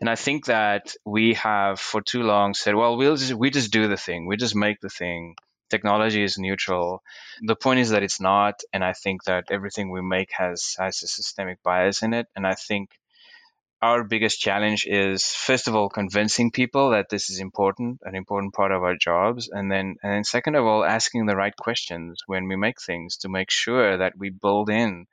And 0.00 0.08
I 0.08 0.16
think 0.16 0.46
that 0.46 0.94
we 1.04 1.34
have 1.34 1.80
for 1.80 2.00
too 2.00 2.22
long 2.22 2.54
said, 2.54 2.74
well, 2.74 2.96
we'll 2.96 3.16
just, 3.16 3.34
we 3.34 3.50
just 3.50 3.72
do 3.72 3.88
the 3.88 3.96
thing, 3.96 4.26
we 4.26 4.36
just 4.36 4.56
make 4.56 4.80
the 4.80 4.88
thing. 4.88 5.36
Technology 5.70 6.22
is 6.22 6.38
neutral. 6.38 7.02
The 7.42 7.56
point 7.56 7.80
is 7.80 7.90
that 7.90 8.02
it's 8.02 8.20
not, 8.20 8.60
and 8.72 8.84
I 8.84 8.92
think 8.92 9.24
that 9.24 9.50
everything 9.50 9.90
we 9.90 10.02
make 10.02 10.30
has 10.32 10.76
has 10.78 11.02
a 11.02 11.08
systemic 11.08 11.62
bias 11.62 12.02
in 12.02 12.12
it. 12.12 12.28
And 12.36 12.46
I 12.46 12.54
think 12.54 12.90
our 13.84 14.02
biggest 14.02 14.40
challenge 14.40 14.86
is 14.86 15.26
first 15.26 15.68
of 15.68 15.74
all 15.76 15.90
convincing 15.90 16.50
people 16.50 16.90
that 16.90 17.10
this 17.10 17.28
is 17.28 17.38
important 17.38 18.00
an 18.04 18.14
important 18.14 18.54
part 18.54 18.72
of 18.72 18.82
our 18.82 18.96
jobs 18.96 19.50
and 19.52 19.70
then 19.70 19.96
and 20.02 20.12
then 20.12 20.24
second 20.24 20.54
of 20.54 20.64
all 20.64 20.82
asking 20.82 21.26
the 21.26 21.36
right 21.36 21.54
questions 21.56 22.22
when 22.26 22.48
we 22.48 22.56
make 22.56 22.80
things 22.80 23.18
to 23.18 23.28
make 23.28 23.50
sure 23.50 23.98
that 23.98 24.14
we 24.16 24.30
build 24.30 24.70
in 24.70 25.04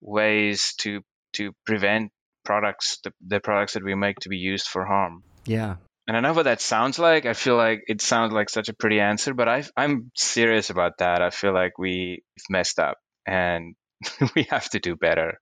ways 0.00 0.74
to 0.78 1.00
to 1.32 1.52
prevent 1.64 2.10
products 2.44 2.98
the, 3.04 3.12
the 3.24 3.38
products 3.38 3.74
that 3.74 3.84
we 3.84 3.94
make 3.94 4.18
to 4.18 4.28
be 4.28 4.38
used 4.38 4.66
for 4.66 4.84
harm 4.84 5.22
yeah 5.46 5.76
and 6.08 6.16
I 6.16 6.20
know 6.20 6.32
what 6.32 6.46
that 6.46 6.60
sounds 6.60 6.98
like. 6.98 7.26
I 7.26 7.32
feel 7.32 7.56
like 7.56 7.84
it 7.86 8.02
sounds 8.02 8.32
like 8.32 8.50
such 8.50 8.68
a 8.68 8.74
pretty 8.74 8.98
answer, 8.98 9.34
but 9.34 9.48
I, 9.48 9.62
I'm 9.76 10.10
serious 10.16 10.68
about 10.68 10.98
that. 10.98 11.22
I 11.22 11.30
feel 11.30 11.54
like 11.54 11.78
we've 11.78 12.18
messed 12.50 12.80
up 12.80 12.98
and 13.24 13.76
we 14.34 14.48
have 14.50 14.68
to 14.70 14.80
do 14.80 14.96
better. 14.96 15.38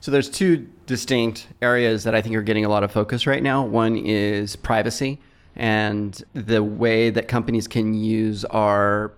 So 0.00 0.10
there's 0.10 0.30
two 0.30 0.68
distinct 0.86 1.46
areas 1.60 2.04
that 2.04 2.14
I 2.14 2.22
think 2.22 2.34
are 2.34 2.42
getting 2.42 2.64
a 2.64 2.68
lot 2.68 2.82
of 2.82 2.90
focus 2.90 3.26
right 3.26 3.42
now. 3.42 3.64
One 3.64 3.96
is 3.96 4.56
privacy 4.56 5.20
and 5.56 6.22
the 6.32 6.62
way 6.62 7.10
that 7.10 7.28
companies 7.28 7.68
can 7.68 7.92
use 7.92 8.44
our 8.46 9.12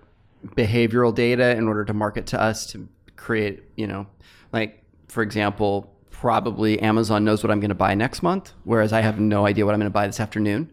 behavioral 0.45 1.15
data 1.15 1.55
in 1.55 1.67
order 1.67 1.85
to 1.85 1.93
market 1.93 2.27
to 2.27 2.41
us 2.41 2.67
to 2.67 2.87
create, 3.15 3.63
you 3.77 3.87
know, 3.87 4.07
like 4.51 4.83
for 5.07 5.23
example, 5.23 5.89
probably 6.09 6.79
Amazon 6.79 7.23
knows 7.23 7.43
what 7.43 7.51
I'm 7.51 7.59
going 7.59 7.69
to 7.69 7.75
buy 7.75 7.93
next 7.95 8.21
month, 8.21 8.51
whereas 8.63 8.91
I 8.91 9.01
have 9.01 9.19
no 9.19 9.45
idea 9.45 9.65
what 9.65 9.73
I'm 9.73 9.79
going 9.79 9.89
to 9.89 9.93
buy 9.93 10.07
this 10.07 10.19
afternoon. 10.19 10.71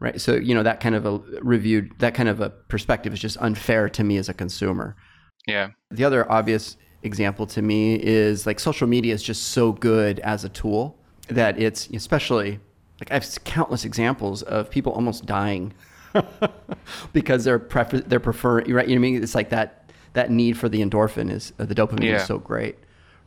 Right. 0.00 0.20
So, 0.20 0.34
you 0.34 0.54
know, 0.54 0.64
that 0.64 0.80
kind 0.80 0.96
of 0.96 1.06
a 1.06 1.18
reviewed, 1.40 1.92
that 2.00 2.14
kind 2.14 2.28
of 2.28 2.40
a 2.40 2.50
perspective 2.50 3.12
is 3.12 3.20
just 3.20 3.36
unfair 3.38 3.88
to 3.90 4.04
me 4.04 4.16
as 4.16 4.28
a 4.28 4.34
consumer. 4.34 4.96
Yeah. 5.46 5.68
The 5.90 6.04
other 6.04 6.30
obvious 6.30 6.76
example 7.04 7.46
to 7.46 7.62
me 7.62 7.94
is 7.94 8.46
like 8.46 8.58
social 8.58 8.88
media 8.88 9.14
is 9.14 9.22
just 9.22 9.48
so 9.48 9.72
good 9.72 10.18
as 10.20 10.44
a 10.44 10.48
tool 10.48 10.96
that 11.28 11.60
it's 11.60 11.88
especially 11.90 12.58
like 13.00 13.10
I 13.10 13.14
have 13.14 13.44
countless 13.44 13.84
examples 13.84 14.42
of 14.42 14.70
people 14.70 14.92
almost 14.92 15.26
dying 15.26 15.72
because 17.12 17.44
they're 17.44 17.58
prefer 17.58 18.00
they're 18.00 18.20
preferring 18.20 18.72
right. 18.72 18.88
You 18.88 18.94
know 18.96 19.00
what 19.00 19.06
I 19.06 19.10
mean? 19.12 19.22
It's 19.22 19.34
like 19.34 19.50
that 19.50 19.90
that 20.14 20.30
need 20.30 20.56
for 20.56 20.68
the 20.68 20.80
endorphin 20.80 21.30
is 21.30 21.52
uh, 21.58 21.64
the 21.64 21.74
dopamine 21.74 22.04
yeah. 22.04 22.16
is 22.16 22.26
so 22.26 22.38
great, 22.38 22.76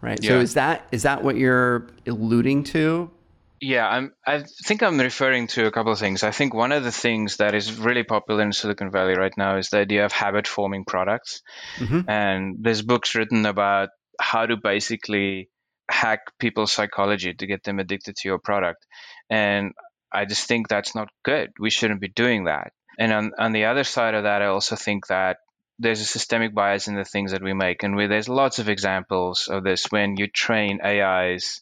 right? 0.01 0.21
Yeah. 0.21 0.29
So 0.29 0.39
is 0.39 0.53
that 0.55 0.87
is 0.91 1.03
that 1.03 1.23
what 1.23 1.37
you're 1.37 1.87
alluding 2.05 2.63
to? 2.65 3.11
Yeah, 3.59 3.87
I'm, 3.87 4.13
I 4.25 4.43
think 4.65 4.83
I'm 4.83 4.99
referring 4.99 5.47
to 5.47 5.65
a 5.65 5.71
couple 5.71 5.91
of 5.91 5.99
things. 5.99 6.23
I 6.23 6.31
think 6.31 6.53
one 6.53 6.71
of 6.71 6.83
the 6.83 6.91
things 6.91 7.37
that 7.37 7.55
is 7.55 7.79
really 7.79 8.03
popular 8.03 8.43
in 8.43 8.53
Silicon 8.53 8.91
Valley 8.91 9.15
right 9.15 9.33
now 9.35 9.57
is 9.57 9.69
the 9.69 9.79
idea 9.79 10.05
of 10.05 10.11
habit 10.11 10.47
forming 10.47 10.85
products. 10.85 11.41
Mm-hmm. 11.77 12.09
And 12.09 12.57
there's 12.61 12.83
books 12.83 13.15
written 13.15 13.45
about 13.45 13.89
how 14.19 14.45
to 14.45 14.57
basically 14.57 15.49
hack 15.89 16.19
people's 16.39 16.71
psychology 16.71 17.33
to 17.33 17.47
get 17.47 17.63
them 17.63 17.79
addicted 17.79 18.15
to 18.17 18.27
your 18.27 18.39
product. 18.39 18.85
And 19.29 19.71
I 20.11 20.25
just 20.25 20.47
think 20.47 20.67
that's 20.67 20.93
not 20.93 21.09
good. 21.23 21.51
We 21.59 21.69
shouldn't 21.69 22.01
be 22.01 22.09
doing 22.09 22.45
that. 22.45 22.73
And 22.99 23.11
on, 23.11 23.31
on 23.39 23.51
the 23.53 23.65
other 23.65 23.83
side 23.83 24.13
of 24.13 24.23
that, 24.23 24.41
I 24.41 24.47
also 24.47 24.75
think 24.75 25.07
that 25.07 25.37
there's 25.79 26.01
a 26.01 26.05
systemic 26.05 26.53
bias 26.53 26.87
in 26.87 26.95
the 26.95 27.05
things 27.05 27.31
that 27.31 27.43
we 27.43 27.53
make. 27.53 27.83
And 27.83 27.95
we, 27.95 28.07
there's 28.07 28.29
lots 28.29 28.59
of 28.59 28.69
examples 28.69 29.47
of 29.47 29.63
this 29.63 29.85
when 29.89 30.17
you 30.17 30.27
train 30.27 30.79
AIs 30.83 31.61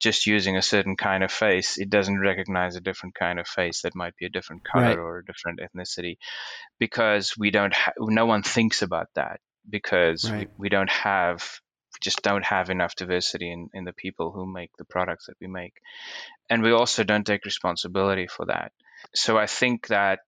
just 0.00 0.26
using 0.26 0.56
a 0.56 0.62
certain 0.62 0.96
kind 0.96 1.24
of 1.24 1.32
face, 1.32 1.78
it 1.78 1.90
doesn't 1.90 2.20
recognize 2.20 2.76
a 2.76 2.80
different 2.80 3.14
kind 3.14 3.38
of 3.38 3.46
face 3.46 3.82
that 3.82 3.94
might 3.94 4.16
be 4.16 4.26
a 4.26 4.30
different 4.30 4.62
color 4.64 4.84
right. 4.84 4.98
or 4.98 5.18
a 5.18 5.24
different 5.24 5.60
ethnicity, 5.60 6.16
because 6.78 7.34
we 7.38 7.50
don't. 7.50 7.74
Ha- 7.74 7.92
no 7.98 8.26
one 8.26 8.42
thinks 8.42 8.82
about 8.82 9.08
that 9.14 9.40
because 9.68 10.30
right. 10.30 10.48
we, 10.58 10.64
we 10.64 10.68
don't 10.68 10.90
have 10.90 11.60
we 11.94 11.98
just 12.02 12.22
don't 12.22 12.44
have 12.44 12.70
enough 12.70 12.94
diversity 12.94 13.50
in, 13.50 13.68
in 13.72 13.84
the 13.84 13.92
people 13.92 14.30
who 14.30 14.46
make 14.52 14.70
the 14.76 14.84
products 14.84 15.26
that 15.26 15.36
we 15.40 15.46
make. 15.46 15.74
And 16.50 16.62
we 16.62 16.72
also 16.72 17.04
don't 17.04 17.26
take 17.26 17.44
responsibility 17.44 18.26
for 18.26 18.46
that. 18.46 18.72
So 19.14 19.38
I 19.38 19.46
think 19.46 19.88
that 19.88 20.20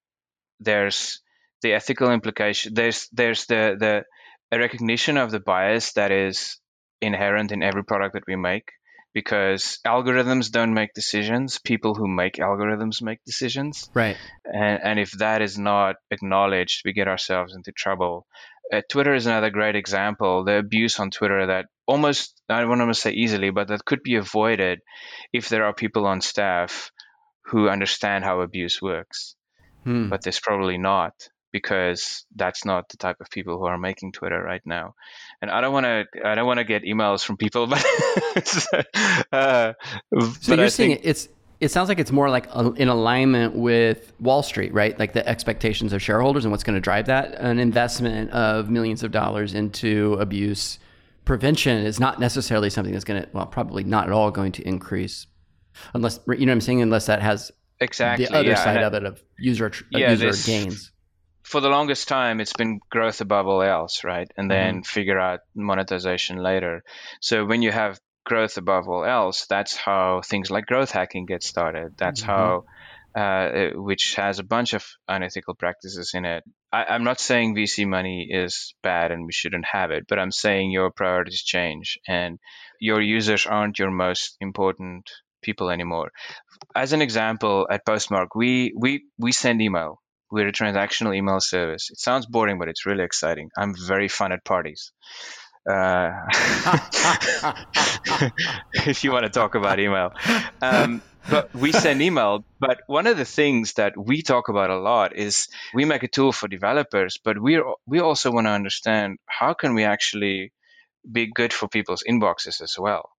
there's 0.61 1.21
the 1.63 1.73
ethical 1.73 2.11
implication 2.11 2.75
there's 2.75 3.09
there's 3.13 3.47
the 3.47 3.77
the 3.79 4.05
a 4.51 4.59
recognition 4.59 5.17
of 5.17 5.31
the 5.31 5.41
bias 5.41 5.93
that 5.93 6.11
is 6.11 6.59
inherent 7.01 7.53
in 7.53 7.63
every 7.63 7.85
product 7.85 8.15
that 8.15 8.27
we 8.27 8.35
make 8.35 8.73
because 9.15 9.79
algorithms 9.87 10.51
don't 10.51 10.75
make 10.75 10.95
decisions. 10.95 11.59
People 11.59 11.95
who 11.95 12.09
make 12.09 12.35
algorithms 12.35 13.03
make 13.03 13.19
decisions. 13.25 13.91
Right. 13.95 14.17
And, 14.45 14.81
and 14.83 15.01
if 15.01 15.13
that 15.13 15.43
is 15.43 15.59
not 15.59 15.97
acknowledged, 16.11 16.83
we 16.85 16.93
get 16.93 17.09
ourselves 17.09 17.55
into 17.55 17.73
trouble. 17.73 18.27
Uh, 18.73 18.83
Twitter 18.91 19.15
is 19.15 19.27
another 19.27 19.51
great 19.51 19.77
example. 19.77 20.45
The 20.45 20.59
abuse 20.59 21.01
on 21.01 21.11
Twitter 21.11 21.47
that 21.47 21.67
almost, 21.87 22.41
I 22.49 22.61
don't 22.61 22.69
want 22.69 22.91
to 22.91 22.95
say 22.95 23.13
easily, 23.13 23.51
but 23.51 23.69
that 23.69 23.85
could 23.85 24.03
be 24.03 24.17
avoided 24.17 24.81
if 25.33 25.49
there 25.49 25.65
are 25.65 25.73
people 25.73 26.07
on 26.07 26.21
staff 26.21 26.93
who 27.47 27.69
understand 27.69 28.25
how 28.25 28.43
abuse 28.43 28.81
works. 28.83 29.37
Hmm. 29.85 30.11
But 30.11 30.23
there's 30.23 30.41
probably 30.41 30.77
not 30.77 31.15
because 31.53 32.27
that's 32.37 32.65
not 32.65 32.89
the 32.89 32.97
type 32.97 33.17
of 33.21 33.31
people 33.31 33.59
who 33.59 33.65
are 33.65 33.79
making 33.79 34.13
Twitter 34.13 34.43
right 34.43 34.63
now. 34.65 34.95
And 35.41 35.51
I 35.51 35.61
don't 35.61 35.73
want 35.73 35.85
to 35.87 36.07
I 36.25 36.35
don't 36.35 36.47
want 36.47 36.59
to 36.59 36.65
get 36.65 36.83
emails 36.85 37.25
from 37.25 37.37
people, 37.37 37.67
but 37.67 37.83
uh, 39.33 39.73
so 39.73 40.33
but 40.49 40.57
you're 40.57 40.67
I 40.67 40.69
saying 40.69 40.91
think, 40.97 41.01
it's 41.05 41.29
it 41.61 41.71
sounds 41.71 41.89
like 41.89 41.99
it's 41.99 42.13
more 42.13 42.31
like 42.31 42.47
a, 42.55 42.73
in 42.75 42.89
alignment 42.89 43.57
with 43.57 44.13
Wall 44.21 44.43
Street, 44.43 44.73
right? 44.73 44.99
Like 44.99 45.13
the 45.13 45.27
expectations 45.27 45.93
of 45.93 46.01
shareholders 46.01 46.45
and 46.45 46.53
what's 46.53 46.63
going 46.63 46.77
to 46.77 46.81
drive 46.81 47.07
that. 47.07 47.35
An 47.35 47.59
investment 47.59 48.31
of 48.31 48.71
millions 48.71 49.03
of 49.03 49.11
dollars 49.11 49.55
into 49.55 50.15
abuse 50.15 50.79
prevention 51.25 51.85
is 51.85 51.99
not 51.99 52.21
necessarily 52.21 52.71
something 52.71 52.93
that's 52.93 53.05
going 53.05 53.23
to, 53.23 53.29
well, 53.33 53.47
probably 53.47 53.85
not 53.85 54.07
at 54.07 54.13
all 54.13 54.31
going 54.31 54.53
to 54.53 54.67
increase, 54.67 55.27
unless 55.95 56.21
you 56.29 56.47
know 56.47 56.51
what 56.51 56.55
I'm 56.55 56.61
saying, 56.61 56.83
unless 56.83 57.07
that 57.07 57.21
has 57.23 57.51
exactly 57.81 58.27
the 58.27 58.35
other 58.35 58.49
yeah, 58.49 58.55
side 58.55 58.83
of 58.83 58.95
it 58.95 59.05
of 59.05 59.23
user 59.39 59.73
yeah, 59.91 60.11
user 60.11 60.33
gains 60.51 60.93
for 61.49 61.61
the 61.61 61.69
longest 61.69 62.09
time 62.09 62.41
it's 62.41 62.53
been 62.53 62.81
growth 62.91 63.21
above 63.21 63.47
all 63.47 63.63
else 63.63 64.05
right 64.05 64.31
and 64.37 64.51
then 64.51 64.77
mm-hmm. 64.77 64.83
figure 64.83 65.19
out 65.19 65.41
monetization 65.55 66.37
later 66.37 66.83
so 67.21 67.45
when 67.45 67.63
you 67.63 67.73
have 67.73 67.99
growth 68.25 68.59
above 68.59 68.89
all 68.89 69.05
else 69.05 69.47
that's 69.49 69.75
how 69.75 70.21
things 70.25 70.51
like 70.51 70.67
growth 70.67 70.91
hacking 70.91 71.25
get 71.27 71.43
started 71.43 71.95
that's 71.97 72.21
mm-hmm. 72.21 72.31
how 72.31 72.65
uh, 73.15 73.71
which 73.75 74.15
has 74.17 74.39
a 74.39 74.45
bunch 74.45 74.75
of 74.75 74.85
unethical 75.09 75.55
practices 75.55 76.13
in 76.15 76.25
it. 76.25 76.45
I, 76.71 76.95
am 76.95 77.05
not 77.05 77.19
saying 77.19 77.57
VC 77.57 77.87
money 77.87 78.29
is 78.31 78.75
bad 78.83 79.11
and 79.11 79.25
we 79.25 79.33
shouldn't 79.33 79.65
have 79.65 79.91
it, 79.91 80.05
but 80.09 80.19
I'm 80.19 80.31
saying 80.31 80.71
your 80.71 80.91
priorities 80.91 81.43
change 81.43 81.99
and 82.07 82.39
your 82.81 83.01
users 83.01 83.47
aren't 83.47 83.79
your 83.79 83.91
most 83.91 84.37
important 84.41 85.11
people 85.43 85.71
anymore. 85.71 86.13
As 86.77 86.93
an 86.93 87.03
example, 87.03 87.67
at 87.71 87.87
Postmark, 87.87 88.35
we 88.35 88.75
we 88.77 89.05
we 89.19 89.33
send 89.33 89.63
email. 89.63 90.01
We're 90.31 90.49
a 90.49 90.53
transactional 90.53 91.17
email 91.17 91.41
service. 91.41 91.91
It 91.91 91.99
sounds 91.99 92.27
boring, 92.27 92.59
but 92.59 92.69
it's 92.69 92.87
really 92.87 93.05
exciting. 93.05 93.51
I'm 93.57 93.75
very 93.75 94.09
fun 94.09 94.33
at 94.33 94.45
parties. 94.45 94.93
Uh, 95.69 96.11
if 98.87 99.05
you 99.05 99.13
want 99.13 99.25
to 99.25 99.31
talk 99.31 99.55
about 99.55 99.79
email. 99.79 100.13
Um, 100.63 101.03
but 101.29 101.55
we 101.55 101.73
send 101.73 102.01
email. 102.01 102.45
But 102.59 102.81
one 102.87 103.07
of 103.07 103.17
the 103.17 103.25
things 103.25 103.75
that 103.75 103.95
we 103.97 104.23
talk 104.23 104.49
about 104.49 104.71
a 104.71 104.79
lot 104.79 105.17
is 105.17 105.49
we 105.75 105.85
make 105.85 106.03
a 106.03 106.09
tool 106.09 106.33
for 106.33 106.49
developers, 106.49 107.19
but 107.23 107.41
we 107.41 107.63
we 107.87 108.01
also 108.01 108.31
want 108.31 108.47
to 108.47 108.51
understand 108.51 109.19
how 109.27 109.53
can 109.55 109.75
we 109.75 109.85
actually 109.85 110.53
be 111.11 111.31
good 111.33 111.53
for 111.53 111.69
people's 111.69 112.03
inboxes 112.09 112.61
as 112.61 112.77
well. 112.79 113.11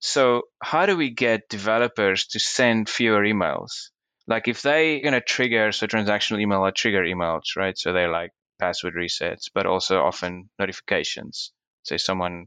So 0.00 0.42
how 0.62 0.86
do 0.86 0.96
we 0.96 1.10
get 1.10 1.48
developers 1.48 2.26
to 2.28 2.40
send 2.40 2.88
fewer 2.88 3.22
emails? 3.22 3.90
Like 4.30 4.46
if 4.46 4.62
they're 4.62 5.00
going 5.00 5.12
to 5.12 5.20
trigger 5.20 5.72
so 5.72 5.88
transactional 5.88 6.40
email 6.40 6.60
or 6.60 6.70
trigger 6.70 7.02
emails, 7.02 7.56
right? 7.56 7.76
So 7.76 7.92
they're 7.92 8.12
like 8.12 8.30
password 8.60 8.94
resets, 8.94 9.50
but 9.52 9.66
also 9.66 10.00
often 10.00 10.48
notifications. 10.56 11.52
Say 11.82 11.98
someone 11.98 12.46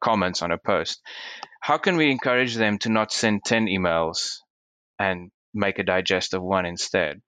comments 0.00 0.40
on 0.40 0.52
a 0.52 0.58
post. 0.58 1.02
How 1.60 1.76
can 1.76 1.96
we 1.96 2.10
encourage 2.10 2.54
them 2.54 2.78
to 2.78 2.88
not 2.88 3.12
send 3.12 3.44
10 3.44 3.66
emails 3.66 4.38
and 4.98 5.30
make 5.52 5.78
a 5.78 5.84
digest 5.84 6.32
of 6.32 6.42
one 6.42 6.64
instead? 6.64 7.20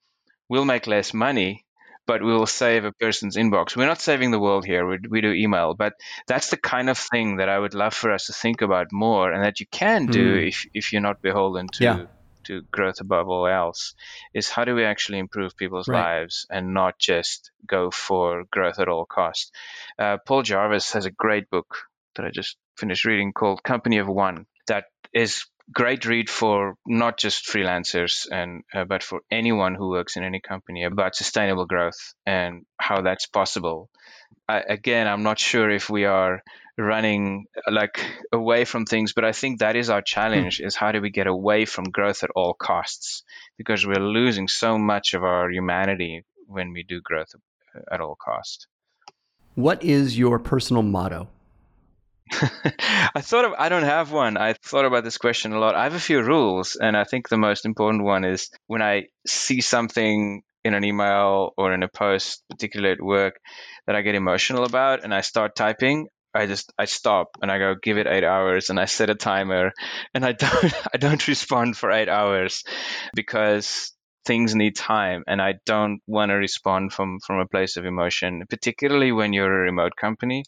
We'll 0.48 0.64
make 0.64 0.86
less 0.86 1.12
money, 1.12 1.66
but 2.06 2.22
we 2.22 2.32
will 2.32 2.46
save 2.46 2.86
a 2.86 2.92
person's 2.92 3.36
inbox. 3.36 3.76
We're 3.76 3.86
not 3.86 4.00
saving 4.00 4.30
the 4.30 4.40
world 4.40 4.64
here. 4.64 4.86
We, 4.86 4.98
we 5.10 5.20
do 5.20 5.32
email, 5.32 5.74
but 5.74 5.92
that's 6.26 6.48
the 6.48 6.56
kind 6.56 6.88
of 6.88 6.96
thing 6.96 7.36
that 7.36 7.50
I 7.50 7.58
would 7.58 7.74
love 7.74 7.92
for 7.92 8.12
us 8.12 8.26
to 8.26 8.32
think 8.32 8.62
about 8.62 8.92
more 8.92 9.30
and 9.30 9.44
that 9.44 9.60
you 9.60 9.66
can 9.70 10.06
do 10.06 10.36
mm. 10.36 10.48
if, 10.48 10.66
if 10.72 10.92
you're 10.92 11.02
not 11.02 11.20
beholden 11.20 11.68
to. 11.74 11.84
Yeah. 11.84 12.06
To 12.50 12.62
growth 12.62 13.00
above 13.00 13.28
all 13.28 13.46
else 13.46 13.94
is 14.34 14.50
how 14.50 14.64
do 14.64 14.74
we 14.74 14.84
actually 14.84 15.18
improve 15.18 15.56
people's 15.56 15.86
right. 15.86 16.20
lives 16.20 16.46
and 16.50 16.74
not 16.74 16.98
just 16.98 17.52
go 17.64 17.92
for 17.92 18.42
growth 18.50 18.80
at 18.80 18.88
all 18.88 19.04
costs. 19.04 19.52
Uh, 19.96 20.18
Paul 20.26 20.42
Jarvis 20.42 20.92
has 20.94 21.06
a 21.06 21.12
great 21.12 21.48
book 21.48 21.76
that 22.16 22.26
I 22.26 22.30
just 22.30 22.56
finished 22.76 23.04
reading 23.04 23.32
called 23.32 23.62
Company 23.62 23.98
of 23.98 24.08
One 24.08 24.46
that 24.66 24.86
is 25.12 25.44
great 25.72 26.04
read 26.06 26.28
for 26.28 26.74
not 26.84 27.18
just 27.18 27.46
freelancers 27.46 28.26
and 28.30 28.64
uh, 28.74 28.84
but 28.84 29.04
for 29.04 29.20
anyone 29.30 29.76
who 29.76 29.90
works 29.90 30.16
in 30.16 30.24
any 30.24 30.40
company 30.40 30.82
about 30.82 31.14
sustainable 31.14 31.66
growth 31.66 32.14
and 32.26 32.66
how 32.78 33.02
that's 33.02 33.26
possible. 33.26 33.88
I, 34.48 34.58
again, 34.60 35.06
I'm 35.06 35.22
not 35.22 35.38
sure 35.38 35.70
if 35.70 35.88
we 35.88 36.04
are 36.04 36.42
running 36.80 37.46
like 37.70 38.04
away 38.32 38.64
from 38.64 38.84
things, 38.84 39.12
but 39.12 39.24
I 39.24 39.32
think 39.32 39.60
that 39.60 39.76
is 39.76 39.90
our 39.90 40.02
challenge: 40.02 40.58
mm. 40.58 40.66
is 40.66 40.76
how 40.76 40.92
do 40.92 41.00
we 41.00 41.10
get 41.10 41.26
away 41.26 41.64
from 41.64 41.84
growth 41.84 42.22
at 42.24 42.30
all 42.34 42.54
costs? 42.54 43.22
Because 43.56 43.86
we're 43.86 44.00
losing 44.00 44.48
so 44.48 44.78
much 44.78 45.14
of 45.14 45.22
our 45.24 45.50
humanity 45.50 46.24
when 46.46 46.72
we 46.72 46.82
do 46.82 47.00
growth 47.00 47.34
at 47.90 48.00
all 48.00 48.16
cost. 48.16 48.66
What 49.54 49.84
is 49.84 50.18
your 50.18 50.38
personal 50.38 50.82
motto? 50.82 51.28
I 52.32 53.20
thought 53.20 53.44
of, 53.44 53.52
I 53.58 53.68
don't 53.68 53.82
have 53.82 54.12
one. 54.12 54.36
I 54.36 54.52
thought 54.52 54.84
about 54.84 55.04
this 55.04 55.18
question 55.18 55.52
a 55.52 55.58
lot. 55.58 55.74
I 55.74 55.84
have 55.84 55.94
a 55.94 56.00
few 56.00 56.22
rules, 56.22 56.76
and 56.76 56.96
I 56.96 57.04
think 57.04 57.28
the 57.28 57.36
most 57.36 57.64
important 57.64 58.04
one 58.04 58.24
is 58.24 58.50
when 58.66 58.82
I 58.82 59.06
see 59.26 59.60
something 59.60 60.42
in 60.64 60.74
an 60.74 60.84
email 60.84 61.52
or 61.56 61.72
in 61.72 61.82
a 61.82 61.88
post, 61.88 62.42
particularly 62.48 62.92
at 62.92 63.02
work, 63.02 63.40
that 63.86 63.96
I 63.96 64.02
get 64.02 64.14
emotional 64.14 64.64
about, 64.64 65.02
and 65.02 65.12
I 65.14 65.22
start 65.22 65.56
typing. 65.56 66.08
I 66.34 66.46
just 66.46 66.72
I 66.78 66.84
stop 66.84 67.30
and 67.42 67.50
I 67.50 67.58
go 67.58 67.74
give 67.80 67.98
it 67.98 68.06
eight 68.06 68.24
hours 68.24 68.70
and 68.70 68.78
I 68.78 68.84
set 68.84 69.10
a 69.10 69.14
timer 69.14 69.72
and 70.14 70.24
I 70.24 70.32
don't 70.44 70.74
I 70.94 70.98
don't 70.98 71.28
respond 71.28 71.76
for 71.76 71.90
eight 71.90 72.08
hours 72.08 72.64
because 73.14 73.92
things 74.24 74.54
need 74.54 74.76
time 74.76 75.24
and 75.26 75.40
I 75.40 75.54
don't 75.66 76.00
want 76.06 76.30
to 76.30 76.34
respond 76.34 76.92
from 76.92 77.18
from 77.20 77.38
a 77.38 77.48
place 77.48 77.76
of 77.76 77.84
emotion, 77.84 78.44
particularly 78.48 79.12
when 79.12 79.32
you're 79.32 79.62
a 79.62 79.64
remote 79.64 79.96
company. 79.96 80.44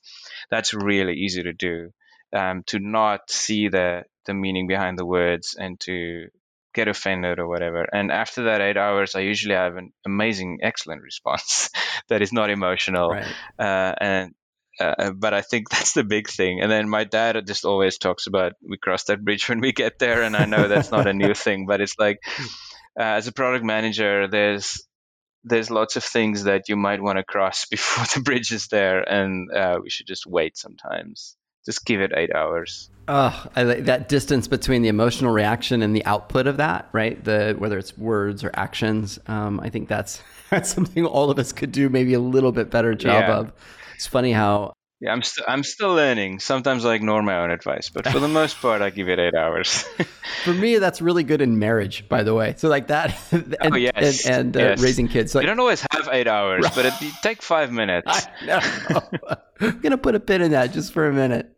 That's 0.51 0.74
really 0.74 1.14
easy 1.14 1.43
to 1.43 1.53
do. 1.53 1.91
Um, 2.35 2.62
to 2.68 2.78
not 2.78 3.30
see 3.30 3.68
the 3.68 4.05
the 4.26 4.35
meaning 4.35 4.66
behind 4.66 4.99
the 4.99 5.07
words 5.07 5.57
and 5.59 5.78
to 5.80 6.28
get 6.74 6.89
offended 6.89 7.39
or 7.39 7.47
whatever. 7.47 7.87
And 7.93 8.11
after 8.11 8.45
that 8.45 8.61
eight 8.61 8.76
hours, 8.76 9.14
I 9.14 9.20
usually 9.20 9.55
have 9.55 9.76
an 9.76 9.93
amazing, 10.07 10.61
excellent 10.62 11.03
response 11.11 11.70
that 12.09 12.22
is 12.22 12.33
not 12.33 12.51
emotional. 12.51 13.11
Right. 13.11 13.26
Uh, 13.59 13.95
and 14.01 14.35
uh, 14.99 15.11
but 15.12 15.35
I 15.35 15.43
think 15.43 15.68
that's 15.70 15.93
the 15.93 16.05
big 16.05 16.28
thing. 16.28 16.61
And 16.61 16.70
then 16.70 16.89
my 16.89 17.05
dad 17.05 17.47
just 17.47 17.64
always 17.64 17.99
talks 17.99 18.26
about 18.26 18.53
we 18.66 18.76
cross 18.76 19.05
that 19.05 19.24
bridge 19.24 19.49
when 19.49 19.61
we 19.61 19.72
get 19.72 19.99
there, 19.99 20.22
and 20.22 20.37
I 20.37 20.45
know 20.45 20.68
that's 20.68 20.91
not 20.91 21.07
a 21.07 21.12
new 21.12 21.35
thing, 21.47 21.66
but 21.66 21.80
it's 21.80 21.99
like 21.99 22.18
uh, 22.99 23.03
as 23.03 23.26
a 23.26 23.33
product 23.33 23.64
manager, 23.64 24.28
there's 24.28 24.87
there's 25.45 25.70
lots 25.70 25.97
of 25.97 26.05
things 26.05 26.45
that 26.45 26.68
you 26.68 26.76
might 26.76 27.03
want 27.03 27.18
to 27.18 27.24
cross 27.24 27.64
before 27.70 28.05
the 28.14 28.20
bridge 28.20 28.53
is 28.53 28.68
there, 28.68 29.01
and 29.01 29.51
uh, 29.53 29.78
we 29.83 29.91
should 29.91 30.07
just 30.07 30.26
wait 30.26 30.57
sometimes. 30.57 31.37
Just 31.64 31.85
give 31.85 32.01
it 32.01 32.12
eight 32.16 32.35
hours. 32.35 32.91
Oh, 33.07 33.47
I 33.55 33.62
like 33.62 33.85
that 33.85 34.09
distance 34.09 34.49
between 34.49 34.83
the 34.83 34.89
emotional 34.89 35.33
reaction 35.33 35.83
and 35.83 35.95
the 35.95 36.05
output 36.05 36.49
of 36.49 36.57
that, 36.57 36.89
right? 36.93 37.22
The 37.22 37.55
whether 37.57 37.78
it's 37.78 37.97
words 37.97 38.43
or 38.43 38.51
actions. 38.55 39.18
Um, 39.28 39.61
I 39.61 39.70
think 39.70 39.89
that's 39.89 40.22
that's 40.51 40.72
something 40.72 41.07
all 41.07 41.30
of 41.30 41.39
us 41.39 41.53
could 41.53 41.72
do 41.72 41.89
maybe 41.89 42.14
a 42.14 42.20
little 42.20 42.53
bit 42.53 42.70
better 42.70 42.95
job 42.95 43.22
yeah. 43.22 43.37
of. 43.39 43.53
It's 44.03 44.09
funny 44.09 44.32
how 44.32 44.72
yeah, 45.00 45.12
I'm 45.12 45.22
still 45.22 45.44
I'm 45.46 45.62
still 45.62 45.94
learning. 45.94 46.40
Sometimes 46.40 46.84
I 46.84 46.94
ignore 46.94 47.22
my 47.22 47.36
own 47.38 47.53
advice, 47.53 47.88
but 47.88 48.09
for 48.09 48.18
the 48.18 48.26
most 48.40 48.61
part, 48.61 48.82
I 48.82 48.90
give 48.90 49.09
it 49.09 49.20
eight 49.20 49.36
hours. 49.36 49.82
for 50.44 50.53
me, 50.53 50.78
that's 50.78 51.00
really 51.00 51.22
good 51.22 51.40
in 51.40 51.61
marriage, 51.61 52.09
by 52.09 52.24
the 52.24 52.34
way. 52.34 52.55
So 52.57 52.68
like 52.68 52.88
that, 52.88 53.16
and, 53.30 53.57
oh, 53.61 53.76
yes. 53.76 54.26
and, 54.26 54.34
and 54.34 54.57
uh, 54.57 54.61
yes. 54.61 54.82
raising 54.82 55.07
kids. 55.07 55.30
So 55.30 55.38
you 55.38 55.46
don't 55.46 55.61
always 55.61 55.86
have 55.92 56.09
eight 56.11 56.26
hours, 56.26 56.68
but 56.74 56.84
it, 56.84 56.94
it 57.00 57.14
take 57.22 57.42
five 57.42 57.70
minutes. 57.70 58.26
I'm 58.40 59.78
gonna 59.78 59.98
put 59.98 60.16
a 60.16 60.20
pin 60.20 60.42
in 60.42 60.50
that 60.50 60.72
just 60.72 60.92
for 60.92 61.07
a 61.07 61.12
minute. 61.12 61.57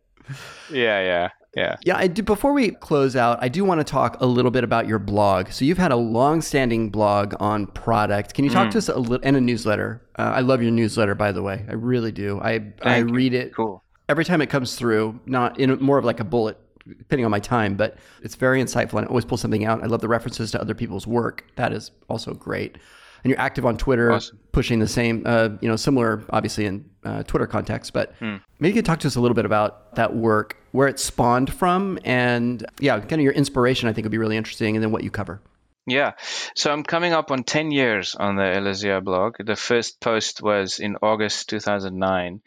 Yeah, 0.71 1.01
yeah. 1.01 1.29
Yeah. 1.57 1.77
Yeah. 1.83 1.97
I 1.97 2.07
do, 2.07 2.23
before 2.23 2.53
we 2.53 2.71
close 2.71 3.17
out, 3.17 3.39
I 3.41 3.49
do 3.49 3.65
want 3.65 3.81
to 3.81 3.85
talk 3.85 4.21
a 4.21 4.27
little 4.27 4.51
bit 4.51 4.65
about 4.65 4.87
your 4.87 4.99
blog. 4.99 5.51
So 5.51 5.65
you've 5.65 5.79
had 5.79 5.93
a 5.93 5.97
long-standing 5.97 6.91
blog 6.91 7.35
on 7.41 7.67
product. 7.69 8.35
Can 8.35 8.45
you 8.45 8.51
talk 8.51 8.69
mm. 8.69 8.73
to 8.73 8.79
us 8.79 8.89
a 8.89 8.99
little 8.99 9.21
and 9.23 9.37
a 9.37 9.41
newsletter? 9.41 10.03
Uh, 10.19 10.33
I 10.35 10.41
love 10.41 10.63
your 10.63 10.73
newsletter, 10.73 11.15
by 11.15 11.33
the 11.33 11.43
way. 11.43 11.65
I 11.69 11.75
really 11.75 12.13
do. 12.13 12.41
I 12.41 12.59
Thank 12.59 12.83
I 12.85 12.99
read 13.01 13.33
you. 13.33 13.41
it. 13.41 13.55
Cool. 13.55 13.83
Every 14.09 14.25
time 14.25 14.43
it 14.43 14.51
comes 14.51 14.77
through, 14.77 15.21
not 15.27 15.59
in 15.59 15.81
more 15.81 15.99
of 15.99 16.05
like 16.05 16.21
a 16.21 16.25
bullet, 16.25 16.59
depending 16.87 17.25
on 17.25 17.31
my 17.31 17.41
time, 17.41 17.77
but 17.77 17.97
it's 18.23 18.35
very 18.35 18.63
insightful 18.63 18.99
and 18.99 19.07
I 19.07 19.09
always 19.09 19.25
pull 19.25 19.39
something 19.39 19.65
out. 19.65 19.83
I 19.83 19.87
love 19.87 20.01
the 20.01 20.09
references 20.09 20.51
to 20.51 20.61
other 20.61 20.75
people's 20.75 21.07
work. 21.07 21.45
That 21.57 21.73
is 21.73 21.91
also 22.09 22.35
great 22.35 22.77
and 23.25 23.31
you're 23.31 23.41
active 23.41 23.65
on 23.65 23.77
Twitter, 23.77 24.13
awesome. 24.13 24.39
pushing 24.53 24.79
the 24.79 24.87
same, 24.87 25.23
uh, 25.25 25.49
you 25.61 25.69
know, 25.69 25.77
similar, 25.77 26.23
obviously 26.31 26.67
in 26.67 26.85
uh, 27.05 27.23
Twitter 27.23 27.47
context. 27.47 27.93
But 27.93 28.15
hmm. 28.19 28.37
maybe 28.61 28.69
you 28.69 28.75
could 28.75 28.85
talk 28.85 29.01
to 29.01 29.09
us 29.09 29.17
a 29.17 29.21
little 29.21 29.35
bit 29.35 29.47
about 29.47 29.95
that 29.97 30.15
work, 30.15 30.59
where 30.73 30.87
it 30.87 31.01
spawned 31.01 31.53
from, 31.53 31.99
and 32.05 32.65
yeah, 32.79 32.99
kind 33.01 33.13
of 33.13 33.21
your 33.21 33.33
inspiration. 33.33 33.89
I 33.89 33.93
think 33.93 34.05
would 34.05 34.13
be 34.13 34.19
really 34.19 34.37
interesting, 34.37 34.77
and 34.77 34.83
then 34.83 34.93
what 34.93 35.03
you 35.03 35.11
cover. 35.11 35.41
Yeah. 35.87 36.13
So 36.55 36.73
I'm 36.73 36.83
coming 36.83 37.13
up 37.13 37.31
on 37.31 37.45
10 37.45 37.71
years 37.71 38.15
on 38.15 38.37
the 38.37 38.43
Elezea 38.43 39.05
blog. 39.05 39.37
The 39.39 39.57
first 39.57 40.01
post 40.01 40.41
was 40.41 40.79
in 40.79 40.97
August 41.03 41.51
2009. 41.51 42.41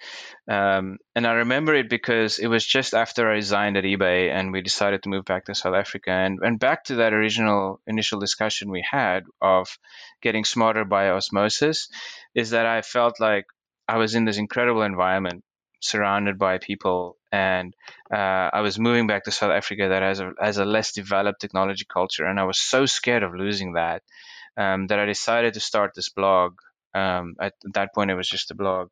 Um, 0.49 0.97
and 1.15 1.27
I 1.27 1.33
remember 1.33 1.75
it 1.75 1.87
because 1.87 2.39
it 2.39 2.47
was 2.47 2.65
just 2.65 2.95
after 2.95 3.27
I 3.27 3.33
resigned 3.33 3.77
at 3.77 3.83
eBay 3.83 4.31
and 4.31 4.51
we 4.51 4.61
decided 4.61 5.03
to 5.03 5.09
move 5.09 5.25
back 5.25 5.45
to 5.45 5.55
South 5.55 5.75
Africa. 5.75 6.09
And, 6.09 6.39
and 6.41 6.59
back 6.59 6.85
to 6.85 6.95
that 6.95 7.13
original 7.13 7.79
initial 7.85 8.19
discussion 8.19 8.71
we 8.71 8.83
had 8.89 9.25
of 9.39 9.77
getting 10.23 10.43
smarter 10.43 10.83
by 10.83 11.09
osmosis, 11.09 11.89
is 12.33 12.49
that 12.51 12.65
I 12.65 12.81
felt 12.81 13.19
like 13.19 13.45
I 13.87 13.97
was 13.97 14.15
in 14.15 14.25
this 14.25 14.37
incredible 14.37 14.81
environment 14.81 15.43
surrounded 15.79 16.39
by 16.39 16.57
people 16.57 17.16
and 17.31 17.73
uh, 18.13 18.49
I 18.53 18.61
was 18.61 18.79
moving 18.79 19.07
back 19.07 19.25
to 19.25 19.31
South 19.31 19.51
Africa 19.51 19.89
that 19.89 20.01
has 20.01 20.19
a 20.19 20.31
has 20.39 20.57
a 20.57 20.65
less 20.65 20.93
developed 20.93 21.41
technology 21.41 21.85
culture, 21.91 22.25
and 22.25 22.39
I 22.39 22.45
was 22.45 22.59
so 22.59 22.85
scared 22.85 23.23
of 23.23 23.35
losing 23.35 23.73
that 23.73 24.03
um, 24.57 24.87
that 24.87 24.99
I 24.99 25.05
decided 25.05 25.53
to 25.53 25.59
start 25.59 25.93
this 25.95 26.09
blog. 26.09 26.55
Um, 26.93 27.35
at 27.39 27.53
that 27.73 27.93
point, 27.93 28.11
it 28.11 28.15
was 28.15 28.29
just 28.29 28.51
a 28.51 28.55
blog 28.55 28.89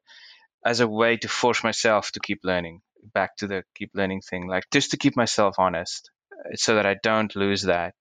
as 0.64 0.80
a 0.80 0.88
way 0.88 1.18
to 1.18 1.28
force 1.28 1.64
myself 1.64 2.12
to 2.12 2.20
keep 2.20 2.42
learning. 2.44 2.82
Back 3.14 3.38
to 3.38 3.48
the 3.48 3.64
keep 3.76 3.92
learning 3.94 4.22
thing, 4.22 4.48
like 4.48 4.66
just 4.72 4.92
to 4.92 4.98
keep 4.98 5.16
myself 5.16 5.56
honest, 5.60 6.10
so 6.56 6.76
that 6.76 6.86
I 6.86 6.96
don't 7.02 7.36
lose 7.36 7.64
that. 7.64 7.94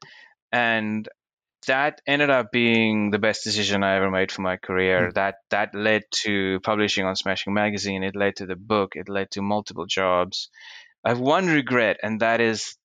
And 0.50 1.08
that 1.66 2.00
ended 2.06 2.30
up 2.30 2.50
being 2.52 3.10
the 3.10 3.18
best 3.18 3.44
decision 3.44 3.82
I 3.82 3.96
ever 3.96 4.10
made 4.10 4.32
for 4.32 4.42
my 4.42 4.56
career. 4.56 5.10
Mm. 5.10 5.14
That 5.14 5.34
that 5.50 5.74
led 5.74 6.02
to 6.22 6.60
publishing 6.60 7.04
on 7.04 7.16
Smashing 7.16 7.54
Magazine. 7.54 8.02
It 8.02 8.16
led 8.16 8.36
to 8.36 8.46
the 8.46 8.56
book. 8.56 8.92
It 8.94 9.08
led 9.08 9.30
to 9.32 9.42
multiple 9.42 9.86
jobs. 9.86 10.50
I 11.04 11.10
have 11.10 11.20
one 11.20 11.46
regret, 11.46 11.98
and 12.02 12.20
that 12.20 12.40
is 12.40 12.76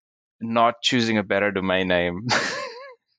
not 0.42 0.82
choosing 0.82 1.18
a 1.18 1.24
better 1.24 1.52
domain 1.52 1.88
name. 1.88 2.28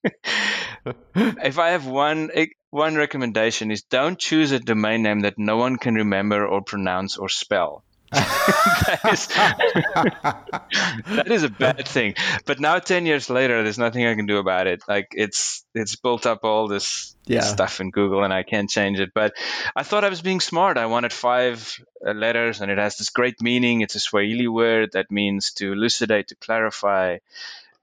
if 1.14 1.58
I 1.58 1.70
have 1.70 1.86
one 1.86 2.30
one 2.70 2.94
recommendation 2.96 3.70
is 3.70 3.82
don't 3.82 4.18
choose 4.18 4.52
a 4.52 4.61
domain 4.61 5.02
name 5.02 5.20
that 5.20 5.38
no 5.38 5.56
one 5.56 5.76
can 5.76 5.94
remember 5.94 6.46
or 6.46 6.62
pronounce 6.62 7.16
or 7.16 7.28
spell. 7.28 7.84
That, 8.11 9.12
is, 9.12 9.26
that 11.14 11.30
is 11.30 11.42
a 11.44 11.48
bad 11.48 11.86
thing. 11.86 12.14
But 12.44 12.61
now, 12.61 12.78
ten 12.78 13.06
years 13.06 13.30
later, 13.30 13.62
there's 13.62 13.78
nothing 13.78 14.04
I 14.06 14.14
can 14.14 14.26
do 14.26 14.38
about 14.38 14.66
it. 14.66 14.82
Like 14.88 15.08
it's 15.12 15.64
it's 15.74 15.96
built 15.96 16.26
up 16.26 16.44
all 16.44 16.68
this, 16.68 17.14
yeah. 17.26 17.40
stuff 17.42 17.80
in 17.80 17.90
Google, 17.90 18.24
and 18.24 18.32
I 18.32 18.42
can't 18.42 18.68
change 18.68 18.98
it. 19.00 19.12
But 19.14 19.34
I 19.76 19.82
thought 19.82 20.04
I 20.04 20.08
was 20.08 20.22
being 20.22 20.40
smart. 20.40 20.78
I 20.78 20.86
wanted 20.86 21.12
five 21.12 21.78
uh, 22.04 22.12
letters, 22.12 22.61
and 22.61 22.70
it 22.70 22.78
has 22.78 22.96
this 22.96 23.11
great 23.11 23.40
meaning. 23.40 23.80
It's 23.80 23.94
a 23.94 24.00
Swahili 24.00 24.48
word 24.48 24.90
that 24.92 25.11
means 25.11 25.52
to 25.54 25.72
elucidate, 25.72 26.28
to 26.28 26.34
clarify. 26.34 27.18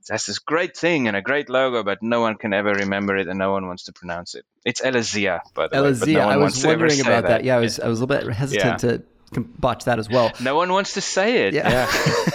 It 0.10 0.12
has 0.12 0.26
this 0.26 0.40
great 0.40 0.78
thing 0.78 1.10
and 1.10 1.18
a 1.18 1.22
great 1.22 1.50
logo, 1.50 1.84
but 1.84 2.02
no 2.02 2.22
one 2.22 2.36
can 2.36 2.54
ever 2.54 2.72
remember 2.72 3.18
it, 3.18 3.28
and 3.28 3.38
no 3.38 3.52
one 3.52 3.68
wants 3.68 3.84
to 3.84 3.94
pronounce 3.94 4.36
it. 4.36 4.46
It's 4.66 4.82
Elezea, 4.82 5.42
by 5.54 5.68
the 5.68 5.78
Elezea. 5.78 6.06
way. 6.08 6.14
No 6.14 6.30
I 6.30 6.38
was 6.38 6.66
wondering 6.66 7.02
about 7.02 7.24
that. 7.24 7.28
that. 7.28 7.44
Yeah, 7.44 7.58
I 7.58 7.60
was 7.60 7.80
I 7.80 7.88
was 7.88 8.00
a 8.00 8.06
little 8.06 8.26
bit 8.26 8.34
hesitant 8.34 8.84
yeah. 8.84 8.90
to 8.90 9.04
botch 9.32 9.86
that 9.86 10.00
as 10.00 10.10
well. 10.10 10.32
No 10.42 10.56
one 10.56 10.72
wants 10.72 10.94
to 10.94 11.02
say 11.02 11.48
it. 11.48 11.54
Yeah. 11.54 11.90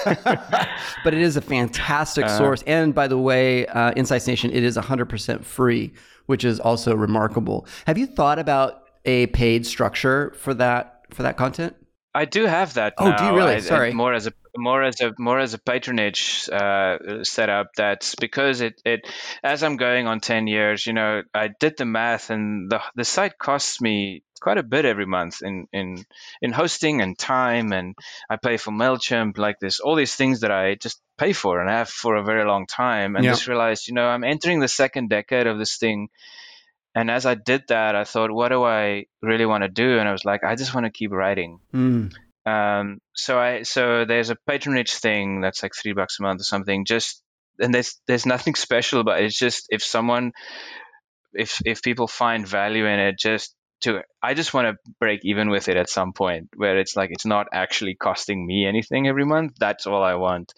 yeah. 0.06 0.76
but 1.04 1.14
it 1.14 1.20
is 1.20 1.36
a 1.36 1.40
fantastic 1.40 2.26
uh, 2.26 2.38
source. 2.38 2.62
And 2.66 2.94
by 2.94 3.08
the 3.08 3.18
way, 3.18 3.66
uh, 3.66 3.92
Insights 3.92 4.26
Nation, 4.26 4.50
it 4.50 4.62
is 4.62 4.76
100% 4.76 5.44
free, 5.44 5.92
which 6.26 6.44
is 6.44 6.60
also 6.60 6.94
remarkable. 6.94 7.66
Have 7.86 7.98
you 7.98 8.06
thought 8.06 8.38
about 8.38 8.84
a 9.04 9.26
paid 9.28 9.66
structure 9.66 10.32
for 10.38 10.54
that 10.54 11.04
for 11.10 11.24
that 11.24 11.36
content? 11.36 11.76
I 12.14 12.26
do 12.26 12.44
have 12.44 12.74
that. 12.74 12.94
Oh, 12.98 13.08
now. 13.08 13.16
do 13.16 13.24
you 13.24 13.34
really? 13.34 13.54
I, 13.54 13.60
Sorry. 13.60 13.92
more 13.92 14.12
as 14.12 14.26
a 14.26 14.32
more 14.54 14.82
as 14.82 15.00
a 15.00 15.14
more 15.18 15.38
as 15.38 15.54
a 15.54 15.58
patronage 15.58 16.48
uh, 16.50 17.24
setup. 17.24 17.70
That's 17.74 18.14
because 18.16 18.60
it 18.60 18.80
it 18.84 19.00
as 19.42 19.62
I'm 19.62 19.76
going 19.76 20.06
on 20.06 20.20
ten 20.20 20.46
years. 20.46 20.86
You 20.86 20.92
know, 20.92 21.22
I 21.32 21.48
did 21.48 21.78
the 21.78 21.86
math, 21.86 22.30
and 22.30 22.70
the 22.70 22.82
the 22.94 23.04
site 23.04 23.38
costs 23.38 23.80
me 23.80 24.24
quite 24.42 24.58
a 24.58 24.62
bit 24.62 24.84
every 24.84 25.06
month 25.06 25.42
in 25.42 25.66
in 25.72 26.04
in 26.42 26.52
hosting 26.52 27.00
and 27.00 27.18
time, 27.18 27.72
and 27.72 27.94
I 28.28 28.36
pay 28.36 28.56
for 28.56 28.72
Mailchimp. 28.72 29.38
Like 29.38 29.58
this, 29.60 29.80
all 29.80 29.94
these 29.94 30.14
things 30.14 30.40
that 30.40 30.50
I 30.50 30.74
just 30.74 31.00
pay 31.16 31.32
for 31.32 31.60
and 31.60 31.70
have 31.70 31.88
for 31.88 32.16
a 32.16 32.24
very 32.24 32.44
long 32.44 32.66
time, 32.66 33.16
and 33.16 33.24
yeah. 33.24 33.30
just 33.30 33.46
realized, 33.46 33.88
you 33.88 33.94
know, 33.94 34.06
I'm 34.06 34.24
entering 34.24 34.60
the 34.60 34.68
second 34.68 35.08
decade 35.08 35.46
of 35.46 35.58
this 35.58 35.76
thing. 35.78 36.08
And 36.94 37.10
as 37.10 37.24
I 37.24 37.34
did 37.36 37.62
that, 37.68 37.94
I 37.94 38.04
thought, 38.04 38.30
what 38.30 38.50
do 38.50 38.62
I 38.64 39.06
really 39.22 39.46
want 39.46 39.62
to 39.62 39.68
do? 39.68 39.98
And 39.98 40.06
I 40.06 40.12
was 40.12 40.26
like, 40.26 40.44
I 40.44 40.56
just 40.56 40.74
want 40.74 40.84
to 40.84 40.92
keep 40.92 41.10
writing. 41.10 41.58
Mm. 41.72 42.12
Um, 42.44 42.98
so 43.14 43.38
I 43.38 43.62
so 43.62 44.04
there's 44.04 44.30
a 44.30 44.36
patronage 44.46 44.94
thing 44.94 45.40
that's 45.40 45.62
like 45.62 45.72
three 45.74 45.92
bucks 45.92 46.18
a 46.18 46.22
month 46.22 46.40
or 46.40 46.44
something. 46.44 46.84
Just 46.84 47.22
and 47.60 47.72
there's 47.72 48.00
there's 48.06 48.26
nothing 48.34 48.56
special 48.56 49.00
about 49.00 49.20
it. 49.20 49.26
It's 49.26 49.38
just 49.38 49.66
if 49.70 49.82
someone 49.82 50.32
if 51.32 51.62
if 51.64 51.82
people 51.82 52.08
find 52.08 52.46
value 52.46 52.86
in 52.86 52.98
it, 52.98 53.18
just 53.18 53.54
to 53.82 54.02
I 54.22 54.34
just 54.34 54.54
want 54.54 54.68
to 54.68 54.92
break 55.00 55.24
even 55.24 55.50
with 55.50 55.68
it 55.68 55.76
at 55.76 55.88
some 55.88 56.12
point 56.12 56.50
where 56.56 56.78
it's 56.78 56.96
like 56.96 57.10
it's 57.10 57.26
not 57.26 57.48
actually 57.52 57.94
costing 57.94 58.46
me 58.46 58.66
anything 58.66 59.08
every 59.08 59.24
month. 59.24 59.54
That's 59.58 59.86
all 59.86 60.02
I 60.02 60.14
want. 60.14 60.54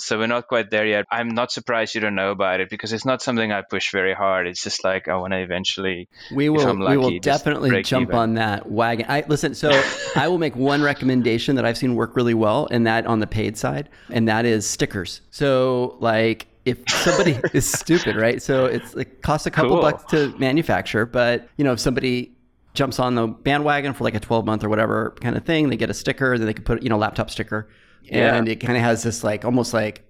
So 0.00 0.18
we're 0.18 0.26
not 0.26 0.48
quite 0.48 0.70
there 0.70 0.86
yet. 0.86 1.04
I'm 1.10 1.28
not 1.28 1.52
surprised 1.52 1.94
you 1.94 2.00
don't 2.00 2.16
know 2.16 2.32
about 2.32 2.60
it 2.60 2.70
because 2.70 2.92
it's 2.92 3.04
not 3.04 3.22
something 3.22 3.52
I 3.52 3.62
push 3.62 3.92
very 3.92 4.14
hard. 4.14 4.46
It's 4.48 4.62
just 4.62 4.82
like 4.82 5.08
I 5.08 5.16
want 5.16 5.32
to 5.32 5.38
eventually. 5.38 6.08
We 6.34 6.48
will. 6.48 6.74
Lucky, 6.74 6.96
we 6.96 6.96
will 6.96 7.18
definitely 7.20 7.82
jump 7.82 8.08
even. 8.08 8.16
on 8.16 8.34
that 8.34 8.70
wagon. 8.70 9.06
I 9.08 9.24
listen. 9.28 9.54
So 9.54 9.70
I 10.16 10.28
will 10.28 10.38
make 10.38 10.56
one 10.56 10.82
recommendation 10.82 11.56
that 11.56 11.64
I've 11.64 11.78
seen 11.78 11.94
work 11.94 12.16
really 12.16 12.34
well, 12.34 12.66
and 12.70 12.86
that 12.86 13.06
on 13.06 13.20
the 13.20 13.26
paid 13.26 13.56
side, 13.56 13.88
and 14.10 14.28
that 14.28 14.44
is 14.44 14.66
stickers. 14.66 15.20
So 15.30 15.96
like 16.00 16.48
if 16.64 16.78
somebody 16.88 17.38
is 17.52 17.70
stupid, 17.70 18.16
right? 18.16 18.42
So 18.42 18.64
it's 18.66 18.94
it 18.94 19.22
costs 19.22 19.46
a 19.46 19.50
couple 19.50 19.72
cool. 19.72 19.82
bucks 19.82 20.04
to 20.10 20.36
manufacture, 20.38 21.06
but 21.06 21.48
you 21.56 21.64
know, 21.64 21.72
if 21.72 21.80
somebody 21.80 22.33
jumps 22.74 22.98
on 22.98 23.14
the 23.14 23.26
bandwagon 23.26 23.94
for 23.94 24.04
like 24.04 24.14
a 24.14 24.20
12 24.20 24.44
month 24.44 24.64
or 24.64 24.68
whatever 24.68 25.14
kind 25.20 25.36
of 25.36 25.44
thing. 25.44 25.70
They 25.70 25.76
get 25.76 25.90
a 25.90 25.94
sticker, 25.94 26.36
then 26.36 26.46
they 26.46 26.54
can 26.54 26.64
put, 26.64 26.82
you 26.82 26.88
know, 26.88 26.98
laptop 26.98 27.30
sticker. 27.30 27.68
Yeah. 28.02 28.34
And 28.34 28.48
it 28.48 28.56
kind 28.56 28.76
of 28.76 28.82
has 28.82 29.02
this 29.02 29.24
like 29.24 29.44
almost 29.44 29.72
like 29.72 30.08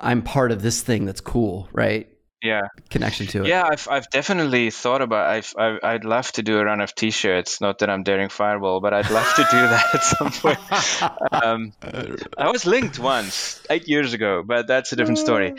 I'm 0.00 0.22
part 0.22 0.52
of 0.52 0.62
this 0.62 0.82
thing 0.82 1.06
that's 1.06 1.20
cool, 1.20 1.68
right? 1.72 2.08
Yeah. 2.42 2.68
Connection 2.90 3.26
to 3.28 3.42
it. 3.42 3.48
Yeah, 3.48 3.66
I've, 3.68 3.88
I've 3.90 4.10
definitely 4.10 4.70
thought 4.70 5.02
about 5.02 5.28
I've, 5.28 5.52
I've 5.58 5.78
I'd 5.82 6.04
love 6.04 6.30
to 6.32 6.42
do 6.42 6.58
a 6.58 6.64
run 6.64 6.80
of 6.80 6.94
t-shirts. 6.94 7.60
Not 7.60 7.80
that 7.80 7.90
I'm 7.90 8.04
daring 8.04 8.28
fireball, 8.28 8.80
but 8.80 8.94
I'd 8.94 9.10
love 9.10 9.26
to 9.34 9.42
do 9.42 9.56
that 9.56 9.94
at 9.94 10.02
some 10.02 10.30
point. 10.30 10.58
Um, 11.30 11.72
I 12.36 12.50
was 12.50 12.66
linked 12.66 12.98
once 12.98 13.62
eight 13.70 13.88
years 13.88 14.12
ago, 14.12 14.42
but 14.44 14.66
that's 14.66 14.92
a 14.92 14.96
different 14.96 15.18
story 15.18 15.54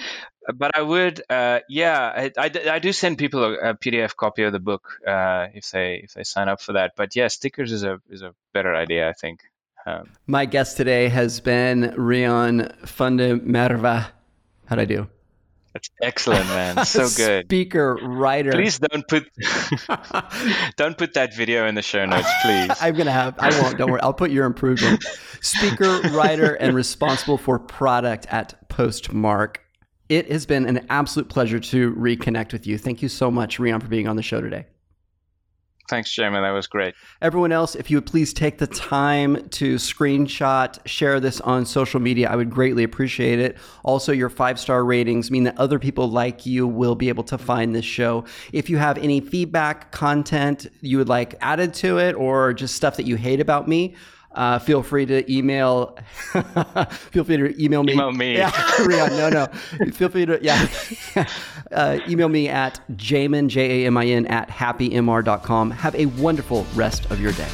but 0.55 0.75
I 0.75 0.81
would, 0.81 1.21
uh, 1.29 1.59
yeah, 1.69 1.99
I, 2.15 2.31
I, 2.37 2.51
I, 2.71 2.79
do 2.79 2.91
send 2.91 3.17
people 3.17 3.43
a, 3.43 3.53
a, 3.71 3.73
PDF 3.75 4.15
copy 4.15 4.43
of 4.43 4.51
the 4.51 4.59
book 4.59 4.99
uh, 5.07 5.47
if 5.53 5.71
they 5.71 6.01
if 6.03 6.13
they 6.13 6.23
sign 6.23 6.49
up 6.49 6.61
for 6.61 6.73
that. 6.73 6.93
But 6.95 7.15
yeah, 7.15 7.27
stickers 7.27 7.71
is 7.71 7.83
a 7.83 7.99
is 8.09 8.21
a 8.21 8.33
better 8.53 8.75
idea, 8.75 9.09
I 9.09 9.13
think. 9.13 9.41
Um, 9.85 10.09
My 10.27 10.45
guest 10.45 10.77
today 10.77 11.09
has 11.09 11.39
been 11.39 11.93
Rion 11.97 12.73
Funde 12.83 13.45
Merva. 13.45 14.07
How'd 14.65 14.79
I 14.79 14.85
do? 14.85 15.07
That's 15.73 15.89
excellent, 16.01 16.45
man. 16.47 16.85
So 16.85 17.07
good. 17.15 17.45
Speaker, 17.45 17.95
writer. 17.95 18.51
Please 18.51 18.79
don't 18.79 19.07
put 19.07 19.29
don't 20.77 20.97
put 20.97 21.13
that 21.13 21.35
video 21.35 21.67
in 21.67 21.75
the 21.75 21.81
show 21.81 22.05
notes, 22.05 22.29
please. 22.43 22.71
I'm 22.81 22.95
gonna 22.95 23.11
have. 23.11 23.37
I 23.39 23.49
won't. 23.61 23.77
Don't 23.77 23.91
worry. 23.91 24.01
I'll 24.01 24.13
put 24.13 24.31
your 24.31 24.45
improvement. 24.45 25.03
Speaker, 25.41 26.01
writer, 26.11 26.53
and 26.55 26.75
responsible 26.75 27.37
for 27.37 27.59
product 27.59 28.25
at 28.29 28.67
Postmark. 28.69 29.61
It 30.09 30.31
has 30.31 30.45
been 30.45 30.65
an 30.65 30.85
absolute 30.89 31.29
pleasure 31.29 31.59
to 31.59 31.93
reconnect 31.93 32.51
with 32.51 32.65
you. 32.65 32.77
Thank 32.77 33.01
you 33.01 33.09
so 33.09 33.29
much, 33.29 33.59
Rian, 33.59 33.81
for 33.81 33.87
being 33.87 34.07
on 34.07 34.15
the 34.15 34.23
show 34.23 34.41
today. 34.41 34.65
Thanks, 35.87 36.15
Jamin. 36.15 36.43
That 36.43 36.51
was 36.51 36.67
great. 36.67 36.93
Everyone 37.19 37.51
else, 37.51 37.75
if 37.75 37.89
you 37.89 37.97
would 37.97 38.05
please 38.05 38.31
take 38.31 38.59
the 38.59 38.67
time 38.67 39.49
to 39.49 39.75
screenshot, 39.75 40.77
share 40.85 41.19
this 41.19 41.41
on 41.41 41.65
social 41.65 41.99
media, 41.99 42.29
I 42.29 42.35
would 42.35 42.51
greatly 42.51 42.83
appreciate 42.83 43.39
it. 43.39 43.57
Also, 43.83 44.11
your 44.11 44.29
five 44.29 44.59
star 44.59 44.85
ratings 44.85 45.31
mean 45.31 45.45
that 45.45 45.57
other 45.57 45.79
people 45.79 46.07
like 46.07 46.45
you 46.45 46.67
will 46.67 46.93
be 46.93 47.09
able 47.09 47.23
to 47.23 47.39
find 47.39 47.73
this 47.73 47.85
show. 47.85 48.25
If 48.53 48.69
you 48.69 48.77
have 48.77 48.99
any 48.99 49.19
feedback, 49.19 49.91
content 49.91 50.67
you 50.81 50.99
would 50.99 51.09
like 51.09 51.33
added 51.41 51.73
to 51.75 51.97
it, 51.97 52.13
or 52.13 52.53
just 52.53 52.75
stuff 52.75 52.95
that 52.97 53.07
you 53.07 53.15
hate 53.15 53.39
about 53.39 53.67
me, 53.67 53.95
uh, 54.39 54.57
feel 54.57 54.81
free 54.81 55.05
to 55.05 55.29
email. 55.31 55.97
feel 57.11 57.25
free 57.25 57.35
to 57.35 57.61
email 57.63 57.83
me. 57.83 57.91
Email 57.93 58.11
me. 58.13 58.29
Yeah, 58.39 58.51
Rian, 58.51 59.09
no, 59.17 59.29
no. 59.29 59.91
feel 59.91 60.07
free 60.07 60.25
to 60.25 60.39
yeah. 60.41 60.65
uh, 61.73 61.99
email 62.07 62.29
me 62.29 62.47
at 62.47 62.79
jamin 62.95 63.49
j 63.49 63.83
a 63.83 63.87
m 63.87 63.97
i 63.97 64.05
n 64.05 64.25
at 64.27 64.49
happymr.com. 64.49 65.71
Have 65.71 65.93
a 65.95 66.05
wonderful 66.05 66.65
rest 66.73 67.11
of 67.11 67.19
your 67.19 67.33
day. 67.33 67.49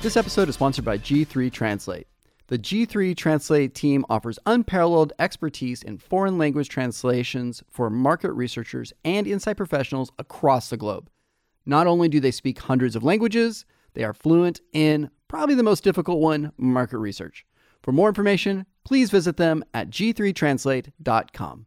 This 0.00 0.16
episode 0.16 0.48
is 0.48 0.54
sponsored 0.54 0.84
by 0.84 0.96
G3 0.96 1.52
Translate. 1.52 2.06
The 2.46 2.58
G3 2.58 3.14
Translate 3.14 3.74
team 3.74 4.04
offers 4.08 4.38
unparalleled 4.46 5.12
expertise 5.18 5.82
in 5.82 5.98
foreign 5.98 6.38
language 6.38 6.70
translations 6.70 7.62
for 7.70 7.90
market 7.90 8.32
researchers 8.32 8.94
and 9.04 9.26
insight 9.26 9.58
professionals 9.58 10.10
across 10.18 10.70
the 10.70 10.78
globe. 10.78 11.10
Not 11.66 11.86
only 11.86 12.08
do 12.08 12.20
they 12.20 12.30
speak 12.30 12.58
hundreds 12.58 12.96
of 12.96 13.04
languages, 13.04 13.64
they 13.94 14.04
are 14.04 14.14
fluent 14.14 14.60
in 14.72 15.10
probably 15.28 15.54
the 15.54 15.62
most 15.62 15.84
difficult 15.84 16.20
one 16.20 16.52
market 16.56 16.98
research. 16.98 17.46
For 17.82 17.92
more 17.92 18.08
information, 18.08 18.66
please 18.84 19.10
visit 19.10 19.36
them 19.36 19.64
at 19.72 19.90
g3translate.com. 19.90 21.66